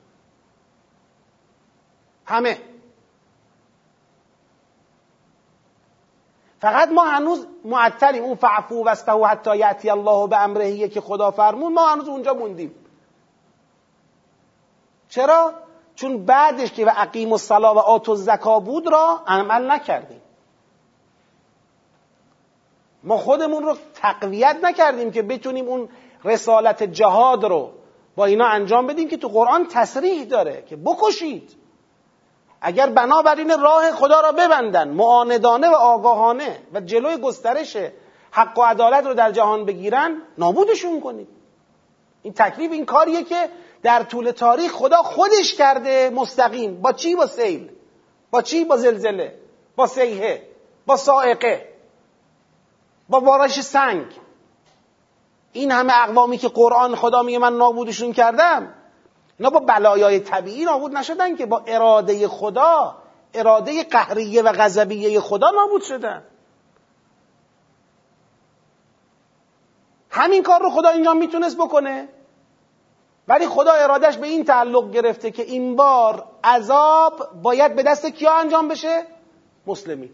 همه. 2.25 2.61
فقط 6.59 6.89
ما 6.89 7.03
هنوز 7.03 7.47
معطلیم. 7.65 8.23
اون 8.23 8.35
فعفو 8.35 8.83
و 8.85 8.95
حتی 9.27 9.57
یعطی 9.57 9.89
الله 9.89 10.27
به 10.27 10.37
امرهیه 10.37 10.87
که 10.87 11.01
خدا 11.01 11.31
فرمون 11.31 11.73
ما 11.73 11.87
هنوز 11.87 12.07
اونجا 12.07 12.33
موندیم. 12.33 12.75
چرا؟ 15.09 15.53
چون 15.95 16.25
بعدش 16.25 16.71
که 16.71 16.85
و 16.85 16.89
عقیم 16.89 17.31
و 17.31 17.37
صلا 17.37 17.73
و 17.73 17.79
آت 17.79 18.09
و 18.09 18.15
زکا 18.15 18.59
بود 18.59 18.87
را 18.87 19.21
عمل 19.27 19.71
نکردیم. 19.71 20.21
ما 23.03 23.17
خودمون 23.17 23.63
رو 23.63 23.75
تقویت 23.93 24.57
نکردیم 24.63 25.11
که 25.11 25.21
بتونیم 25.21 25.67
اون 25.67 25.89
رسالت 26.23 26.83
جهاد 26.83 27.45
رو 27.45 27.71
با 28.15 28.25
اینا 28.25 28.45
انجام 28.45 28.87
بدیم 28.87 29.09
که 29.09 29.17
تو 29.17 29.27
قرآن 29.27 29.67
تصریح 29.67 30.23
داره 30.23 30.63
که 30.69 30.75
بکشید. 30.75 31.55
اگر 32.61 32.89
بنابراین 32.89 33.61
راه 33.61 33.91
خدا 33.91 34.21
را 34.21 34.31
ببندن 34.31 34.89
معاندانه 34.89 35.69
و 35.69 35.75
آگاهانه 35.75 36.59
و 36.73 36.79
جلوی 36.79 37.17
گسترش 37.17 37.77
حق 38.31 38.59
و 38.59 38.61
عدالت 38.61 39.05
رو 39.05 39.13
در 39.13 39.31
جهان 39.31 39.65
بگیرن 39.65 40.21
نابودشون 40.37 41.01
کنید. 41.01 41.27
این 42.23 42.33
تکلیف 42.33 42.71
این 42.71 42.85
کاریه 42.85 43.23
که 43.23 43.49
در 43.83 44.03
طول 44.03 44.31
تاریخ 44.31 44.71
خدا 44.71 45.03
خودش 45.03 45.55
کرده 45.55 46.09
مستقیم. 46.09 46.81
با 46.81 46.93
چی 46.93 47.15
با 47.15 47.27
سیل؟ 47.27 47.71
با 48.31 48.41
چی 48.41 48.65
با 48.65 48.77
زلزله؟ 48.77 49.39
با 49.75 49.87
سیحه؟ 49.87 50.47
با 50.85 50.97
سائقه؟ 50.97 51.67
با 53.09 53.19
بارش 53.19 53.61
سنگ؟ 53.61 54.05
این 55.53 55.71
همه 55.71 55.93
اقوامی 56.03 56.37
که 56.37 56.47
قرآن 56.47 56.95
خدا 56.95 57.21
میگه 57.21 57.39
من 57.39 57.57
نابودشون 57.57 58.13
کردم 58.13 58.73
اینا 59.39 59.49
با 59.49 59.59
بلایای 59.59 60.19
طبیعی 60.19 60.65
نابود 60.65 60.97
نشدن 60.97 61.35
که 61.35 61.45
با 61.45 61.63
اراده 61.67 62.27
خدا 62.27 62.95
اراده 63.33 63.83
قهریه 63.83 64.41
و 64.41 64.51
غضبیه 64.51 65.19
خدا 65.19 65.49
نابود 65.49 65.81
شدن. 65.81 66.23
همین 70.09 70.43
کار 70.43 70.61
رو 70.61 70.69
خدا 70.69 70.89
اینجا 70.89 71.13
می‌تونست 71.13 71.57
بکنه. 71.57 72.09
ولی 73.31 73.47
خدا 73.47 73.71
ارادش 73.71 74.17
به 74.17 74.27
این 74.27 74.43
تعلق 74.45 74.91
گرفته 74.91 75.31
که 75.31 75.43
این 75.43 75.75
بار 75.75 76.25
عذاب 76.43 77.13
باید 77.41 77.75
به 77.75 77.83
دست 77.83 78.05
کیا 78.05 78.33
انجام 78.33 78.67
بشه؟ 78.67 79.03
مسلمی 79.67 80.11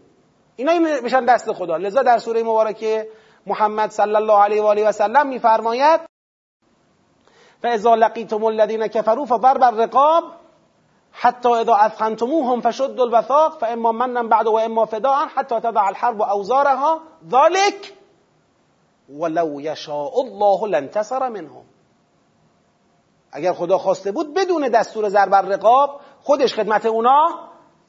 اینا 0.56 0.72
بشن 1.04 1.24
دست 1.24 1.52
خدا. 1.52 1.76
لذا 1.76 2.02
در 2.02 2.18
سوره 2.18 2.42
مبارکه 2.42 3.08
محمد 3.46 3.90
صلی 3.90 4.16
الله 4.16 4.42
علیه 4.42 4.62
و 4.62 4.66
آله 4.66 4.88
و 4.88 4.92
سلم 4.92 5.26
میفرماید 5.26 6.00
فاذا 7.62 7.94
لقیتم 7.94 8.44
الذین 8.44 8.86
كفروا 8.86 9.24
فضرب 9.24 9.62
الرقاب 9.62 10.24
حتی 11.12 11.48
اذا 11.48 11.74
اثخنتموهم 11.74 12.60
فشدوا 12.60 13.04
الوثاق 13.04 13.58
فاما 13.58 13.92
منا 13.92 14.22
بعد 14.22 14.46
و 14.46 14.56
اما 14.56 14.84
فداء 14.84 15.26
حتی 15.26 15.60
تضع 15.60 15.88
الحرب 15.88 16.22
اوزارها 16.22 17.00
ذلك 17.30 17.94
ولو 19.18 19.60
یشاء 19.60 20.20
الله 20.20 20.68
لانتصر 20.68 21.28
منهم. 21.28 21.67
اگر 23.32 23.52
خدا 23.52 23.78
خواسته 23.78 24.12
بود 24.12 24.34
بدون 24.34 24.68
دستور 24.68 25.08
ضرب 25.08 25.34
رقاب 25.34 26.00
خودش 26.22 26.54
خدمت 26.54 26.86
اونا 26.86 27.48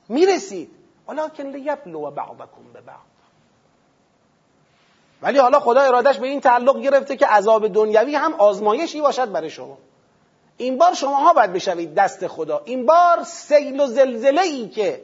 می‌رسید. 0.09 0.71
ولکن 1.07 1.43
لیبلو 1.43 2.11
بعضکم 2.11 2.73
به 2.73 2.81
بعض. 2.81 2.95
ولی 5.21 5.39
حالا 5.39 5.59
خدا 5.59 5.81
ارادش 5.81 6.17
به 6.17 6.27
این 6.27 6.41
تعلق 6.41 6.79
گرفته 6.79 7.17
که 7.17 7.27
عذاب 7.27 7.67
دنیوی 7.67 8.15
هم 8.15 8.33
آزمایشی 8.33 9.01
باشد 9.01 9.31
برای 9.31 9.49
شما. 9.49 9.77
این 10.57 10.77
بار 10.77 10.93
شماها 10.93 11.33
باید 11.33 11.53
بشوید 11.53 11.95
دست 11.95 12.27
خدا. 12.27 12.61
این 12.65 12.85
بار 12.85 13.23
سیل 13.23 13.79
و 13.79 13.85
زلزله 13.87 14.41
ای 14.41 14.69
که 14.69 15.03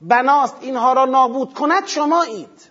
بناست 0.00 0.56
اینها 0.60 0.92
را 0.92 1.04
نابود 1.04 1.54
کند 1.54 1.86
شمایید. 1.86 2.70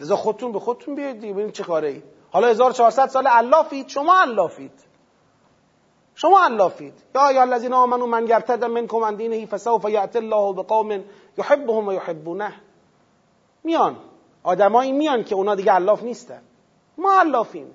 لذا 0.00 0.16
خودتون 0.16 0.52
به 0.52 0.60
خودتون 0.60 0.94
بیاید 0.94 1.20
دیگه 1.20 1.32
ببینید 1.32 1.54
چه 1.54 1.64
کاره 1.64 1.88
ای 1.88 2.02
حالا 2.34 2.48
1400 2.48 3.08
سال 3.08 3.26
علافید 3.26 3.88
شما 3.88 4.20
علافید 4.20 4.72
شما 6.14 6.44
علافید 6.44 6.94
یا 7.14 7.32
یا 7.32 7.42
الذین 7.42 7.72
آمنوا 7.72 8.06
من 8.06 8.26
یرتد 8.26 8.64
منکم 8.64 9.04
عن 9.04 9.14
دینه 9.14 9.46
فسوف 9.46 9.84
یأتی 9.84 10.18
الله 10.18 10.52
بقوم 10.52 11.04
یحبهم 11.38 11.88
و 11.88 11.92
یحبونه 11.92 12.52
میان. 13.64 13.96
آدمایی 14.42 14.92
میان 14.92 15.24
که 15.24 15.34
اونا 15.34 15.54
دیگه 15.54 15.72
علاف 15.72 16.02
نیستن. 16.02 16.42
ما 16.98 17.12
علافیم 17.20 17.74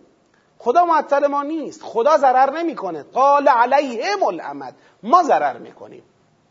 خدا 0.57 0.85
معطل 0.85 1.27
ما 1.27 1.43
نیست. 1.43 1.81
خدا 1.83 2.17
ضرر 2.17 2.49
نمی‌کنه. 2.49 3.03
قال 3.03 3.47
علیهم 3.47 4.23
الامد. 4.23 4.75
ما 5.03 5.23
ضرر 5.23 5.57
می‌کنیم. 5.57 6.03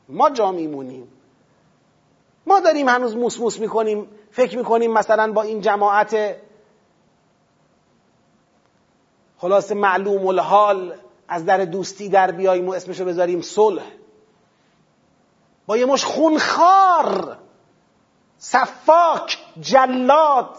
ما 0.09 0.31
جا 0.31 0.53
میمونیم. 0.53 1.09
ما 2.47 2.61
داریم 2.61 2.89
هنوز 2.89 3.17
موس 3.17 3.61
می‌کنیم. 3.61 4.09
فکر 4.31 4.59
می‌کنیم 4.59 4.93
مثلا 4.93 5.33
با 5.33 5.43
این 5.43 5.61
جماعت 5.61 6.37
خلاص 9.39 9.73
معلوم 9.73 10.27
الحال 10.27 10.95
از 11.29 11.45
در 11.45 11.65
دوستی 11.65 12.09
در 12.09 12.31
بیاییم 12.31 12.69
و 12.69 12.73
اسمشو 12.73 13.05
بذاریم 13.05 13.41
صلح. 13.41 13.83
با 15.67 15.77
یه 15.77 15.87
مش 15.87 16.05
خونخار 16.05 17.39
صفاک 18.39 19.39
جلاد 19.61 20.51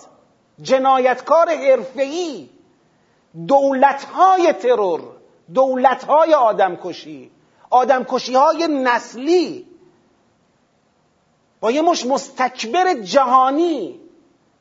جنایتکار 0.62 1.50
حرفه‌ای 1.50 2.50
دولتهای 3.48 4.54
ترور 4.54 5.02
دولتهای 5.54 6.34
آدمکشی 6.34 7.32
آدمکشی 7.70 8.36
های 8.36 8.68
نسلی 8.68 9.68
با 11.60 11.72
یه 11.72 11.82
مش 11.82 12.06
مستکبر 12.06 12.94
جهانی 12.94 14.00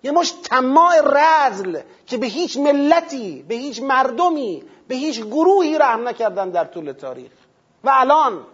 یه 0.02 0.10
مش 0.10 0.30
تماع 0.30 0.94
رزل 1.02 1.80
که 2.06 2.18
به 2.18 2.26
هیچ 2.26 2.56
ملتی 2.56 3.44
به 3.48 3.54
هیچ 3.54 3.82
مردمی 3.82 4.64
به 4.88 4.94
هیچ 4.94 5.20
گروهی 5.20 5.78
رحم 5.78 6.08
نکردن 6.08 6.50
در 6.50 6.64
طول 6.64 6.92
تاریخ. 6.92 7.32
و 7.84 7.90
الان 7.94 8.46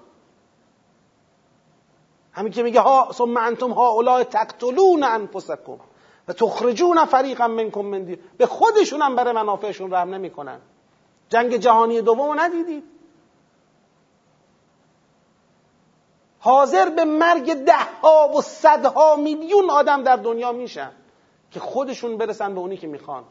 همین 2.32 2.52
که 2.52 2.62
میگه 2.62 2.80
ها 2.80 3.12
ثم 3.12 3.36
انتم 3.36 3.72
هؤلاء 3.72 4.24
تقتلون 4.24 5.02
انفسکم 5.02 5.78
و 6.28 6.32
تخرجون 6.32 7.04
فریقا 7.04 7.48
منکم 7.48 7.80
من 7.80 8.02
دیر 8.02 8.18
به 8.38 8.46
خودشون 8.46 9.02
هم 9.02 9.16
برای 9.16 9.34
منافعشون 9.34 9.94
رحم 9.94 10.14
نمی‌کنن. 10.14 10.60
جنگ 11.28 11.56
جهانی 11.56 12.02
دوم 12.02 12.40
ندیدید؟ 12.40 12.84
حاضر 16.38 16.90
به 16.90 17.04
مرگ 17.04 17.54
ده 17.54 18.00
ها 18.02 18.28
و 18.28 18.42
صدها 18.42 19.16
میلیون 19.16 19.70
آدم 19.70 20.02
در 20.02 20.16
دنیا 20.16 20.52
میشن. 20.52 20.90
که 21.54 21.60
خودشون 21.60 22.16
برسن 22.16 22.54
به 22.54 22.60
اونی 22.60 22.76
که 22.76 22.86
می‌خوان. 22.86 23.24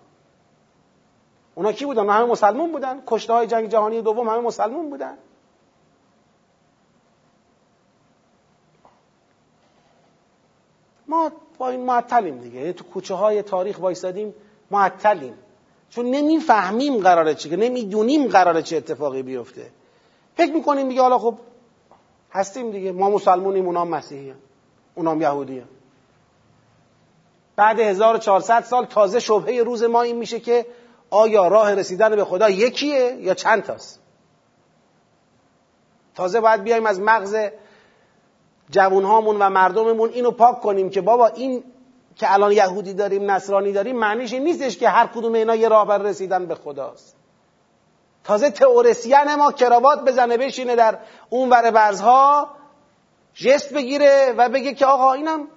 اونا 1.56 1.72
کی 1.72 1.86
بودن؟ 1.86 2.10
همه 2.10 2.26
مسلمون 2.26 2.72
بودن. 2.72 3.04
کشته 3.08 3.34
های 3.34 3.48
جنگ 3.48 3.70
جهانی 3.70 4.02
دوم 4.02 4.30
همه 4.30 4.40
مسلمون 4.40 4.90
بودن. 4.90 5.18
ما 11.08 11.32
با 11.58 11.70
این 11.70 11.86
معطلیم 11.86 12.38
دیگه. 12.38 12.60
یعنی 12.60 12.74
تو 12.74 12.84
کوچه 12.84 13.14
های 13.14 13.42
تاریخ 13.42 13.82
وایسادیم 13.82 14.34
معطلیم. 14.72 15.34
چون 15.90 16.06
نمی‌فهمیم 16.06 16.98
قراره 16.98 17.36
چی 17.36 17.50
که 17.50 17.56
نمی‌دونیم 17.56 18.28
قراره 18.28 18.62
چه 18.62 18.78
اتفاقی 18.78 19.24
بیفته. 19.24 19.72
فکر 20.36 20.54
می‌کنیم 20.54 20.90
دیگه 20.90 21.02
حالا 21.02 21.20
خب 21.20 21.38
هستیم 22.32 22.72
دیگه. 22.72 22.92
ما 22.92 23.10
مسلمونیم 23.10 23.66
اونام 23.66 23.88
مسیحی 23.88 24.34
اونام 24.96 25.22
یهودی 25.22 25.64
بعد 27.56 27.80
1400 27.80 28.64
سال 28.64 28.86
تازه 28.86 29.20
شبهه 29.20 29.64
روز 29.64 29.84
ما 29.84 30.02
این 30.02 30.16
میشه 30.16 30.40
که 30.40 30.66
آیا 31.10 31.48
راه 31.48 31.76
رسیدن 31.76 32.16
به 32.16 32.26
خدا 32.26 32.50
یکیه 32.50 33.18
یا 33.20 33.34
چند 33.34 33.64
تاست 33.64 34.00
تازه 36.16 36.40
باید 36.40 36.64
بیایم 36.64 36.86
از 36.86 37.00
مغز 37.00 37.36
جوانهامون 38.70 39.42
و 39.42 39.50
مردممون 39.50 40.10
اینو 40.10 40.32
پاک 40.32 40.62
کنیم 40.62 40.90
که 40.90 41.02
بابا 41.02 41.28
این 41.28 41.64
که 42.16 42.34
الان 42.34 42.52
یهودی 42.52 42.94
داریم 42.94 43.32
نصرانی 43.32 43.72
داریم 43.72 43.96
معنیش 43.96 44.34
این 44.34 44.44
نیستش 44.44 44.78
که 44.78 44.90
هر 44.90 45.08
کدوم 45.08 45.34
اینا 45.34 45.56
یه 45.56 45.70
راه 45.70 45.88
بر 45.88 45.98
رسیدن 45.98 46.46
به 46.46 46.56
خداست. 46.56 47.16
تازه 48.24 48.50
تئوریسین 48.50 49.36
ما 49.36 49.52
کراوات 49.52 50.06
بزنه 50.06 50.38
بشینه 50.38 50.76
در 50.76 50.98
اون 51.30 51.50
ور 51.50 51.72
برزها 51.72 52.50
جست 53.34 53.74
بگیره 53.74 54.34
و 54.38 54.50
بگه 54.50 54.74
که 54.74 54.86
آقا 54.86 55.14
اینم 55.14 55.48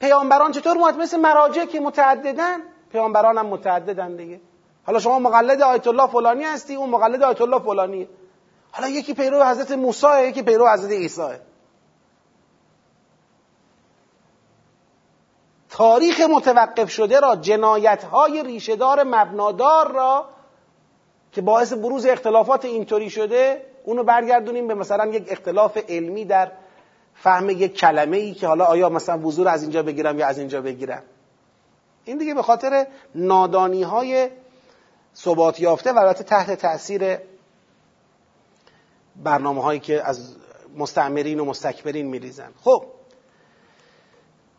پیامبران 0.00 0.52
چطور 0.52 0.76
مت 0.76 0.94
مثل 0.94 1.20
مراجع 1.20 1.64
که 1.64 1.80
متعددن. 1.80 2.58
پیامبران 2.92 3.38
هم 3.38 3.46
متعددن 3.46 4.16
دیگه. 4.16 4.40
حالا 4.86 4.98
شما 4.98 5.18
مقلد 5.18 5.62
آیت 5.62 5.86
الله 5.86 6.06
فلانی 6.06 6.44
هستی 6.44 6.74
اون 6.74 6.90
مقلد 6.90 7.22
آیت 7.22 7.40
الله 7.40 7.58
فلانیه. 7.58 8.08
حالا 8.72 8.88
یکی 8.88 9.14
پیرو 9.14 9.44
حضرت 9.44 9.70
موسی 9.70 10.28
یکی 10.28 10.42
پیرو 10.42 10.68
حضرت 10.68 10.90
عیسی. 10.90 11.32
تاریخ 15.70 16.20
متوقف 16.20 16.90
شده 16.90 17.20
را 17.20 17.36
جنایت 17.36 18.04
های 18.04 18.42
ریشهدار 18.42 19.02
مبنادار 19.02 19.92
را 19.92 20.28
که 21.32 21.40
باعث 21.40 21.72
بروز 21.72 22.06
اختلافات 22.06 22.64
اینطوری 22.64 23.10
شده 23.10 23.66
اونو 23.84 24.04
برگردونیم 24.04 24.68
به 24.68 24.74
مثلا 24.74 25.06
یک 25.06 25.26
اختلاف 25.28 25.78
علمی 25.88 26.24
در 26.24 26.52
فهم 27.22 27.50
یک 27.50 27.76
کلمه 27.76 28.16
ای 28.16 28.34
که 28.34 28.46
حالا 28.46 28.64
آیا 28.64 28.88
مثلا 28.88 29.18
وضوع 29.18 29.48
از 29.48 29.62
اینجا 29.62 29.82
بگیرم 29.82 30.18
یا 30.18 30.26
از 30.26 30.38
اینجا 30.38 30.60
بگیرم. 30.60 31.02
این 32.04 32.18
دیگه 32.18 32.34
به 32.34 32.42
خاطر 32.42 32.86
نادانی 33.14 33.82
های 33.82 34.30
ثبات 35.16 35.60
یافته 35.60 35.92
و 35.92 35.98
البته 35.98 36.24
تحت 36.24 36.50
تاثیر 36.50 37.18
برنامه 39.16 39.62
هایی 39.62 39.80
که 39.80 40.08
از 40.08 40.36
مستعمرین 40.76 41.40
و 41.40 41.44
مستکبرین 41.44 42.06
میریزن. 42.06 42.52
خب 42.64 42.84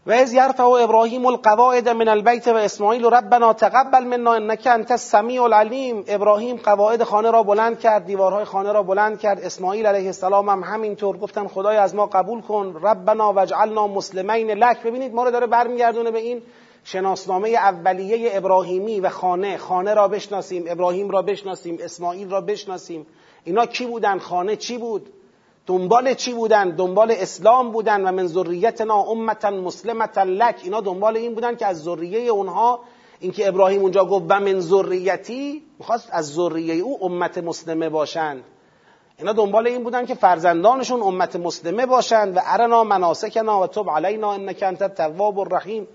و 0.06 0.12
از 0.12 0.34
یرفع 0.34 0.64
ابراهیم 0.64 1.26
القواعد 1.26 1.90
من 1.90 2.08
البیت 2.08 2.48
و 2.48 2.56
اسماعیل 2.56 3.06
ربنا 3.06 3.54
تقبل 3.54 4.04
منا 4.04 4.34
انك 4.34 4.68
انت 4.68 4.92
السمیع 4.92 5.44
العلیم. 5.44 6.04
ابراهیم 6.08 6.56
قواعد 6.56 7.04
خانه 7.04 7.32
را 7.32 7.44
بلند 7.44 7.80
کرد 7.80 8.06
دیوارهای 8.06 8.46
خانه 8.46 8.72
را 8.72 8.84
بلند 8.84 9.20
کرد. 9.20 9.40
اسماعیل 9.42 9.86
علیه 9.86 10.06
السلام 10.06 10.50
هم 10.50 10.64
همینطور 10.64 11.18
گفتن 11.18 11.48
خدای 11.48 11.78
از 11.78 11.96
ما 11.96 12.06
قبول 12.06 12.42
کن 12.42 12.80
ربنا 12.84 13.34
وجعلنا 13.36 13.88
مسلمین 13.88 14.52
لک. 14.52 14.84
ببینید 14.84 15.14
ما 15.14 15.24
رو 15.24 15.32
داره 15.32 15.48
برمیگردونه 15.48 16.12
به 16.12 16.20
این 16.20 16.42
شناسنامه 16.84 17.50
اولیه 17.50 18.38
ابراهیمی 18.38 19.00
و 19.00 19.10
خانه. 19.10 19.58
خانه 19.58 19.94
را 19.94 20.08
بشناسیم 20.08 20.64
ابراهیم 20.68 21.10
را 21.10 21.22
بشناسیم 21.22 21.78
اسماعیل 21.82 22.30
را 22.30 22.42
بشناسیم. 22.42 23.06
اینا 23.44 23.66
کی 23.66 23.86
بودن؟ 23.86 24.20
خانه 24.20 24.56
چی 24.56 24.78
بود؟ 24.78 25.10
دنبال 25.67 26.13
چی 26.13 26.34
بودن؟ 26.34 26.69
دنبال 26.69 27.12
اسلام 27.12 27.71
بودن 27.71 28.08
و 28.08 28.12
من 28.12 28.28
ذریتنا 28.28 29.00
امتا 29.02 29.50
مسلمتا 29.50 30.24
لک. 30.24 30.56
اینا 30.63 30.82
دنبال 30.82 31.17
این 31.17 31.36
بودن 31.36 31.56
که 31.56 31.65
از 31.65 31.84
ذریه 31.84 32.32
اونها 32.32 32.80
اینکه 33.19 33.47
ابراهیم 33.47 33.82
اونجا 33.82 34.06
گفت 34.06 34.26
و 34.30 34.39
من 34.39 34.60
ذریتی 34.60 35.63
می‌خواست 35.80 36.10
از 36.12 36.34
ذریه 36.34 36.76
او 36.84 37.06
امت 37.06 37.38
مسلمه 37.38 37.89
باشند 37.89 38.43
اینا 39.17 39.34
دنبال 39.34 39.67
این 39.67 39.84
بودن 39.84 40.06
که 40.06 40.15
فرزندانشون 40.15 41.02
امت 41.02 41.36
مسلمه 41.36 41.86
باشند 41.86 42.38
و 42.38 42.39
ارنا 42.45 42.84
مناسکنا 42.84 43.62
و 43.62 43.67
تب 43.67 43.89
علینا 43.89 44.34
انک 44.34 44.63
انت 44.63 44.82
التواب 44.82 45.39
الرحیم. 45.39 45.88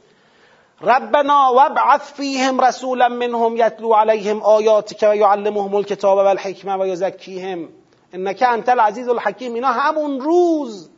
ربنا 0.80 1.52
وابعث 1.54 2.12
فیهم 2.12 2.60
رسولا 2.60 3.08
منهم 3.08 3.56
یتلو 3.56 3.92
علیهم 3.92 4.42
آیاتک 4.42 5.08
و 5.10 5.16
یعلمهم 5.16 5.74
الکتاب 5.74 6.18
والحکمه 6.18 6.76
و 6.76 6.86
یزکیهم. 6.86 7.68
انک 8.16 8.44
انت 8.48 8.68
العزیز 8.68 9.08
الحکیم 9.08 9.54
اینا 9.54 9.68
همون 9.68 10.20
روز 10.20 10.90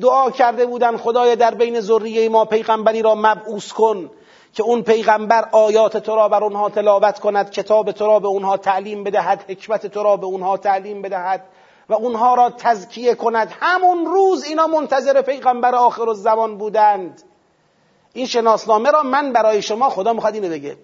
دعا 0.00 0.30
کرده 0.30 0.66
بودن 0.66 0.96
خدای 0.96 1.36
در 1.36 1.54
بین 1.54 1.80
ذریه 1.80 2.28
ما 2.28 2.44
پیغمبری 2.44 3.02
را 3.02 3.14
مبعوث 3.14 3.72
کن 3.72 4.10
که 4.52 4.62
اون 4.62 4.82
پیغمبر 4.82 5.48
آیات 5.52 5.96
تو 5.96 6.14
را 6.14 6.28
بر 6.28 6.44
اونها 6.44 6.68
تلاوت 6.68 7.18
کند 7.18 7.50
کتاب 7.50 7.92
تو 7.92 8.06
را 8.06 8.18
به 8.18 8.28
اونها 8.28 8.56
تعلیم 8.56 9.04
بدهد 9.04 9.44
حکمت 9.48 9.86
تو 9.86 10.02
را 10.02 10.16
به 10.16 10.26
اونها 10.26 10.56
تعلیم 10.56 11.02
بدهد 11.02 11.44
و 11.88 11.94
اونها 11.94 12.34
را 12.34 12.50
تزکیه 12.50 13.14
کند. 13.14 13.52
همون 13.60 14.06
روز 14.06 14.44
اینا 14.44 14.66
منتظر 14.66 15.22
پیغمبر 15.22 15.74
آخر 15.74 16.08
الزمان 16.08 16.58
بودند. 16.58 17.22
این 18.12 18.26
شناسنامه 18.26 18.90
را 18.90 19.02
من 19.02 19.32
برای 19.32 19.62
شما 19.62 19.90
خدا 19.90 20.12
می‌خواد 20.12 20.34
اینو 20.34 20.48
بگه. 20.48 20.76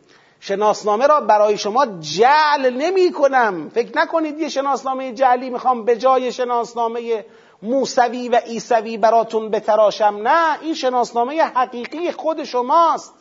شناسنامه 0.46 1.06
را 1.06 1.20
برای 1.20 1.58
شما 1.58 1.86
جعل 2.00 2.70
نمی 2.70 3.12
کنم 3.12 3.70
فکر 3.74 3.98
نکنید 3.98 4.40
یه 4.40 4.48
شناسنامه 4.48 5.12
جعلی 5.12 5.50
می‌خوام 5.50 5.84
به 5.84 5.96
جای 5.96 6.32
شناسنامه 6.32 7.24
موسوی 7.62 8.28
و 8.28 8.36
عیسوی 8.36 8.98
براتون 8.98 9.50
بتراشم. 9.50 10.20
نه 10.22 10.62
این 10.62 10.74
شناسنامه 10.74 11.42
حقیقی 11.42 12.12
خود 12.12 12.44
شماست. 12.44 13.14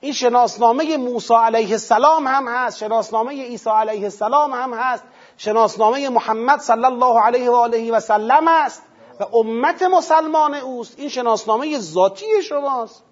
این 0.00 0.12
شناسنامه 0.12 0.96
موسی 0.96 1.34
علیه 1.34 1.70
السلام 1.70 2.26
هم 2.26 2.48
هست 2.48 2.78
شناسنامه 2.78 3.32
عیسی 3.32 3.70
علیه 3.70 4.04
السلام 4.04 4.52
هم 4.52 4.74
هست 4.74 5.04
شناسنامه 5.36 6.08
محمد 6.08 6.60
صلی 6.60 6.84
الله 6.84 7.20
علیه 7.20 7.50
و 7.50 7.54
آله 7.54 7.92
و 7.92 8.00
سلم 8.00 8.48
است 8.48 8.82
و 9.20 9.36
امت 9.36 9.82
مسلمان 9.82 10.54
اوست. 10.54 10.98
این 10.98 11.08
شناسنامه 11.08 11.78
ذاتی 11.78 12.42
شماست. 12.42 13.04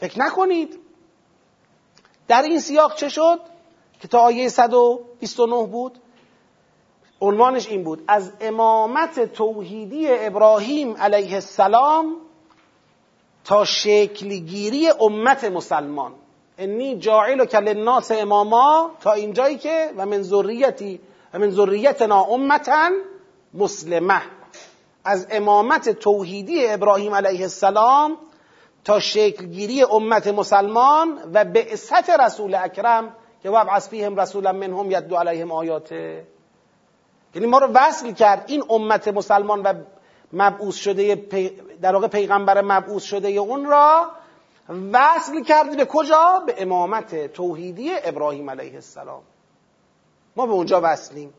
فکر 0.00 0.20
نکنید؟ 0.20 0.87
در 2.28 2.42
این 2.42 2.60
سیاق 2.60 2.94
چه 2.94 3.08
شد؟ 3.08 3.40
که 4.00 4.08
تا 4.08 4.18
آیه 4.18 4.48
129 4.48 5.66
بود 5.66 5.98
عنوانش 7.20 7.68
این 7.68 7.84
بود 7.84 8.04
از 8.08 8.32
امامت 8.40 9.32
توحیدی 9.32 10.06
ابراهیم 10.08 10.96
علیه 10.96 11.34
السلام 11.34 12.16
تا 13.44 13.64
شکلگیری 13.64 14.88
امت 15.00 15.44
مسلمان. 15.44 16.14
انی 16.58 16.98
جاعل 16.98 17.44
کل 17.44 17.68
الناس 17.68 18.10
اماما 18.10 18.90
تا 19.00 19.12
اینجایی 19.12 19.58
که 19.58 19.90
و 19.96 20.06
من 20.06 20.22
ذریتی 20.22 21.00
و 21.34 21.38
من 21.38 21.50
ذریتنا 21.50 22.22
امتا 22.22 22.90
مسلمه. 23.54 24.22
از 25.04 25.26
امامت 25.30 25.88
توحیدی 25.88 26.66
ابراهیم 26.66 27.14
علیه 27.14 27.42
السلام 27.42 28.16
تا 28.84 29.00
شکلگیری 29.00 29.82
امت 29.82 30.26
مسلمان 30.26 31.18
و 31.34 31.44
بعثت 31.44 32.10
رسول 32.10 32.54
اکرم 32.54 33.14
که 33.42 33.50
وابعث 33.50 33.88
فیهم 33.88 34.20
رسولا 34.20 34.52
منهم 34.52 34.90
یدو 34.90 35.16
علیهم 35.16 35.52
آیاته. 35.52 36.26
یعنی 37.34 37.46
ما 37.46 37.58
رو 37.58 37.66
وصل 37.74 38.12
کرد 38.12 38.44
این 38.46 38.64
امت 38.70 39.08
مسلمان 39.08 39.62
و 39.62 39.74
مبعوث 40.32 40.76
شده 40.76 41.14
در 41.82 41.92
واقع 41.92 42.06
پیغمبر 42.06 42.62
مبعوث 42.62 43.02
شده 43.02 43.28
اون 43.28 43.64
را 43.64 44.10
وصل 44.92 45.42
کرد 45.42 45.76
به 45.76 45.84
کجا؟ 45.84 46.42
به 46.46 46.62
امامت 46.62 47.26
توحیدی 47.26 47.90
ابراهیم 48.04 48.50
علیه 48.50 48.74
السلام. 48.74 49.22
ما 50.36 50.46
به 50.46 50.52
اونجا 50.52 50.80
وصلیم. 50.84 51.34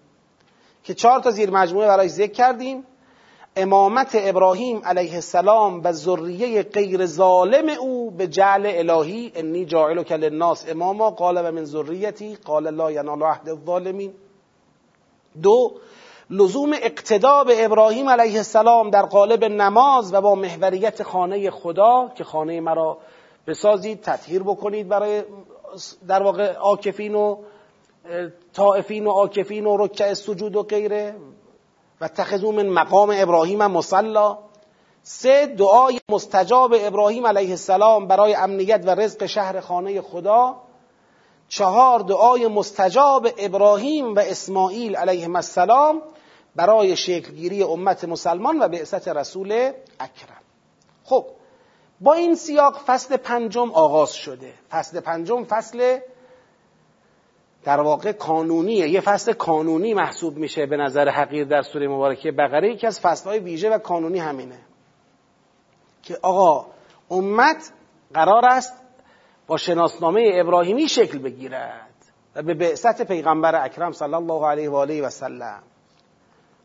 که 0.84 0.94
چهار 0.94 1.20
تا 1.20 1.32
زیر 1.32 1.50
مجموعه 1.50 1.88
برای 1.88 2.10
ذکر 2.10 2.34
کردیم. 2.34 2.86
امامت 3.62 4.10
ابراهیم 4.14 4.82
علیه 4.86 5.14
السلام 5.14 5.82
و 5.84 5.92
ذریه 5.92 6.64
غیر 6.64 7.06
ظالم 7.06 7.70
او 7.80 8.12
به 8.12 8.28
جعل 8.28 8.66
الهی 8.66 9.32
انی 9.36 9.66
جاعل 9.66 10.04
کل 10.04 10.24
الناس 10.24 10.66
اماما 10.70 11.12
قال 11.12 11.38
و 11.38 11.52
من 11.52 11.66
ذریتی 11.66 12.36
قال 12.36 12.70
لا 12.76 12.92
ینال 12.92 13.24
عهد 13.24 13.50
الظالمین. 13.50 14.14
دو 15.44 15.72
لزوم 16.30 16.74
اقتدا 16.74 17.44
به 17.44 17.66
ابراهیم 17.66 18.10
علیه 18.10 18.38
السلام 18.38 18.90
در 18.90 19.06
قالب 19.06 19.44
نماز 19.44 20.14
و 20.14 20.22
با 20.22 20.36
محوریت 20.36 21.04
خانه 21.04 21.52
خدا 21.52 22.12
که 22.16 22.24
خانه 22.24 22.62
مرا 22.62 22.98
بسازید 23.48 24.02
تطهیر 24.02 24.44
بکنید 24.44 24.88
برای 24.88 25.24
در 26.08 26.24
واقع 26.24 26.58
آکفین 26.58 27.16
و 27.16 27.38
طائفین 28.54 29.08
و 29.08 29.10
آکفین 29.10 29.66
و 29.66 29.78
رکع 29.78 30.14
سجود 30.14 30.56
و 30.56 30.64
غیره. 30.64 31.16
و 32.02 32.08
تخذو 32.08 32.52
من 32.52 32.70
مقام 32.70 33.14
ابراهیم 33.16 33.66
مصلا. 33.66 34.38
سه 35.04 35.46
دعای 35.46 36.00
مستجاب 36.10 36.76
ابراهیم 36.80 37.28
علیه 37.28 37.50
السلام 37.50 38.08
برای 38.08 38.36
امنیت 38.36 38.82
و 38.86 38.90
رزق 38.90 39.26
شهر 39.26 39.60
خانه 39.60 40.02
خدا. 40.02 40.56
چهار 41.48 42.00
دعای 42.00 42.48
مستجاب 42.48 43.28
ابراهیم 43.38 44.16
و 44.16 44.20
اسماعیل 44.20 44.96
علیه 44.96 45.36
السلام 45.36 46.02
برای 46.56 46.96
شکلگیری 46.96 47.64
امت 47.64 48.04
مسلمان 48.04 48.62
و 48.62 48.68
بعثت 48.68 49.08
رسول 49.08 49.52
اکرم. 50.00 50.42
خب 51.04 51.26
با 52.02 52.14
این 52.14 52.36
سیاق 52.36 52.78
فصل 52.86 53.18
پنجم 53.18 53.72
آغاز 53.72 54.14
شده. 54.14 54.54
فصل 54.70 55.00
پنجم 55.00 55.44
فصل 55.44 56.00
در 57.64 57.80
واقع 57.80 58.12
قانونیه. 58.12 58.90
یه 58.90 59.02
فصل 59.02 59.34
قانونی 59.34 59.94
محسوب 59.94 60.38
میشه 60.38 60.66
به 60.66 60.78
نظر 60.78 61.10
حقیر 61.10 61.46
در 61.46 61.62
سوره 61.62 61.88
مبارکه 61.88 62.32
بقره. 62.32 62.74
یکی 62.74 62.88
از 62.88 63.00
فصلهای 63.00 63.40
ویژه 63.40 63.70
و 63.70 63.78
قانونی 63.78 64.20
همینه. 64.20 64.60
که 66.04 66.20
آقا 66.22 66.66
امت 67.12 67.72
قرار 68.14 68.46
است 68.46 68.74
با 69.48 69.58
شناسنامه 69.58 70.32
ابراهیمی 70.34 70.88
شکل 70.88 71.18
بگیرد 71.18 71.96
و 72.36 72.44
به 72.44 72.54
بعثت 72.54 73.02
پیغمبر 73.02 73.66
اکرم 73.66 73.92
صلی 73.92 74.14
الله 74.14 74.48
علیه 74.48 74.70
و 74.70 74.76
آله 74.76 75.02
و 75.02 75.10
سلم. 75.10 75.64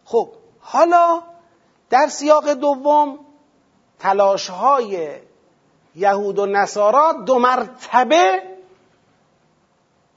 خب 0.04 0.28
حالا 0.61 1.22
در 1.90 2.07
سیاق 2.07 2.52
دوم 2.52 3.18
تلاش 3.98 4.50
های 4.50 5.09
یهود 5.96 6.38
و 6.38 6.46
نصارا 6.46 7.12
دو 7.26 7.38
مرتبه 7.38 8.42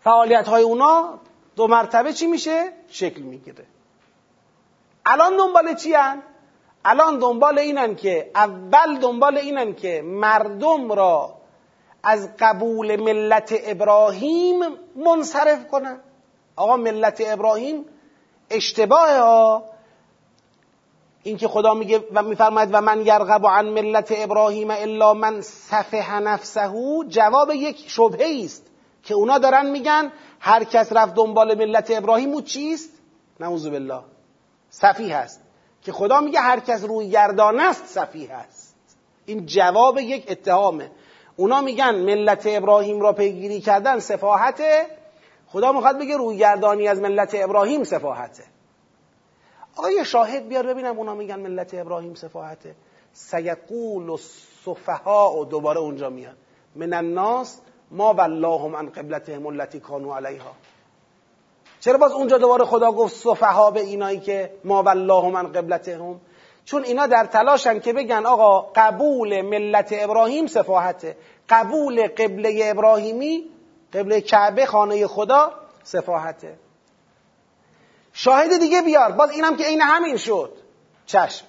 فعالیت 0.04 0.48
های 0.48 0.64
اونا 0.64 1.20
دو 1.56 1.68
مرتبه 1.68 2.14
چی 2.14 2.28
میشه؟ 2.28 2.74
شکل 2.90 3.22
می‌گیره 3.22 3.66
الان 5.06 5.38
دنبال 5.38 5.76
چی 5.76 5.94
هن؟ 5.94 6.24
الان 6.86 7.20
دنبال 7.20 7.60
اینن 7.60 7.96
که 7.96 8.32
اول 8.36 9.00
دنبال 9.00 9.38
اینن 9.38 9.76
که 9.76 10.02
مردم 10.02 10.92
را 10.92 11.34
از 12.04 12.30
قبول 12.40 12.96
ملت 12.96 13.54
ابراهیم 13.66 14.60
منصرف 14.96 15.68
کنن 15.68 16.00
آقا 16.56 16.78
ملت 16.78 17.24
ابراهیم 17.26 17.86
اشتباه 18.50 19.18
ها 19.18 19.64
این 21.24 21.38
که 21.38 21.48
خدا 21.48 21.74
میگه 21.74 22.04
و 22.14 22.24
میفرماید 22.24 22.70
و 22.72 22.82
من 22.82 23.06
یرغب 23.06 23.46
عن 23.46 23.70
ملت 23.70 24.14
ابراهیم 24.18 24.72
الا 24.72 25.14
من 25.14 25.42
صفح 25.42 26.20
نفسه 26.20 26.72
جواب 27.10 27.52
یک 27.52 27.90
شبهه 27.90 28.44
است 28.44 28.64
که 29.08 29.13
اونا 29.13 29.38
دارن 29.38 29.70
میگن 29.70 30.12
هر 30.39 30.63
کس 30.63 30.93
رفت 30.93 31.13
دنبال 31.13 31.58
ملت 31.58 31.91
ابراهیم 31.91 32.30
او 32.30 32.41
چیست؟ 32.41 32.89
نعوذ 33.39 33.67
بالله. 33.67 34.02
صفیح 34.70 35.17
هست 35.17 35.41
که 35.82 35.91
خدا 35.91 36.22
میگه 36.22 36.39
هر 36.39 36.60
کس 36.60 36.84
روی 36.84 37.10
گردان 37.10 37.60
است 37.60 37.86
صفیح 37.86 38.32
است. 38.32 38.76
این 39.26 39.46
جواب 39.46 39.98
یک 40.00 40.26
اتهامه. 40.32 40.91
اونا 41.36 41.62
میگن 41.62 41.96
ملت 41.96 42.43
ابراهیم 42.46 43.02
را 43.02 43.13
پیگیری 43.13 43.62
کردن 43.62 44.00
سفاحته 44.00 44.86
خدا 45.48 45.72
می‌خواد 45.72 46.00
بگه 46.00 46.17
روی 46.17 46.38
گردانی 46.38 46.88
از 46.88 47.00
ملت 47.00 47.32
ابراهیم 47.34 47.84
سفاحته 47.84 48.43
آقا 49.76 50.04
شاهد 50.04 50.48
بیار 50.48 50.67
ببینم 50.67 50.98
اونا 50.98 51.15
میگن 51.15 51.39
ملت 51.39 51.74
ابراهیم 51.74 52.13
سفاحته 52.13 52.76
سیقول 53.13 54.10
و 54.10 54.17
صفحا 54.65 55.38
و 55.38 55.46
دوباره 55.46 55.80
اونجا 55.80 56.10
میاد. 56.10 56.38
من 56.76 56.93
الناس 56.93 57.62
ما 57.91 58.13
واللهم 58.13 58.76
عن 58.76 58.89
قبلتهم 58.89 59.47
التي 59.47 59.80
كانوا 59.80 60.15
علیها. 60.15 60.52
چرا 61.80 61.97
باز 61.97 62.12
اونجا 62.12 62.38
دوباره 62.38 62.65
خدا 62.65 62.91
گفت 62.91 63.15
صفحا 63.15 63.71
به 63.71 63.80
اینایی 63.80 64.19
که 64.19 64.52
ما 64.63 64.84
واللهم 64.84 65.38
عن 65.38 65.52
قبلتهم؟ 65.52 66.21
چون 66.65 66.84
اینا 66.84 67.08
در 67.08 67.26
تلاشن 67.26 67.80
که 67.80 67.93
بگن 67.93 68.26
آقا 68.26 68.71
قبول 68.76 69.41
ملت 69.41 69.89
ابراهیم 69.91 70.47
سفاحته 70.47 71.17
قبول 71.50 72.08
قبله 72.08 72.62
ابراهیمی 72.63 73.43
قبله 73.93 74.21
کعبه 74.21 74.65
خانه 74.65 75.08
خدا 75.08 75.52
سفاحته 75.84 76.56
شاهد 78.13 78.60
دیگه 78.60 78.82
بیار. 78.82 79.12
باز 79.12 79.32
اینم 79.32 79.58
که 79.58 79.63
عین 79.63 79.82
همین 79.82 80.17
شد. 80.17 80.54
چشم. 81.06 81.45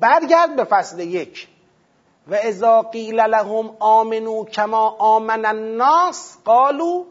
برگرد 0.00 0.56
به 0.56 0.64
فصل 0.64 1.00
یک. 1.00 1.48
و 2.28 2.34
اذا 2.34 2.82
قیل 2.82 3.20
لهم 3.20 3.76
آمنو 3.80 4.44
کما 4.44 4.96
آمن 4.98 5.44
الناس 5.46 6.38
قالو 6.44 7.04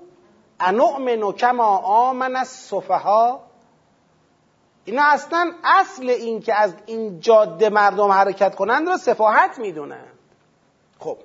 انؤمنو 0.60 1.32
کما 1.32 1.78
آمن 1.78 2.36
السفها 2.36 3.40
اینا 4.86 5.04
اصلا 5.04 5.52
اصل 5.64 6.10
این 6.10 6.42
که 6.42 6.56
از 6.56 6.74
این 6.86 7.20
جاده 7.20 7.70
مردم 7.70 8.12
حرکت 8.12 8.56
کنند 8.56 8.88
را 8.88 8.98
سفاحت 8.98 9.60
می‌دونند. 9.60 10.20
خب. 11.00 11.18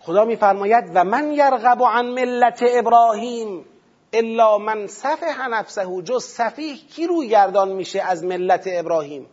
خدا 0.00 0.24
میفرماید 0.24 0.84
و 0.94 1.04
من 1.04 1.32
یرغب 1.32 1.82
عن 1.82 2.06
ملت 2.06 2.64
ابراهیم 2.68 3.64
الا 4.12 4.58
من 4.58 4.86
صفح 4.86 5.48
نفسه. 5.48 6.02
جز 6.02 6.24
صفیح 6.24 6.76
کی 6.88 7.06
روی 7.06 7.28
گردان 7.28 7.72
میشه 7.72 8.02
از 8.02 8.24
ملت 8.24 8.64
ابراهیم؟ 8.66 9.26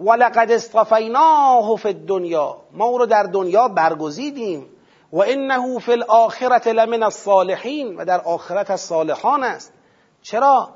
ولقد 0.00 0.50
اصطفیناه 0.50 1.76
فی 1.76 1.88
الدنیا. 1.88 2.56
ما 2.72 2.84
او 2.84 2.98
رو 2.98 3.06
در 3.06 3.22
دنیا 3.22 3.68
برگزیدیم. 3.68 4.66
و 5.12 5.18
انه 5.18 5.78
فی 5.78 5.92
الاخرت 5.92 6.66
لمن 6.66 7.02
الصالحین. 7.02 7.96
و 7.96 8.04
در 8.04 8.20
آخرت 8.20 8.70
از 8.70 8.80
صالحان 8.80 9.44
است. 9.44 9.72
چرا؟ 10.22 10.68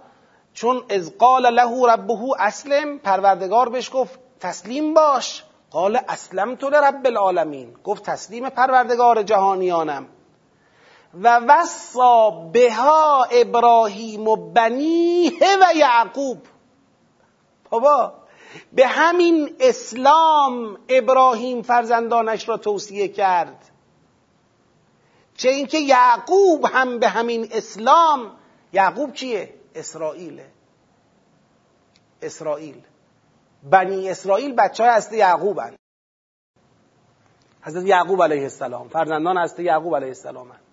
چون 0.55 0.83
از 0.91 1.19
قال 1.19 1.55
له 1.55 1.93
ربه 1.93 2.19
اسلم 2.39 2.99
پروردگار 2.99 3.69
بهش 3.69 3.91
گفت 3.93 4.19
تسلیم 4.41 4.95
باش. 4.95 5.45
قال 5.71 6.01
اسلمت 6.09 6.65
لرب 6.65 7.07
العالمین. 7.07 7.75
گفت 7.85 8.03
تسلیم 8.03 8.49
پروردگار 8.49 9.23
جهانیانم. 9.23 10.07
و 11.23 11.41
وصا 11.49 12.31
بها 12.53 13.25
ابراهیم 13.25 14.29
و 14.29 14.37
بنیه 14.37 15.57
و 15.61 15.77
یعقوب. 15.77 16.39
بابا 17.71 18.13
به 18.73 18.87
همین 18.87 19.57
اسلام 19.61 20.79
ابراهیم 20.89 21.63
فرزندانش 21.63 22.49
را 22.49 22.57
توصیه 22.57 23.09
کرد. 23.09 23.71
چه 25.37 25.49
اینکه 25.49 25.79
یعقوب 25.79 26.65
هم 26.65 26.99
به 26.99 27.09
همین 27.09 27.49
اسلام 27.53 28.31
یعقوب 28.73 29.15
کیه؟ 29.15 29.55
اسرائیله. 29.75 30.47
اسرائیل. 32.23 32.83
بنی 33.63 34.11
اسرائیل 34.11 34.55
بچه 34.55 34.83
های 34.83 34.93
هسته 34.93 35.27
هست. 35.27 35.77
حضرت 37.63 37.87
یعقوب 37.87 38.23
علیه 38.23 38.43
السلام 38.43 38.89
فرزندان 38.89 39.37
هسته 39.37 39.63
یعقوب 39.63 39.97
علیه 39.97 40.09
السلام 40.09 40.49
هست. 40.49 40.65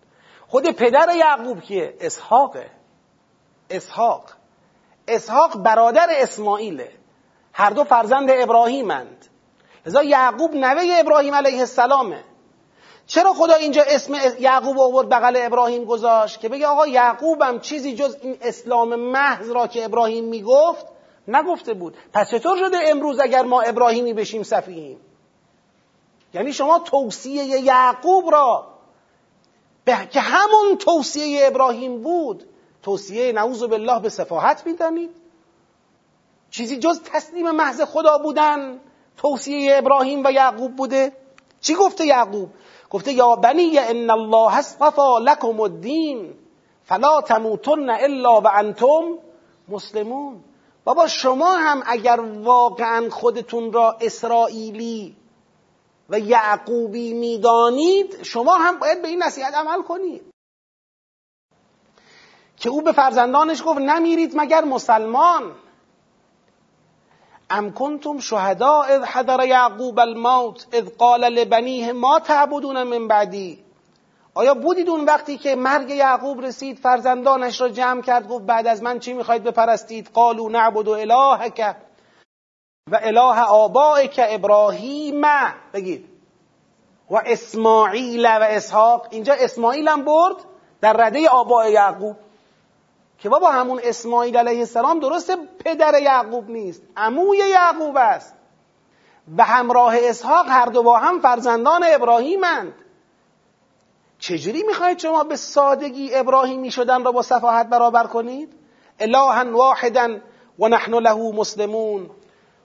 خود 0.47 0.71
پدر 0.71 1.15
یعقوب 1.15 1.61
کیه؟ 1.61 1.97
اسحاقه. 1.99 2.69
اسحاق. 3.69 4.31
اسحاق 5.07 5.63
برادر 5.63 6.07
اسماعیله. 6.09 7.00
هر 7.61 7.69
دو 7.69 7.83
فرزند 7.83 8.29
ابراهیمند. 8.31 9.25
لذا 9.85 10.03
یعقوب 10.03 10.55
نوه 10.55 10.83
ابراهیم 10.99 11.35
علیه 11.35 11.59
السلامه. 11.59 12.23
چرا 13.07 13.33
خدا 13.33 13.53
اینجا 13.53 13.83
اسم 13.87 14.13
یعقوب 14.39 14.79
آورد 14.79 15.09
بغل 15.09 15.37
ابراهیم 15.41 15.85
گذاشت؟ 15.85 16.39
که 16.39 16.49
بگه 16.49 16.67
آقا 16.67 16.87
یعقوبم 16.87 17.59
چیزی 17.59 17.95
جز 17.95 18.17
این 18.21 18.37
اسلام 18.41 18.95
محض 18.95 19.51
را 19.51 19.67
که 19.67 19.85
ابراهیم 19.85 20.25
می‌گفت 20.25 20.85
نگفته 21.27 21.73
بود. 21.73 21.97
پس 22.13 22.31
چطور 22.31 22.57
شده 22.57 22.77
امروز 22.85 23.19
اگر 23.19 23.41
ما 23.41 23.61
ابراهیمی 23.61 24.13
بشیم 24.13 24.43
صفیهیم 24.43 24.99
یعنی 26.33 26.53
شما 26.53 26.79
توصیه 26.79 27.43
یعقوب 27.43 28.31
را 28.31 28.67
به 29.85 30.07
که 30.11 30.19
همون 30.19 30.77
توصیه 30.77 31.47
ابراهیم 31.47 32.01
بود 32.01 32.45
توصیه 32.83 33.31
نعوذ 33.31 33.63
بالله 33.63 33.99
به 33.99 34.09
صفاحت 34.09 34.65
می‌دانید. 34.65 35.20
چیزی 36.51 36.77
جز 36.79 37.01
تسلیم 37.03 37.51
محض 37.51 37.81
خدا 37.81 38.17
بودن 38.17 38.79
توصیه 39.17 39.77
ابراهیم 39.77 40.23
و 40.25 40.31
یعقوب 40.31 40.75
بوده؟ 40.75 41.11
چی 41.61 41.75
گفته 41.75 42.05
یعقوب؟ 42.05 42.49
گفته 42.89 43.13
یا 43.13 43.35
بنی 43.35 43.79
ان 43.79 44.09
الله 44.09 44.57
اصطفى 44.57 45.19
لكم 45.21 45.61
الدین 45.61 46.33
فلا 46.83 47.21
تموتن 47.21 47.89
الا 47.89 48.41
و 48.41 48.47
انتم 48.47 49.17
مسلمون. 49.67 50.43
بابا 50.83 51.07
شما 51.07 51.57
هم 51.57 51.83
اگر 51.85 52.19
واقعا 52.19 53.09
خودتون 53.09 53.73
را 53.73 53.97
اسرائیلی 54.01 55.15
و 56.09 56.19
یعقوبی 56.19 57.13
می‌دانید 57.13 58.23
شما 58.23 58.55
هم 58.55 58.79
باید 58.79 59.01
به 59.01 59.07
این 59.07 59.23
نصیحت 59.23 59.53
عمل 59.53 59.81
کنید. 59.81 60.21
که 62.57 62.69
او 62.69 62.81
به 62.81 62.91
فرزندانش 62.91 63.63
گفت 63.65 63.79
نمیرید 63.79 64.31
مگر 64.35 64.63
مسلمان؟ 64.63 65.55
ام 67.51 67.71
کنتم 67.71 68.19
شهدا 68.19 68.81
اذ 68.81 69.05
حضر 69.05 69.45
یعقوب 69.45 69.99
الموت 69.99 70.67
اذ 70.73 70.89
قال 70.97 71.21
لبنیه 71.21 71.93
ما 71.93 72.19
تعبدون 72.19 72.83
من 72.83 73.07
بعدی؟ 73.07 73.63
آیا 74.33 74.53
بودید 74.53 74.89
اون 74.89 75.05
وقتی 75.05 75.37
که 75.37 75.55
مرگ 75.55 75.89
یعقوب 75.89 76.41
رسید 76.41 76.77
فرزندانش 76.77 77.61
را 77.61 77.69
جمع 77.69 78.01
کرد 78.01 78.27
گفت 78.27 78.45
بعد 78.45 78.67
از 78.67 78.83
من 78.83 78.99
چی 78.99 79.13
می‌خواید 79.13 79.43
بپرستید؟ 79.43 80.09
قالو 80.13 80.49
نعبد 80.49 80.87
الهک 80.87 81.75
و 82.91 82.99
اله 83.03 83.41
آبائک 83.41 84.19
ابراهیم. 84.23 85.21
بگید. 85.73 86.07
و 87.09 87.21
اسماعیل 87.25 88.25
و 88.25 88.43
اسحاق. 88.43 89.07
اینجا 89.09 89.33
اسماعیل 89.33 89.87
هم 89.87 90.05
برد 90.05 90.35
در 90.81 90.93
رده 90.93 91.29
آبای 91.29 91.71
یعقوب. 91.71 92.15
که 93.21 93.29
بابا 93.29 93.51
همون 93.51 93.79
اسماعیل 93.83 94.37
علیه 94.37 94.59
السلام 94.59 94.99
درسته 94.99 95.35
پدر 95.65 96.01
یعقوب 96.01 96.49
نیست 96.49 96.83
عموی 96.97 97.37
یعقوب 97.37 97.97
است. 97.97 98.35
و 99.37 99.43
همراه 99.43 99.95
اسحاق 99.97 100.45
هر 100.47 100.65
دو 100.65 100.83
با 100.83 100.97
هم 100.97 101.19
فرزندان 101.19 101.83
ابراهیمند. 101.87 102.73
چجوری 104.19 104.63
می‌خواهید 104.63 104.99
شما 104.99 105.23
به 105.23 105.35
سادگی 105.35 106.15
ابراهیمی 106.15 106.71
شدن 106.71 107.03
را 107.03 107.11
با 107.11 107.21
صفاحت 107.21 107.67
برابر 107.67 108.07
کنید؟ 108.07 108.53
الها 108.99 109.51
واحدا 109.51 110.19
و 110.59 110.67
نحن 110.67 110.93
له 110.93 111.31
مسلمون. 111.33 112.09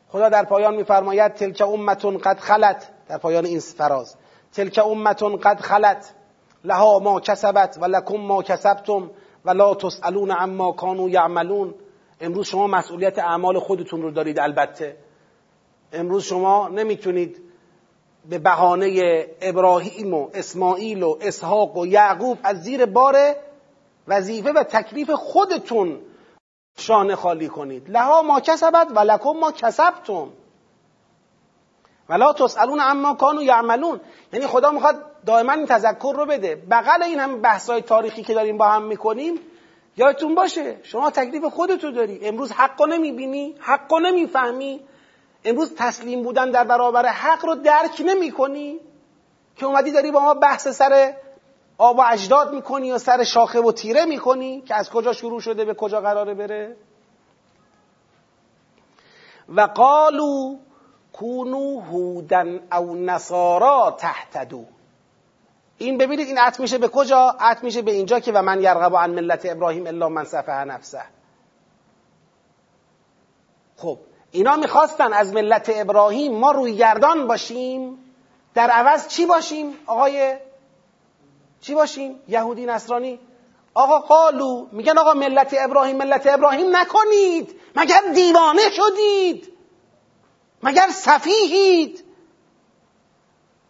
خدا 0.09 0.28
در 0.28 0.44
پایان 0.44 0.74
میفرماید 0.74 1.34
تلک 1.34 1.61
امتون 1.61 2.18
قد 2.18 2.38
خلت. 2.38 2.88
در 3.09 3.18
پایان 3.18 3.46
این 3.46 3.61
فراز 3.61 4.16
تلک 4.52 4.80
امتون 4.86 5.36
قد 5.36 5.61
خلت. 5.61 6.14
لها 6.64 6.98
ما 6.98 7.20
کسبت 7.20 7.78
و 7.80 7.84
لکم 7.84 8.16
ما 8.16 8.42
کسبتم. 8.42 9.11
و 9.47 9.51
لا 9.51 9.74
تسالون 9.74 10.30
عما 10.30 10.72
کانوا 10.72 11.09
یعملون 11.09 11.74
امروز 12.20 12.47
شما 12.47 12.66
مسئولیت 12.66 13.18
اعمال 13.18 13.59
خودتون 13.59 14.03
رو 14.03 14.11
دارید 14.11 14.38
البته. 14.38 14.97
امروز 15.92 16.24
شما 16.24 16.68
نمی‌تونید 16.68 17.40
به 18.28 18.38
بهانه 18.38 19.26
ابراهیم 19.40 20.14
و 20.14 20.28
اسماعیل 20.34 21.03
و 21.03 21.18
اسحاق 21.20 21.76
و 21.76 21.86
یعقوب 21.86 22.38
از 22.42 22.62
زیر 22.62 22.86
بار 22.86 23.16
وظیفه 24.09 24.53
و 24.53 24.62
تکلیف 24.62 25.11
خودتون 25.11 26.01
شانه 26.78 27.16
خالی 27.16 27.49
کنید. 27.49 27.90
لها 27.90 28.22
ما 28.22 28.40
کسبت 28.40 28.88
و 28.97 28.99
لکم 28.99 29.30
ما 29.30 29.53
کسبتم. 29.53 30.28
ولا 32.09 32.32
تسالون 32.32 32.80
عما 32.80 33.14
کانوا 33.14 33.42
یعملون 33.42 34.01
یعنی 34.32 34.47
خدا 34.47 34.70
می‌خواد 34.70 34.97
دائما 35.27 35.53
این 35.53 35.66
تذکر 35.66 36.14
رو 36.16 36.27
بده. 36.27 36.57
بغل 36.70 37.03
این 37.03 37.20
هم 37.20 37.41
بحثای 37.41 37.83
تاریخی 37.83 38.22
که 38.22 38.35
داریم 38.35 38.59
با 38.59 38.68
هم 38.68 38.83
می‌کنیم 38.83 39.41
یادتون 39.97 40.35
باشه 40.35 40.77
شما 40.83 41.11
تکلیف 41.11 41.45
خودتو 41.45 41.91
داری. 41.91 42.20
امروز 42.22 42.53
حقو 42.53 42.87
نمی‌بینی 42.87 43.55
حقو 43.61 43.99
نمی‌فهمی. 43.99 44.81
امروز 45.45 45.74
تسلیم 45.74 46.22
بودن 46.22 46.51
در 46.51 46.64
برابر 46.64 47.07
حق 47.07 47.45
رو 47.45 47.55
درک 47.55 48.03
نمی 48.07 48.31
کنی 48.31 48.81
که 49.57 49.66
اومدی 49.66 49.93
داری 49.93 50.11
با 50.11 50.20
ما 50.20 50.35
بحث 50.35 50.68
سر 50.68 51.14
آب 51.79 51.99
و 51.99 52.03
اجداد 52.09 52.55
می‌کنی 52.55 52.87
یا 52.87 52.99
سر 52.99 53.24
شاخه 53.24 53.61
و 53.61 53.72
تیره 53.72 54.05
می‌کنی 54.05 54.61
که 54.61 54.74
از 54.74 54.91
کجا 54.91 55.12
شروع 55.12 55.41
شده 55.41 55.64
به 55.64 55.74
کجا 55.74 56.01
قراره 56.01 56.35
بره. 56.35 56.77
و 59.49 59.61
قالو 59.61 60.57
کونو 61.12 61.81
هودن 61.81 62.61
او 62.72 62.95
نصارا 62.95 63.97
تحتدو 63.99 64.64
این 65.79 65.99
ببینید 65.99 66.27
این 66.27 66.39
عطف 66.39 66.61
میشه 66.61 66.79
به 66.79 66.89
کجا؟ 66.89 67.37
عطف 67.41 67.64
میشه 67.64 67.83
به 67.83 67.91
اینجا 67.91 68.20
که 68.20 68.33
و 68.33 68.43
من 68.43 68.62
یرغب 68.62 68.97
عن 68.97 69.11
ملت 69.11 69.47
ابراهیم 69.47 69.87
الا 69.87 70.09
من 70.09 70.24
صفحه 70.24 70.64
نفسه. 70.64 71.03
خب 73.77 73.99
اینا 74.31 74.57
می‌خواستن 74.57 75.12
از 75.12 75.33
ملت 75.33 75.70
ابراهیم 75.74 76.39
ما 76.39 76.51
روی 76.51 76.77
گردان 76.77 77.27
باشیم. 77.27 77.99
در 78.55 78.70
عوض 78.70 79.09
چی 79.09 79.27
باشیم؟ 79.27 79.74
آقای 79.87 80.37
چی 81.61 81.74
باشیم؟ 81.74 82.20
یهودی 82.29 82.66
نصرانی. 82.66 83.20
آقا 83.74 83.99
قالو 83.99 84.66
میگن 84.72 84.99
آقا 84.99 85.14
ملت 85.14 85.57
ابراهیم 85.59 85.97
ملت 85.97 86.27
ابراهیم 86.27 86.77
نکنید. 86.77 87.61
مگر 87.77 88.01
دیوانه 88.14 88.62
شدید؟ 88.70 89.53
مگر 90.62 90.89
سفیهید 90.91 92.05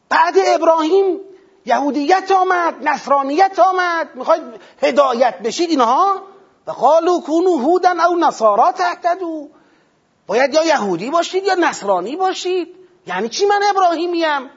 بعد 0.08 0.34
ابراهیم 0.46 1.20
یهودیت 1.66 2.30
آمد 2.30 2.88
نصرانیت 2.88 3.58
آمد 3.58 4.14
می‌خواید 4.14 4.42
هدایت 4.82 5.38
بشید 5.38 5.70
اینها؟ 5.70 6.22
و 6.66 6.70
قالو 6.70 7.20
کونو 7.20 7.56
هودن 7.56 8.00
او 8.00 8.16
نصارا 8.16 8.72
تهتدو 8.72 9.48
باید 10.26 10.54
یا 10.54 10.64
یهودی 10.64 11.10
باشید 11.10 11.44
یا 11.44 11.54
نصرانی 11.54 12.16
باشید. 12.16 12.68
یعنی 13.06 13.28
چی 13.28 13.46
من 13.46 13.60
ابراهیمیم؟ 13.70 14.50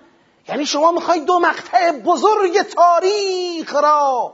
یعنی 0.50 0.66
شما 0.66 0.92
می‌خواید 0.92 1.26
دو 1.26 1.40
مقطع 1.40 1.92
بزرگ 1.92 2.62
تاریخ 2.62 3.76
را 3.76 4.34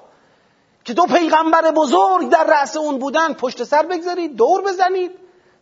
که 0.85 0.93
دو 0.93 1.05
پیغمبر 1.05 1.71
بزرگ 1.71 2.29
در 2.29 2.43
رأس 2.43 2.77
اون 2.77 2.97
بودن 2.97 3.33
پشت 3.33 3.63
سر 3.63 3.83
بگذارید 3.83 4.35
دور 4.35 4.61
بزنید. 4.61 5.11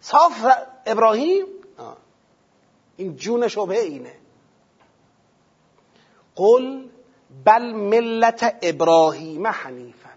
صاف 0.01 0.45
ابراهیم؟ 0.85 1.45
این 2.97 3.15
جون 3.15 3.47
شبه 3.47 3.81
اینه. 3.81 4.13
قل 6.35 6.92
بل 7.45 7.71
ملت 7.71 8.55
ابراهیم 8.61 9.47
حنیفا. 9.47 10.09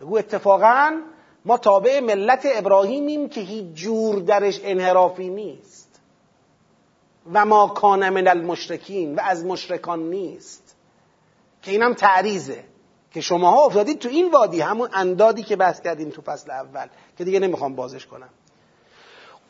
بگو 0.00 0.18
اتفاقا 0.18 1.00
ما 1.44 1.58
تابع 1.58 2.00
ملت 2.00 2.48
ابراهیمیم 2.54 3.28
که 3.28 3.40
هیچ 3.40 3.64
جور 3.74 4.18
درش 4.18 4.60
انحرافی 4.62 5.28
نیست. 5.28 6.00
و 7.32 7.44
ما 7.44 7.68
کان 7.68 8.08
من 8.08 8.28
المشرکین 8.28 9.14
و 9.14 9.20
از 9.20 9.44
مشرکان 9.44 10.02
نیست. 10.02 10.76
که 11.62 11.70
اینم 11.70 11.94
تعریزه 11.94 12.64
که 13.12 13.20
شماها 13.20 13.64
افتادید 13.64 13.98
تو 13.98 14.08
این 14.08 14.30
وادی 14.30 14.60
همون 14.60 14.88
اندادی 14.92 15.42
که 15.42 15.56
بحث 15.56 15.80
کردیم 15.80 16.10
تو 16.10 16.22
فصل 16.22 16.50
اول 16.50 16.86
که 17.18 17.24
دیگه 17.24 17.38
نمی‌خوام 17.38 17.76
بازش 17.76 18.06
کنم. 18.06 18.28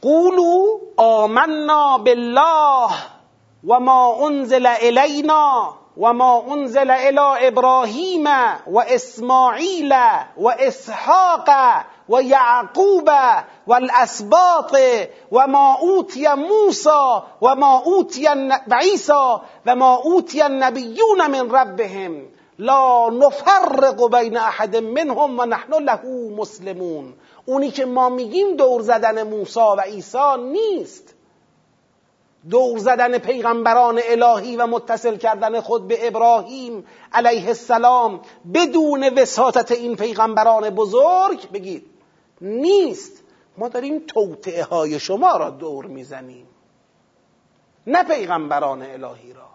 قولو 0.02 0.78
آمنا 0.96 1.98
بالله 1.98 2.90
و 3.68 3.80
ما 3.80 4.26
انزل 4.26 4.66
الینا. 4.80 5.78
و 5.98 6.12
ما 6.12 6.44
انزل 6.52 6.90
الى 6.90 7.46
ابراهیم 7.46 8.26
و 8.66 8.78
اسماعیل 8.88 9.92
و 10.36 10.48
اسحاق 10.48 11.48
و 12.08 12.22
یعقوب 12.22 13.10
و 13.66 13.72
الاسباط 13.72 14.76
و 15.32 15.46
ما 15.46 15.74
اوتی 15.74 16.28
موسى 16.28 17.20
و 17.42 17.54
ما 17.54 17.82
اوتی 17.84 18.28
عیسی 18.72 19.36
و 19.66 19.76
ما 19.76 19.94
اوتی 19.94 20.42
النبیون 20.42 21.26
من 21.30 21.50
ربهم 21.50 22.22
لا 22.58 23.10
نفرق 23.10 24.18
بین 24.18 24.36
احد 24.36 24.76
منهم 24.76 25.38
و 25.38 25.44
نحن 25.44 25.72
له 25.72 26.00
مسلمون 26.36 27.14
اونی 27.46 27.70
که 27.70 27.86
ما 27.86 28.08
میگیم 28.08 28.56
دور 28.56 28.82
زدن 28.82 29.22
موسی 29.22 29.60
و 29.60 29.80
عیسی 29.80 30.36
نیست 30.52 31.14
دور 32.50 32.78
زدن 32.78 33.18
پیغمبران 33.18 34.00
الهی 34.04 34.56
و 34.56 34.66
متصل 34.66 35.16
کردن 35.16 35.60
خود 35.60 35.88
به 35.88 36.06
ابراهیم 36.06 36.86
علیه 37.12 37.48
السلام 37.48 38.20
بدون 38.54 39.04
وساطت 39.04 39.72
این 39.72 39.96
پیغمبران 39.96 40.70
بزرگ 40.70 41.50
بگید. 41.50 41.86
نیست. 42.40 43.22
ما 43.58 43.68
داریم 43.68 43.98
توطعه 44.06 44.64
های 44.64 45.00
شما 45.00 45.36
را 45.36 45.50
دور 45.50 45.86
می‌زنیم. 45.86 46.46
نه 47.86 48.02
پیغمبران 48.02 48.82
الهی 48.82 49.32
را. 49.32 49.48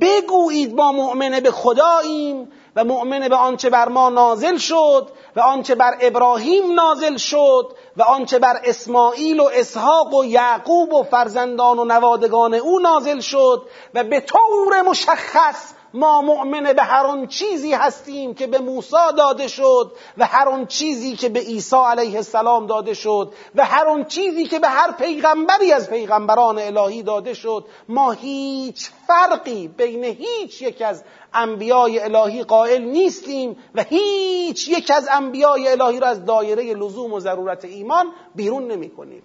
بگویید 0.00 0.74
ما 0.74 0.92
مؤمنه 0.92 1.40
به 1.40 1.50
خداییم 1.50 2.48
و 2.76 2.84
مؤمنه 2.84 3.28
به 3.28 3.36
آنچه 3.36 3.70
بر 3.70 3.88
ما 3.88 4.08
نازل 4.08 4.56
شد 4.56 5.08
و 5.36 5.40
آنچه 5.40 5.74
بر 5.74 5.96
ابراهیم 6.00 6.72
نازل 6.72 7.16
شد 7.16 7.72
و 7.96 8.02
آنچه 8.02 8.38
بر 8.38 8.60
اسماعیل 8.64 9.40
و 9.40 9.50
اسحاق 9.54 10.14
و 10.14 10.24
یعقوب 10.24 10.92
و 10.92 11.02
فرزندان 11.02 11.78
و 11.78 11.84
نوادگان 11.84 12.54
او 12.54 12.78
نازل 12.78 13.20
شد 13.20 13.62
و 13.94 14.04
به 14.04 14.20
طور 14.20 14.82
مشخص 14.82 15.72
ما 15.94 16.22
مؤمن 16.22 16.72
به 16.72 16.82
هر 16.82 17.06
آن 17.06 17.26
چیزی 17.26 17.72
هستیم 17.72 18.34
که 18.34 18.46
به 18.46 18.58
موسی 18.58 18.96
داده 19.16 19.48
شد 19.48 19.92
و 20.18 20.26
هر 20.26 20.48
آن 20.48 20.66
چیزی 20.66 21.16
که 21.16 21.28
به 21.28 21.40
عیسی 21.40 21.76
علیه 21.76 22.16
السلام 22.16 22.66
داده 22.66 22.94
شد 22.94 23.32
و 23.54 23.64
هر 23.64 23.86
آن 23.86 24.04
چیزی 24.04 24.44
که 24.44 24.58
به 24.58 24.68
هر 24.68 24.92
پیغمبری 24.92 25.72
از 25.72 25.90
پیغمبران 25.90 26.58
الهی 26.58 27.02
داده 27.02 27.34
شد 27.34 27.64
ما 27.88 28.12
هیچ 28.12 28.90
فرقی 29.06 29.68
بین 29.68 30.04
هیچ 30.04 30.62
یک 30.62 30.82
از 30.82 31.04
انبیای 31.34 31.98
الهی 31.98 32.44
قائل 32.44 32.82
نیستیم 32.82 33.56
و 33.74 33.82
هیچ 33.82 34.68
یک 34.68 34.90
از 34.94 35.08
انبیای 35.12 35.68
الهی 35.68 36.00
را 36.00 36.08
از 36.08 36.24
دایره 36.24 36.74
لزوم 36.74 37.12
و 37.12 37.20
ضرورت 37.20 37.64
ایمان 37.64 38.06
بیرون 38.34 38.70
نمی 38.70 38.90
کنیم 38.90 39.22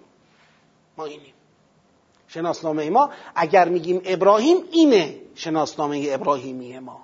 ما 0.96 1.04
اینیم. 1.04 1.34
شناسنامه 2.28 2.90
ما 2.90 3.10
اگر 3.34 3.68
میگیم 3.68 4.02
ابراهیم 4.04 4.56
اینه 4.72 5.20
شناسنامه 5.34 6.06
ابراهیمی 6.10 6.78
ما. 6.78 7.00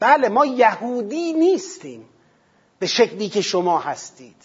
بله 0.00 0.28
ما 0.28 0.46
یهودی 0.46 1.32
نیستیم. 1.32 2.04
به 2.78 2.86
شکلی 2.86 3.28
که 3.28 3.40
شما 3.40 3.78
هستید. 3.78 4.36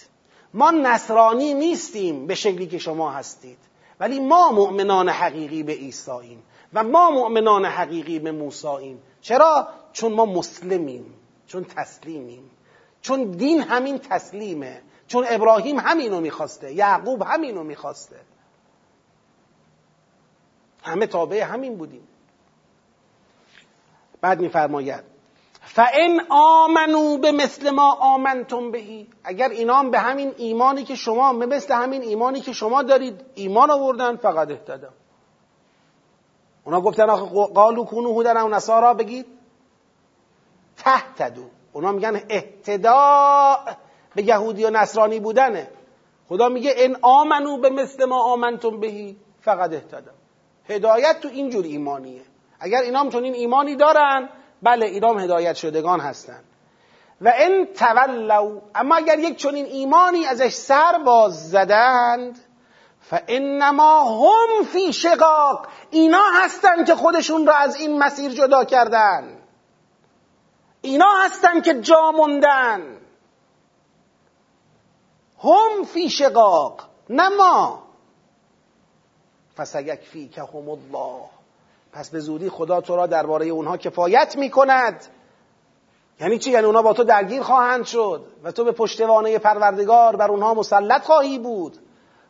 ما 0.54 0.72
نصرانی 0.72 1.54
نیستیم. 1.54 2.28
به 2.28 2.36
شکلی 2.36 2.68
که 2.68 2.78
شما 2.78 3.12
هستید. 3.12 3.58
ولی 4.00 4.20
ما 4.20 4.52
مؤمنان 4.52 5.10
حقیقی 5.10 5.64
به 5.64 5.74
عیساییم 5.74 6.44
و 6.74 6.84
ما 6.84 7.12
مؤمنان 7.12 7.66
حقیقی 7.66 8.20
به 8.20 8.32
موساییم. 8.32 9.02
چرا؟ 9.22 9.68
چون 9.94 10.14
ما 10.14 10.26
مسلمیم 10.26 11.14
چون 11.48 11.64
تسلیمیم 11.64 12.52
چون 13.02 13.24
دین 13.32 13.62
همین 13.62 13.98
تسلیمه 13.98 14.82
چون 15.08 15.26
ابراهیم 15.30 15.80
همینو 15.80 16.20
می‌خواسته 16.20 16.74
یعقوب 16.74 17.22
همینو 17.22 17.64
می‌خواسته. 17.64 18.20
همه 20.84 21.08
تابع 21.08 21.42
همین 21.42 21.78
بودیم. 21.78 22.08
بعد 24.22 24.40
میفرماید 24.40 25.04
فان 25.62 26.22
آمنو 26.30 27.18
به 27.18 27.32
مثل 27.32 27.70
ما 27.70 27.92
آمنتم 27.94 28.72
بهی 28.72 29.08
اگر 29.24 29.50
اینام 29.50 29.92
به 29.92 30.00
همین 30.00 30.34
ایمانی 30.38 30.84
که 30.84 30.96
شما 30.96 31.34
به 31.34 31.46
مثل 31.46 31.74
همین 31.74 32.02
ایمانی 32.02 32.42
که 32.42 32.54
شما 32.54 32.84
دارید 32.84 33.26
ایمان 33.36 33.72
آوردن 33.72 34.16
فقط 34.16 34.52
اهتدم 34.52 34.94
اونا 36.64 36.82
گفتن 36.82 37.10
آخه 37.10 37.54
قالو 37.54 37.84
کونو 37.84 38.14
هودن 38.14 38.42
و 38.42 38.50
نصارا 38.50 38.94
بگید. 38.94 39.26
تهتدو. 40.78 41.44
اونا 41.74 41.92
میگن 41.92 42.22
اهتداء 42.30 43.58
به 44.16 44.24
یهودی 44.24 44.66
و 44.66 44.70
نصرانی 44.70 45.20
بودنه. 45.20 45.68
خدا 46.30 46.50
میگه 46.50 46.74
ان 46.78 46.98
آمنو 47.02 47.58
به 47.58 47.70
مثل 47.70 48.06
ما 48.06 48.24
آمنتم 48.24 48.80
بهی 48.80 49.18
فقط 49.42 49.74
اهتدم 49.74 50.14
هدایت 50.70 51.20
تو 51.22 51.28
اینجور 51.28 51.66
ایمانیه. 51.66 52.22
اگر 52.60 52.82
اینام 52.82 53.10
چون 53.10 53.24
این 53.24 53.34
ایمانی 53.34 53.76
دارن 53.76 54.30
بله 54.62 54.86
اینام 54.86 55.20
هدایت 55.20 55.56
شدگان 55.56 56.00
هستن. 56.00 56.44
و 57.22 57.34
ان 57.36 57.66
تولوا 57.66 58.62
اما 58.76 58.96
اگر 58.96 59.20
یک 59.20 59.38
چنین 59.38 59.66
ایمانی 59.66 60.26
ازش 60.26 60.54
سر 60.54 61.00
باز 61.06 61.50
زدند 61.50 62.40
فانما 63.02 64.04
هم 64.04 64.66
فی 64.66 64.94
شقاق. 64.94 65.68
اینا 65.92 66.24
هستن 66.34 66.86
که 66.86 66.96
خودشون 66.96 67.48
را 67.48 67.56
از 67.56 67.76
این 67.76 68.00
مسیر 68.00 68.32
جدا 68.32 68.64
کردن. 68.64 69.38
اینا 70.82 71.12
هستن 71.26 71.62
که 71.62 71.82
جا 71.82 72.12
موندن. 72.12 72.98
هم 75.44 75.84
فی 75.94 76.10
شقاق. 76.10 76.82
نه 77.10 77.30
ما. 77.30 77.84
که 80.28 80.42
هم 80.42 80.70
الله. 80.70 81.22
پس 81.94 82.10
به 82.10 82.20
زودی 82.20 82.50
خدا 82.50 82.82
تو 82.82 82.96
را 82.96 83.08
درباره 83.08 83.46
اونها 83.46 83.78
کفایت 83.78 84.36
می‌کند. 84.36 85.06
یعنی 86.20 86.40
چی؟ 86.40 86.52
یعنی 86.52 86.66
اونها 86.66 86.82
با 86.82 86.94
تو 86.94 87.04
درگیر 87.04 87.42
خواهند 87.42 87.86
شد 87.86 88.26
و 88.44 88.52
تو 88.52 88.64
به 88.64 88.72
پشتوانه 88.72 89.38
پروردگار 89.38 90.16
بر 90.16 90.32
اونها 90.32 90.54
مسلط 90.54 91.04
خواهی 91.04 91.40
بود. 91.40 91.78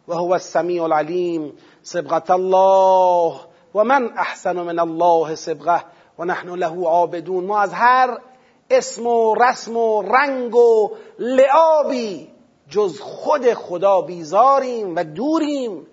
و 0.09 0.13
هو 0.13 0.31
السمیع 0.31 0.83
العلیم 0.83 1.53
سبغت 1.81 2.31
الله 2.31 3.39
و 3.75 3.83
من 3.83 4.09
احسن 4.17 4.61
من 4.61 4.79
الله 4.79 5.35
سبغه 5.35 5.83
و 6.19 6.25
نحن 6.25 6.49
له 6.49 6.87
عابدون. 6.87 7.45
ما 7.45 7.59
از 7.59 7.73
هر 7.73 8.17
اسم 8.69 9.07
و 9.07 9.35
رسم 9.35 9.77
و 9.77 10.01
رنگ 10.01 10.55
و 10.55 10.89
لعابی 11.19 12.27
جز 12.69 12.99
خود 12.99 13.53
خدا 13.53 14.01
بیزاریم 14.01 14.95
و 14.95 15.03
دوریم. 15.03 15.87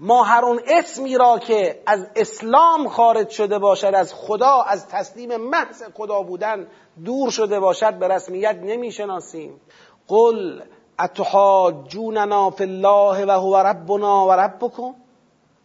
ما 0.00 0.22
هر 0.22 0.44
اون 0.44 0.60
اسمی 0.66 1.18
را 1.18 1.38
که 1.38 1.82
از 1.86 2.06
اسلام 2.16 2.88
خارج 2.88 3.28
شده 3.28 3.58
باشد 3.58 3.92
از 3.94 4.14
خدا 4.14 4.62
از 4.62 4.88
تسلیم 4.88 5.36
محض 5.36 5.82
خدا 5.94 6.22
بودن 6.22 6.66
دور 7.04 7.30
شده 7.30 7.60
باشد 7.60 7.94
به 7.94 8.08
رسمیت 8.08 8.56
نمی‌شناسیم. 8.62 9.60
قل 10.08 10.60
اتحاجوننا 11.00 12.50
فی 12.50 12.64
الله 12.64 13.26
و 13.26 13.30
هو 13.30 13.56
ربنا 13.56 14.26
و 14.26 14.32
ربکم؟ 14.32 14.94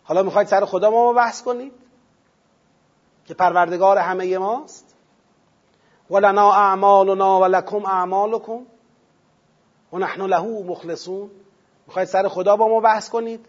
حالا 0.03 0.23
می‌خواید 0.23 0.47
سر 0.47 0.65
خدا 0.65 0.89
ما 0.89 1.13
بحث 1.13 1.41
کنید؟ 1.41 1.73
که 3.25 3.33
پروردگار 3.33 3.97
همه 3.97 4.37
ماست؟ 4.37 4.95
ولنا 6.09 6.51
اعمالنا 6.51 7.39
و 7.39 7.45
لکم 7.45 7.85
اعمالکم؟ 7.85 8.61
و 9.93 9.97
نحن 9.97 10.21
له 10.21 10.63
مخلصون. 10.63 11.29
می‌خواید 11.87 12.07
سر 12.07 12.27
خدا 12.27 12.55
با 12.55 12.67
ما 12.67 12.79
بحث 12.79 13.09
کنید؟ 13.09 13.45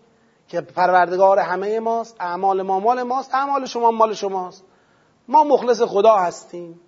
که 0.49 0.61
پروردگار 0.61 1.39
همه 1.39 1.81
ماست 1.81 2.17
اعمال 2.21 2.63
ما 2.63 2.81
مال 2.81 3.03
ماست 3.03 3.35
اعمال 3.35 3.67
شما 3.67 3.91
مال 3.91 4.15
شماست. 4.15 4.65
ما 5.29 5.45
مخلص 5.45 5.83
خدا 5.83 6.17
هستیم. 6.17 6.81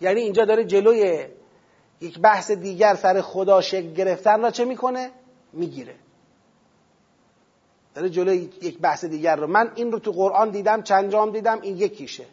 یعنی 0.00 0.20
اینجا 0.20 0.44
داره 0.44 0.64
جلوی 0.64 1.26
یک 2.00 2.18
بحث 2.18 2.50
دیگر 2.50 2.94
سر 2.94 3.20
خدا 3.20 3.60
شکل 3.60 3.92
گرفتن 3.92 4.42
را 4.42 4.50
چه 4.50 4.64
می‌کنه؟ 4.64 5.10
می‌گیره. 5.52 5.94
داره 7.94 8.10
جلوی 8.10 8.50
یک 8.62 8.78
بحث 8.78 9.04
دیگر 9.04 9.36
رو. 9.36 9.46
من 9.46 9.72
این 9.74 9.92
رو 9.92 9.98
تو 9.98 10.12
قرآن 10.12 10.50
دیدم 10.50 10.82
چند 10.82 11.12
جام 11.12 11.30
دیدم 11.30 11.60
این 11.60 11.76
یکیشه. 11.76 12.24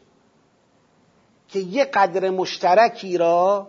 که 1.48 1.60
یه 1.60 1.86
قدر 1.86 2.30
مشترکی 2.30 3.18
را 3.18 3.68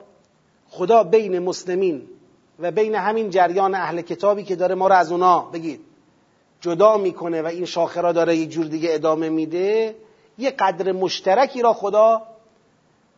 خدا 0.69 1.03
بین 1.03 1.39
مسلمین 1.39 2.09
و 2.59 2.71
بین 2.71 2.95
همین 2.95 3.31
جریان 3.31 3.75
اهل 3.75 4.01
کتابی 4.01 4.45
که 4.45 4.57
داره 4.57 4.75
ما 4.75 4.89
رو 4.89 4.95
از 4.95 5.13
اونا 5.13 5.41
بگید 5.41 5.81
جدا 6.61 6.97
می‌کنه 6.97 7.43
و 7.43 7.47
این 7.47 7.65
شاخه 7.65 8.01
را 8.01 8.13
داره 8.13 8.37
یک 8.37 8.51
جور 8.51 8.67
دیگه 8.67 8.95
ادامه 8.95 9.29
میده 9.29 9.97
یه 10.39 10.51
قدر 10.51 10.93
مشترکی 10.93 11.63
را 11.63 11.73
خدا 11.73 12.23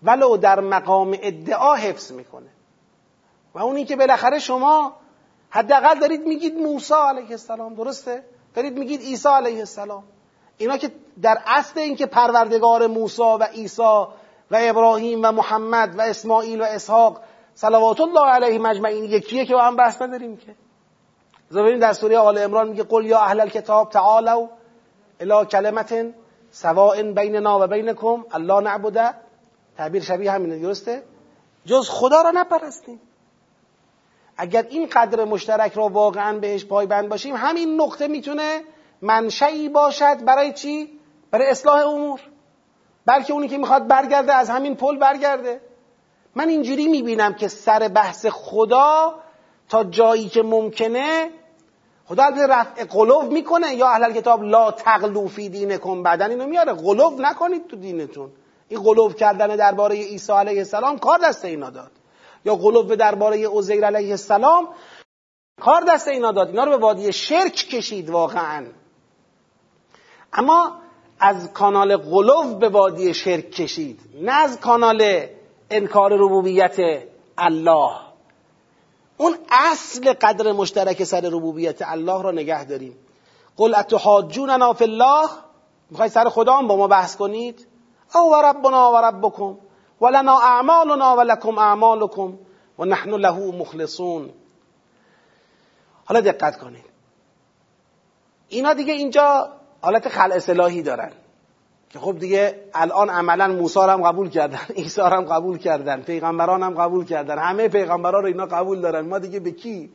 ولو 0.02 0.36
در 0.36 0.60
مقام 0.60 1.18
ادعا 1.22 1.74
حفظ 1.74 2.12
می‌کنه. 2.12 2.48
و 3.54 3.58
اونی 3.58 3.84
که 3.84 3.96
بالاخره 3.96 4.38
شما 4.38 4.96
حداقل 5.50 5.98
دارید 5.98 6.26
میگید 6.26 6.58
موسی 6.58 6.94
علیه 6.94 7.30
السلام 7.30 7.74
درسته؟ 7.74 8.24
دارید 8.54 8.78
میگید 8.78 9.00
عیسی 9.00 9.28
علیه 9.28 9.58
السلام. 9.58 10.04
اینا 10.58 10.76
که 10.76 10.90
در 11.22 11.38
اصل 11.46 11.80
اینکه 11.80 12.06
پروردگار 12.06 12.86
موسی 12.86 13.22
و 13.22 13.42
عیسی 13.42 13.82
و 14.50 14.56
ابراهیم 14.60 15.20
و 15.22 15.32
محمد 15.32 15.98
و 15.98 16.00
اسماعیل 16.00 16.60
و 16.60 16.64
اسحاق 16.64 17.20
صلوات 17.54 18.00
الله 18.00 18.26
علیه 18.30 18.58
مجمعین 18.58 19.04
یکیه 19.04 19.46
که 19.46 19.54
با 19.54 19.62
هم 19.62 19.76
بحث 19.76 20.02
نداریم 20.02 20.36
که. 20.36 20.54
ببینید 21.54 21.80
در 21.80 21.92
سوره 21.92 22.18
آل 22.18 22.38
عمران 22.38 22.68
میگه 22.68 22.82
قل 22.82 23.06
یا 23.06 23.20
اهل 23.20 23.40
الكتاب 23.40 23.90
تعالوا 23.90 24.48
الى 25.20 25.46
کلمت 25.46 26.14
سواء 26.50 27.02
بیننا 27.02 27.58
و 27.60 27.66
بینکم 27.66 28.24
الله 28.30 28.60
نعبد 28.60 29.14
تعبیر 29.76 30.02
شبیه 30.02 30.32
همینه 30.32 30.58
درسته؟ 30.58 31.02
جز 31.64 31.90
خدا 31.90 32.22
را 32.22 32.30
نپرستیم 32.30 33.00
اگر 34.38 34.66
این 34.70 34.88
قدر 34.92 35.24
مشترک 35.24 35.72
را 35.72 35.88
واقعا 35.88 36.38
بهش 36.38 36.64
پایبند 36.64 37.08
باشیم 37.08 37.36
همین 37.36 37.80
نقطه 37.80 38.08
می‌تونه 38.08 38.60
منشعی 39.02 39.68
باشد 39.68 40.24
برای 40.24 40.52
چی؟ 40.52 40.98
برای 41.30 41.46
اصلاح 41.46 41.86
امور. 41.86 42.20
بلکه 43.06 43.32
اونی 43.32 43.48
که 43.48 43.58
می‌خواد 43.58 43.86
برگرده 43.86 44.34
از 44.34 44.50
همین 44.50 44.76
پل 44.76 44.98
برگرده. 44.98 45.60
من 46.34 46.48
اینجوری 46.48 46.88
می‌بینم 46.88 47.34
که 47.34 47.48
سر 47.48 47.88
بحث 47.88 48.26
خدا 48.26 49.14
تا 49.68 49.84
جایی 49.84 50.28
که 50.28 50.42
ممکنه 50.42 51.30
خدا 52.04 52.24
البته 52.24 52.46
رفع 52.46 52.84
قلوب 52.84 53.32
می‌کنه. 53.32 53.74
یا 53.74 53.88
اهل 53.88 54.12
کتاب 54.12 54.42
لا 54.42 54.70
تغلو 54.70 55.28
فی 55.28 55.48
دینکم 55.48 56.02
بعدن 56.02 56.30
اینو 56.30 56.46
میاره. 56.46 56.72
قلوب 56.72 57.20
نکنید 57.20 57.66
تو 57.66 57.76
دینتون. 57.76 58.30
این 58.68 58.82
قلوب 58.82 59.14
کردن 59.14 59.56
درباره 59.56 59.96
عیسی 59.96 60.32
علیه 60.32 60.58
السلام 60.58 60.98
کار 60.98 61.18
دست 61.18 61.44
اینا 61.44 61.70
داد. 61.70 61.90
یا 62.48 62.54
قلوب 62.54 62.94
درباره 62.94 63.48
عزیر 63.48 63.86
علیه 63.86 64.10
السلام. 64.10 64.68
کار 65.60 65.82
دست 65.88 66.08
اینا 66.08 66.32
داد. 66.32 66.48
اینا 66.48 66.64
رو 66.64 66.70
به 66.70 66.76
وادی 66.76 67.12
شرک 67.12 67.54
کشید 67.54 68.10
واقعا. 68.10 68.66
اما 70.32 70.72
از 71.20 71.52
کانال 71.52 71.96
قلوب 71.96 72.58
به 72.58 72.68
وادی 72.68 73.14
شرک 73.14 73.50
کشید. 73.50 74.00
نه 74.14 74.32
از 74.32 74.60
کانال 74.60 75.26
انکار 75.70 76.12
ربوبیت 76.12 76.76
الله. 77.38 77.90
اون 79.16 79.34
اصل 79.50 80.12
قدر 80.12 80.52
مشترک 80.52 81.04
سر 81.04 81.20
ربوبیت 81.20 81.82
الله 81.82 82.22
را 82.22 82.30
نگه 82.30 82.64
داریم. 82.64 82.96
قل 83.56 83.74
اتحاجوننا 83.74 84.72
فی 84.72 84.84
الله؟ 84.84 85.28
می‌خواید 85.90 86.12
سر 86.12 86.28
خدا 86.28 86.62
با 86.62 86.76
ما 86.76 86.86
بحث 86.86 87.16
کنید؟ 87.16 87.66
او 88.14 88.32
و 88.32 88.36
ربنا 88.36 88.92
و 88.92 88.96
ربکم. 88.96 89.58
ولنا 90.00 90.38
اعمالنا 90.38 91.16
ولکم 91.16 91.58
اعمالکم 91.58 92.38
و 92.78 92.84
نحن 92.84 93.10
له 93.10 93.38
مخلصون. 93.38 94.30
حالا 96.04 96.20
دقت 96.20 96.58
کنید. 96.58 96.84
اینا 98.48 98.74
دیگه 98.74 98.92
اینجا 98.92 99.48
حالت 99.80 100.08
خلع 100.08 100.34
اصلاحی 100.34 100.82
دارن. 100.82 101.12
که 101.90 101.98
خب 101.98 102.18
دیگه 102.18 102.64
الان 102.74 103.10
عملا 103.10 103.48
موسی 103.48 103.80
هم 103.80 104.02
قبول 104.02 104.30
کردن 104.30 104.58
عیسی 104.76 105.00
هم 105.00 105.24
قبول 105.24 105.58
کردن 105.58 106.02
پیغمبران 106.02 106.62
هم 106.62 106.74
قبول 106.74 107.04
کردن 107.04 107.38
همه 107.38 107.68
پیغمبران 107.68 108.22
رو 108.22 108.28
اینا 108.28 108.46
قبول 108.46 108.80
دارن. 108.80 109.00
ما 109.00 109.18
دیگه 109.18 109.40
به 109.40 109.50
کی 109.50 109.90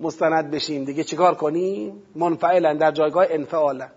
مستند 0.00 0.50
بشیم؟ 0.50 0.84
دیگه 0.84 1.04
چیکار 1.04 1.34
کنیم؟ 1.34 2.02
منفعلا 2.14 2.74
در 2.74 2.90
جایگاه 2.90 3.26
انفعالا. 3.30 3.88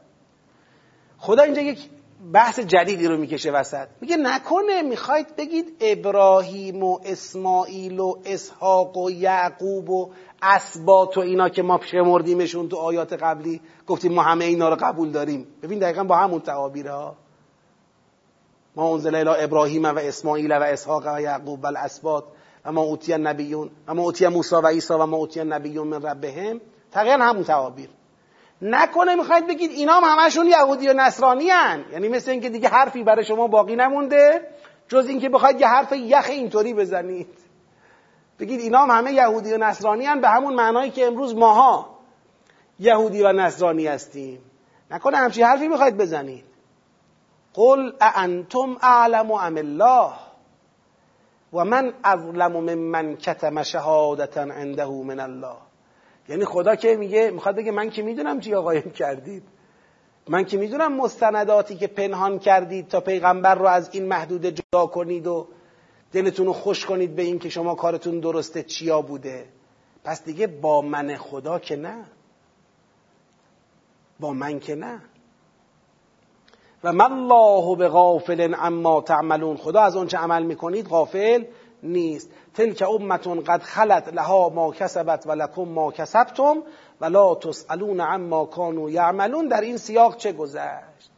خدا 1.17 1.43
اینجا 1.43 1.61
یک 1.61 1.89
بحث 2.33 2.59
جدیدی 2.59 3.07
رو 3.07 3.17
می‌کشه 3.17 3.51
وسط. 3.51 3.87
میگه 4.01 4.17
نکنه 4.17 4.81
می‌خواید 4.81 5.35
بگید 5.35 5.77
ابراهیم 5.81 6.83
و 6.83 6.99
اسماعیل 7.05 7.99
و 7.99 8.15
اسحاق 8.25 8.97
و 8.97 9.11
یعقوب 9.11 9.89
و 9.89 10.11
اسبات 10.41 11.17
و 11.17 11.19
اینا 11.19 11.49
که 11.49 11.61
ما 11.61 11.79
شمردیمشون 11.91 12.69
تو 12.69 12.77
آیات 12.77 13.13
قبلی 13.13 13.61
گفتیم 13.87 14.13
ما 14.13 14.21
همه 14.21 14.45
اینا 14.45 14.69
رو 14.69 14.75
قبول 14.75 15.11
داریم. 15.11 15.47
ببین 15.63 15.79
دقیقا 15.79 16.03
با 16.03 16.15
همون 16.15 16.41
تعابیره 16.41 16.91
ها. 16.91 17.15
ما 18.75 18.93
انزل 18.93 19.15
الى 19.15 19.43
ابراهیم 19.43 19.83
و 19.83 19.99
اسماعیل 19.99 20.51
و 20.51 20.61
اسحاق 20.63 21.03
و 21.15 21.21
یعقوب 21.21 21.63
و 21.63 21.67
الاسبات 21.67 22.23
و 22.65 22.71
ما 22.71 22.81
اوتی 22.81 23.17
نبیون 23.17 23.69
و 23.87 23.93
ما 23.93 24.03
اوتی 24.03 24.27
موسی 24.27 24.55
و 24.55 24.67
عیسی 24.67 24.93
و 24.93 25.05
ما 25.05 25.17
اوتی 25.17 25.43
نبیون 25.43 25.87
من 25.87 26.01
ربهم. 26.01 26.61
تقریبا 26.91 27.23
همون 27.23 27.43
تعابیر. 27.43 27.89
نکنه 28.61 29.15
می‌خواید 29.15 29.47
بگید 29.47 29.71
اینا 29.71 29.93
هم 29.93 30.03
همشون 30.03 30.47
یهودی 30.47 30.87
و 30.87 30.93
نصرانی 30.93 31.49
هن. 31.49 31.85
یعنی 31.91 32.07
مثل 32.07 32.31
اینکه 32.31 32.49
دیگه 32.49 32.69
حرفی 32.69 33.03
برای 33.03 33.25
شما 33.25 33.47
باقی 33.47 33.75
نمونده 33.75 34.47
جز 34.87 35.07
اینکه 35.07 35.29
بخواید 35.29 35.61
یه 35.61 35.67
حرف 35.67 35.91
یخ 35.91 36.25
اینطوری 36.29 36.73
بزنید. 36.73 37.37
بگید 38.39 38.59
اینا 38.59 38.79
هم 38.79 38.97
همه 38.97 39.13
یهودی 39.13 39.53
و 39.53 39.57
نصرانی 39.57 40.05
هن 40.05 40.21
به 40.21 40.29
همون 40.29 40.53
معنایی 40.53 40.91
که 40.91 41.07
امروز 41.07 41.35
ماها 41.35 41.95
یهودی 42.79 43.23
و 43.23 43.33
نصرانی 43.33 43.87
هستیم. 43.87 44.39
نکنه 44.91 45.17
همچی 45.17 45.41
حرفی 45.41 45.67
می‌خواید 45.67 45.97
بزنید. 45.97 46.45
قل 47.53 47.91
اانتم 48.01 48.77
اعلم 48.81 49.31
ام 49.31 49.57
الله؟ 49.57 50.11
و 51.53 51.65
من 51.65 51.93
اظلم 52.03 52.51
ممن 52.51 53.15
کتم 53.15 53.63
شهادتا 53.63 54.41
عنده 54.41 54.85
من 54.85 55.19
الله. 55.19 55.55
یعنی 56.29 56.45
خدا 56.45 56.75
که 56.75 56.95
میگه 56.95 57.31
می‌خواد 57.31 57.55
بگه 57.55 57.71
من 57.71 57.89
که 57.89 58.01
می‌دونم 58.01 58.39
چی 58.39 58.55
قایم 58.55 58.91
کردید. 58.91 59.43
من 60.27 60.45
که 60.45 60.57
می‌دونم 60.57 60.95
مستنداتی 60.95 61.75
که 61.75 61.87
پنهان 61.87 62.39
کردید 62.39 62.87
تا 62.87 62.99
پیغمبر 62.99 63.55
رو 63.55 63.65
از 63.65 63.89
این 63.91 64.05
محدوده 64.05 64.51
جدا 64.51 64.85
کنید 64.87 65.27
و 65.27 65.47
دلتون 66.11 66.45
رو 66.45 66.53
خوش 66.53 66.85
کنید 66.85 67.15
به 67.15 67.21
این 67.21 67.39
که 67.39 67.49
شما 67.49 67.75
کارتون 67.75 68.19
درسته 68.19 68.63
چیا 68.63 69.01
بوده. 69.01 69.45
پس 70.03 70.23
دیگه 70.23 70.47
با 70.47 70.81
من 70.81 71.15
خدا 71.15 71.59
که 71.59 71.75
نه. 71.75 72.05
با 74.19 74.33
من 74.33 74.59
که 74.59 74.75
نه. 74.75 75.01
و 76.83 76.93
من 76.93 77.11
الله 77.11 77.75
به 77.75 77.87
غافل 77.87 78.55
اما 78.59 79.01
تعملون. 79.01 79.57
خدا 79.57 79.81
از 79.81 79.95
اون 79.95 80.07
چه 80.07 80.17
عمل 80.17 80.43
می‌کنید؟ 80.43 80.87
غافل 80.87 81.43
نیست. 81.83 82.29
تلک 82.53 82.81
امتون 82.81 83.43
قد 83.43 83.61
خلت 83.61 84.13
لها 84.13 84.49
ما 84.49 84.71
کسبت 84.71 85.27
و 85.27 85.31
لکم 85.31 85.61
ما 85.61 85.91
کسبتم 85.91 86.63
و 87.01 87.05
لا 87.05 87.35
تسالون 87.35 88.01
عما 88.01 88.45
کانوا 88.45 88.89
یعملون. 88.89 89.47
در 89.47 89.61
این 89.61 89.77
سیاق 89.77 90.17
چه 90.17 90.31
گذشت؟ 90.31 91.11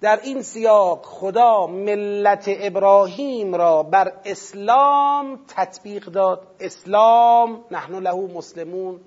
در 0.00 0.20
این 0.22 0.42
سیاق 0.42 1.04
خدا 1.04 1.66
ملت 1.66 2.44
ابراهیم 2.48 3.54
را 3.54 3.82
بر 3.82 4.12
اسلام 4.24 5.38
تطبیق 5.48 6.04
داد. 6.04 6.46
اسلام 6.60 7.64
نحن 7.70 7.94
له 7.94 8.14
مسلمون. 8.14 9.00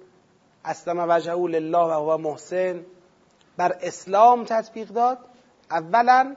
اسلم 0.66 1.06
وجهه 1.10 1.48
لله 1.48 1.78
و 1.78 1.92
هو 1.92 2.18
محسن. 2.18 2.86
بر 3.58 3.78
اسلام 3.82 4.44
تطبیق 4.44 4.88
داد. 4.88 5.18
اولا 5.72 6.36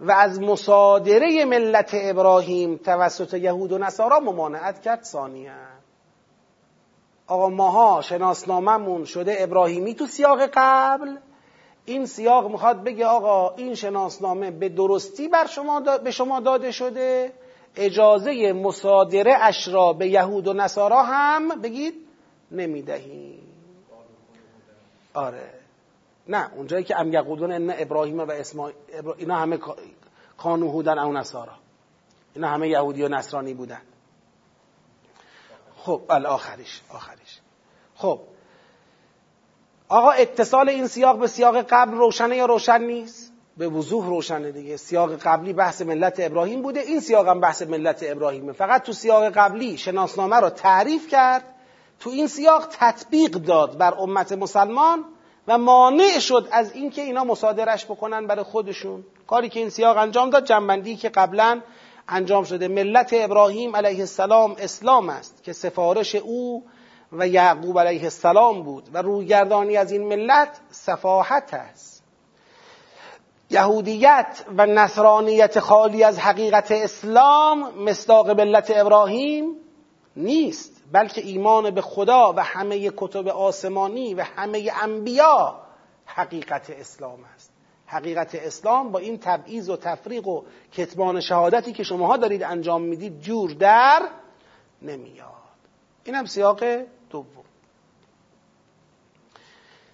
و 0.00 0.12
از 0.12 0.40
مصادره 0.40 1.44
ملت 1.44 1.90
ابراهیم 1.92 2.76
توسط 2.76 3.34
یهود 3.34 3.72
و 3.72 3.78
نصارا 3.78 4.20
ممانعت 4.20 4.82
کرد 4.82 5.02
ثانیا 5.02 5.52
آقا 7.26 7.48
ماها 7.48 8.00
شناسناممون 8.00 9.04
شده 9.04 9.36
ابراهیمی 9.38 9.94
تو 9.94 10.06
سیاق 10.06 10.50
قبل. 10.54 11.16
این 11.84 12.06
سیاق 12.06 12.50
می‌خواد 12.50 12.84
بگه 12.84 13.06
آقا 13.06 13.54
این 13.54 13.74
شناسنامه 13.74 14.50
به 14.50 14.68
درستی 14.68 15.28
بر 15.28 15.46
شما 15.46 15.80
به 15.80 16.10
شما 16.10 16.40
داده 16.40 16.72
شده. 16.72 17.32
اجازه 17.76 18.52
مصادره 18.52 19.34
اش 19.40 19.68
را 19.68 19.92
به 19.92 20.08
یهود 20.08 20.48
و 20.48 20.52
نصارا 20.52 21.02
هم 21.02 21.48
بگید 21.48 21.94
نمی‌دهیم. 22.50 23.42
آره. 25.14 25.65
نه 26.28 26.54
اونجایی 26.54 26.84
که 26.84 27.00
ام 27.00 27.12
یقودون 27.12 27.52
ان 27.52 27.74
ابراهیم 27.78 28.20
و 28.20 28.30
اسماعیل 28.30 28.76
اینا 29.16 29.36
همه 29.36 29.58
کانو 30.38 30.70
هودن 30.70 30.98
او 30.98 31.12
نصارا. 31.12 31.52
اینا 32.34 32.48
همه 32.48 32.68
یهودی 32.68 33.02
و 33.02 33.08
نصرانی 33.08 33.54
بودن. 33.54 33.80
خب 35.76 36.02
بله 36.08 36.28
آخریش 36.28 36.80
آخریش. 36.88 37.40
خب 37.94 38.20
آقا 39.88 40.10
اتصال 40.10 40.68
این 40.68 40.86
سیاق 40.86 41.18
به 41.18 41.26
سیاق 41.26 41.56
قبل 41.56 41.94
روشنه 41.94 42.36
یا 42.36 42.46
روشن 42.46 42.82
نیست؟ 42.82 43.32
به 43.56 43.68
وضوح 43.68 44.06
روشنه 44.06 44.52
دیگه. 44.52 44.76
سیاق 44.76 45.16
قبلی 45.16 45.52
بحث 45.52 45.82
ملت 45.82 46.14
ابراهیم 46.18 46.62
بوده. 46.62 46.80
این 46.80 47.00
سیاق 47.00 47.28
هم 47.28 47.40
بحث 47.40 47.62
ملت 47.62 47.98
ابراهیمه. 48.02 48.52
فقط 48.52 48.82
تو 48.82 48.92
سیاق 48.92 49.28
قبلی 49.28 49.78
شناسنامه 49.78 50.36
رو 50.36 50.50
تعریف 50.50 51.08
کرد. 51.08 51.44
تو 52.00 52.10
این 52.10 52.26
سیاق 52.26 52.68
تطبیق 52.70 53.30
داد 53.30 53.78
بر 53.78 53.94
امت 53.98 54.32
مسلمان. 54.32 55.04
و 55.48 55.58
مانع 55.58 56.18
شد 56.18 56.48
از 56.50 56.72
اینکه 56.72 57.02
اینا 57.02 57.24
مصادرش 57.24 57.84
بکنن 57.84 58.26
برای 58.26 58.44
خودشون. 58.44 59.04
کاری 59.26 59.48
که 59.48 59.60
این 59.60 59.70
سیاق 59.70 59.96
انجام 59.96 60.30
داد 60.30 60.44
جنبندی 60.44 60.96
که 60.96 61.08
قبلا 61.08 61.60
انجام 62.08 62.44
شده. 62.44 62.68
ملت 62.68 63.10
ابراهیم 63.12 63.76
علیه 63.76 64.00
السلام 64.00 64.56
اسلام 64.58 65.08
است 65.08 65.42
که 65.42 65.52
سفارش 65.52 66.14
او 66.14 66.64
و 67.12 67.28
یعقوب 67.28 67.78
علیه 67.78 68.02
السلام 68.02 68.62
بود 68.62 68.88
و 68.92 69.02
رویگردانی 69.02 69.76
از 69.76 69.92
این 69.92 70.08
ملت 70.08 70.60
سفاحت 70.70 71.54
است. 71.54 72.02
یهودیت 73.50 74.44
و 74.56 74.66
نصرانیت 74.66 75.60
خالی 75.60 76.04
از 76.04 76.18
حقیقت 76.18 76.72
اسلام 76.72 77.74
مصداق 77.84 78.30
ملت 78.30 78.72
ابراهیم 78.76 79.56
نیست. 80.16 80.75
بلکه 80.92 81.20
ایمان 81.20 81.70
به 81.70 81.80
خدا 81.80 82.32
و 82.36 82.44
همه 82.44 82.92
کتب 82.96 83.28
آسمانی 83.28 84.14
و 84.14 84.22
همه 84.22 84.70
انبیا 84.82 85.60
حقیقت 86.06 86.70
اسلام 86.70 87.24
است. 87.34 87.50
حقیقت 87.86 88.34
اسلام 88.34 88.92
با 88.92 88.98
این 88.98 89.18
تبعیض 89.18 89.68
و 89.68 89.76
تفریق 89.76 90.26
و 90.26 90.42
کتمان 90.72 91.20
شهادتی 91.20 91.72
که 91.72 91.82
شماها 91.82 92.16
دارید 92.16 92.42
انجام 92.42 92.82
می‌دید 92.82 93.20
جور 93.20 93.50
در 93.50 94.02
نمیاد. 94.82 95.32
این 96.04 96.14
هم 96.14 96.26
سیاق 96.26 96.64
دوم. 97.10 97.44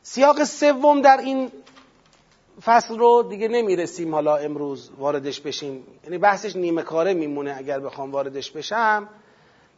سیاق 0.02 0.44
سوم 0.44 1.00
در 1.00 1.16
این 1.16 1.52
فصل 2.64 2.98
رو 2.98 3.22
دیگه 3.22 3.48
نمی‌رسیم 3.48 4.14
حالا 4.14 4.36
امروز 4.36 4.90
واردش 4.98 5.40
بشیم. 5.40 5.84
یعنی 6.04 6.18
بحثش 6.18 6.56
نیمه 6.56 6.82
کاره 6.82 7.14
میمونه 7.14 7.54
اگر 7.58 7.80
بخوام 7.80 8.12
واردش 8.12 8.50
بشم. 8.50 9.08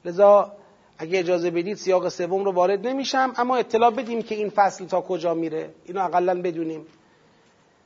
لذا 0.05 0.53
اگه 0.99 1.19
اجازه 1.19 1.51
بدید 1.51 1.77
سیاق 1.77 2.09
سوم 2.09 2.45
رو 2.45 2.53
وارد 2.53 2.87
نمیشم 2.87 3.33
اما 3.37 3.57
اطلاع 3.57 3.91
بدیم 3.91 4.23
که 4.23 4.35
این 4.35 4.51
فصل 4.51 4.85
تا 4.85 5.01
کجا 5.01 5.35
میره. 5.35 5.71
اینو 5.85 6.05
اقلا 6.05 6.43
بدونیم. 6.43 6.87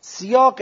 سیاق 0.01 0.61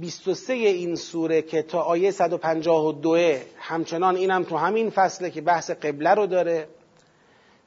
23 0.00 0.52
این 0.52 0.96
سوره 0.96 1.42
که 1.42 1.62
تا 1.62 1.80
آیه 1.80 2.10
152 2.10 3.38
همچنان 3.58 4.16
اینم 4.16 4.44
تو 4.44 4.56
همین 4.56 4.90
فصله 4.90 5.30
که 5.30 5.40
بحث 5.40 5.70
قبله 5.70 6.14
رو 6.14 6.26
داره. 6.26 6.68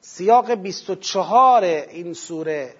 سیاق 0.00 0.50
24 0.50 1.64
این 1.64 2.12
سوره 2.12 2.74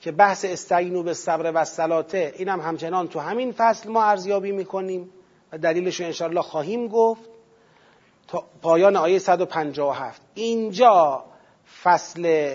که 0.00 0.12
بحث 0.12 0.44
استعینو 0.44 1.02
به 1.02 1.14
صبر 1.14 1.52
و 1.54 1.64
سلاته 1.64 2.34
اینم 2.36 2.60
همچنان 2.60 3.08
تو 3.08 3.20
همین 3.20 3.52
فصل 3.52 3.90
ما 3.90 4.04
ارزیابی 4.04 4.52
می‌کنیم 4.52 5.10
و 5.52 5.58
دلیلش 5.58 6.00
رو 6.00 6.06
انشاءالله 6.06 6.42
خواهیم 6.42 6.88
گفت. 6.88 7.33
تا 8.28 8.44
پایان 8.62 8.96
آیه 8.96 9.18
157 9.18 10.22
اینجا 10.34 11.24
فصل 11.82 12.54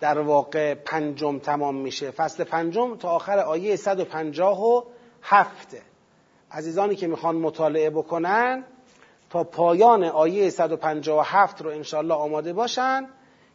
در 0.00 0.18
واقع 0.18 0.74
پنجم 0.74 1.38
تمام 1.38 1.76
میشه. 1.76 2.10
فصل 2.10 2.44
پنجم 2.44 2.96
تا 2.96 3.10
آخر 3.10 3.38
آیه 3.38 3.76
157 3.76 5.76
عزیزانی 6.50 6.96
که 6.96 7.06
می‌خوان 7.06 7.36
مطالعه 7.36 7.90
بکنن 7.90 8.64
تا 9.30 9.44
پایان 9.44 10.04
آیه 10.04 10.50
157 10.50 11.62
رو 11.62 11.70
انشالله 11.70 12.14
آماده 12.14 12.52
باشن 12.52 13.08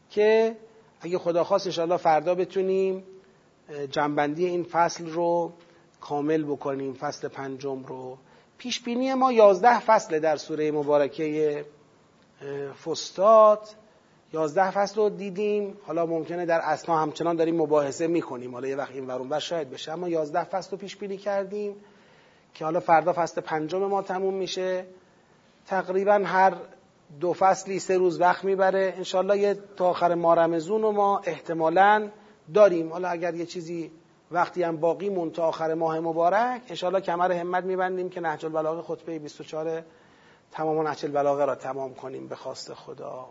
که 0.10 0.58
اگه 1.02 1.18
خدا 1.18 1.44
خواست 1.44 1.68
انشالله 1.68 1.98
فردا 1.98 2.36
بتونیم 2.36 3.04
جنبندی 3.92 4.46
این 4.46 4.64
فصل 4.64 5.10
رو 5.10 5.54
کامل 6.02 6.44
بکنیم 6.44 6.94
فصل 6.94 7.28
پنجم 7.28 7.84
رو. 7.84 8.18
پیش 8.58 8.82
بینی 8.82 9.14
ما 9.14 9.32
یازده 9.32 9.80
فصل 9.80 10.20
در 10.20 10.38
سوره 10.38 10.72
مبارکه 10.72 11.66
فستاد 12.86 13.70
یازده 14.34 14.72
فصل 14.72 14.96
رو 14.96 15.10
دیدیم. 15.10 15.78
حالا 15.88 16.06
ممکنه 16.06 16.46
در 16.46 16.60
اسنا 16.60 16.98
همچنان 16.98 17.36
داریم 17.36 17.56
مباحثه 17.56 18.08
می‌کنیم. 18.08 18.54
حالا 18.54 18.68
یه 18.68 18.76
وقت 18.76 18.92
این 18.92 19.08
ورون 19.08 19.30
بر 19.30 19.40
شاید 19.40 19.70
بشه. 19.70 19.92
اما 19.92 20.10
یازده 20.10 20.44
فصل 20.44 20.72
رو 20.72 20.78
پیش 20.78 20.96
بینی 20.96 21.18
کردیم 21.18 21.76
که 22.54 22.66
حالا 22.66 22.80
فردا 22.80 23.14
فصل 23.14 23.42
پنجم 23.42 23.86
ما 23.86 24.02
تموم 24.02 24.34
میشه. 24.34 24.86
تقریبا 25.68 26.22
هر 26.26 26.54
دو 27.20 27.34
فصلی 27.34 27.80
سه 27.80 27.98
روز 27.98 28.22
وقت 28.22 28.44
می‌بره. 28.44 28.94
انشالله 28.98 29.40
یه 29.40 29.58
تا 29.78 29.86
آخر 29.86 30.16
مارمزون 30.16 30.82
رو 30.82 30.92
ما 30.92 31.22
احتمالا 31.26 32.10
داریم. 32.54 32.92
حالا 32.92 33.08
اگر 33.08 33.36
یه 33.36 33.46
چیزی 33.46 33.92
وقتی 34.36 34.64
هم 34.64 34.78
باقی 34.78 35.10
مون 35.10 35.32
تا 35.32 35.44
آخر 35.44 35.74
ماه 35.74 36.00
مبارک 36.00 36.62
انشالله 36.70 37.02
کمر 37.02 37.32
همت 37.32 37.64
میبندیم 37.64 38.10
که 38.10 38.22
نهج 38.22 38.46
البلاغه 38.46 38.82
خطبه 38.82 39.20
24 39.20 39.84
تمام 40.52 40.88
نهج 40.88 41.06
البلاغه 41.06 41.46
را 41.46 41.56
تمام 41.56 41.94
کنیم 41.94 42.28
به 42.28 42.36
خواست 42.36 42.74
خدا. 42.74 43.28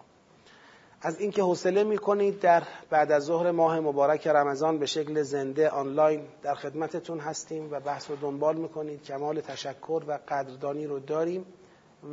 از 1.01 1.21
اینکه 1.21 1.43
حوصله 1.43 1.85
می‌کنید 1.85 2.41
در 2.41 2.63
بعد 2.91 3.13
از 3.13 3.25
ظهر 3.25 3.51
ماه 3.51 3.81
مبارک 3.81 4.27
رمضان 4.27 4.79
به 4.79 4.87
شکل 4.87 5.23
زنده 5.23 5.69
آنلاین 5.69 6.23
در 6.43 6.55
خدمتتون 6.55 7.21
هستیم 7.21 7.69
و 7.73 7.81
بحث 7.81 8.11
رو 8.11 8.17
دنبال 8.17 8.57
می‌کنید 8.57 9.03
کمال 9.03 9.41
تشکر 9.41 10.03
و 10.07 10.19
قدردانی 10.29 10.87
رو 10.87 10.99
داریم 10.99 11.47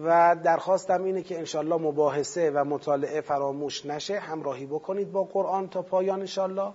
و 0.04 0.36
درخواستم 0.44 1.04
اینه 1.04 1.22
که 1.22 1.38
انشالله 1.38 1.76
مباحثه 1.76 2.52
و 2.52 2.64
مطالعه 2.64 3.22
فراموش 3.22 3.86
نشه 3.86 4.20
همراهی 4.20 4.66
بکنید 4.66 5.12
با 5.12 5.24
قرآن 5.24 5.70
تا 5.70 5.82
پایان 5.82 6.20
انشالله 6.20 6.74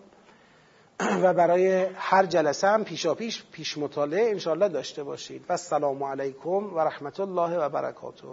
و 1.22 1.34
برای 1.34 1.86
هر 1.94 2.26
جلسه 2.26 2.68
هم 2.68 2.84
پیشا 2.84 3.14
پیش 3.14 3.44
پیش 3.53 3.78
مطالعه 3.78 4.30
انشالله 4.30 4.68
داشته 4.68 5.05
باشید. 5.05 5.44
و 5.49 5.53
السلام 5.53 6.03
علیکم 6.03 6.74
و 6.74 6.78
رحمت 6.78 7.20
الله 7.20 7.59
و 7.59 7.68
برکاته. 7.68 8.26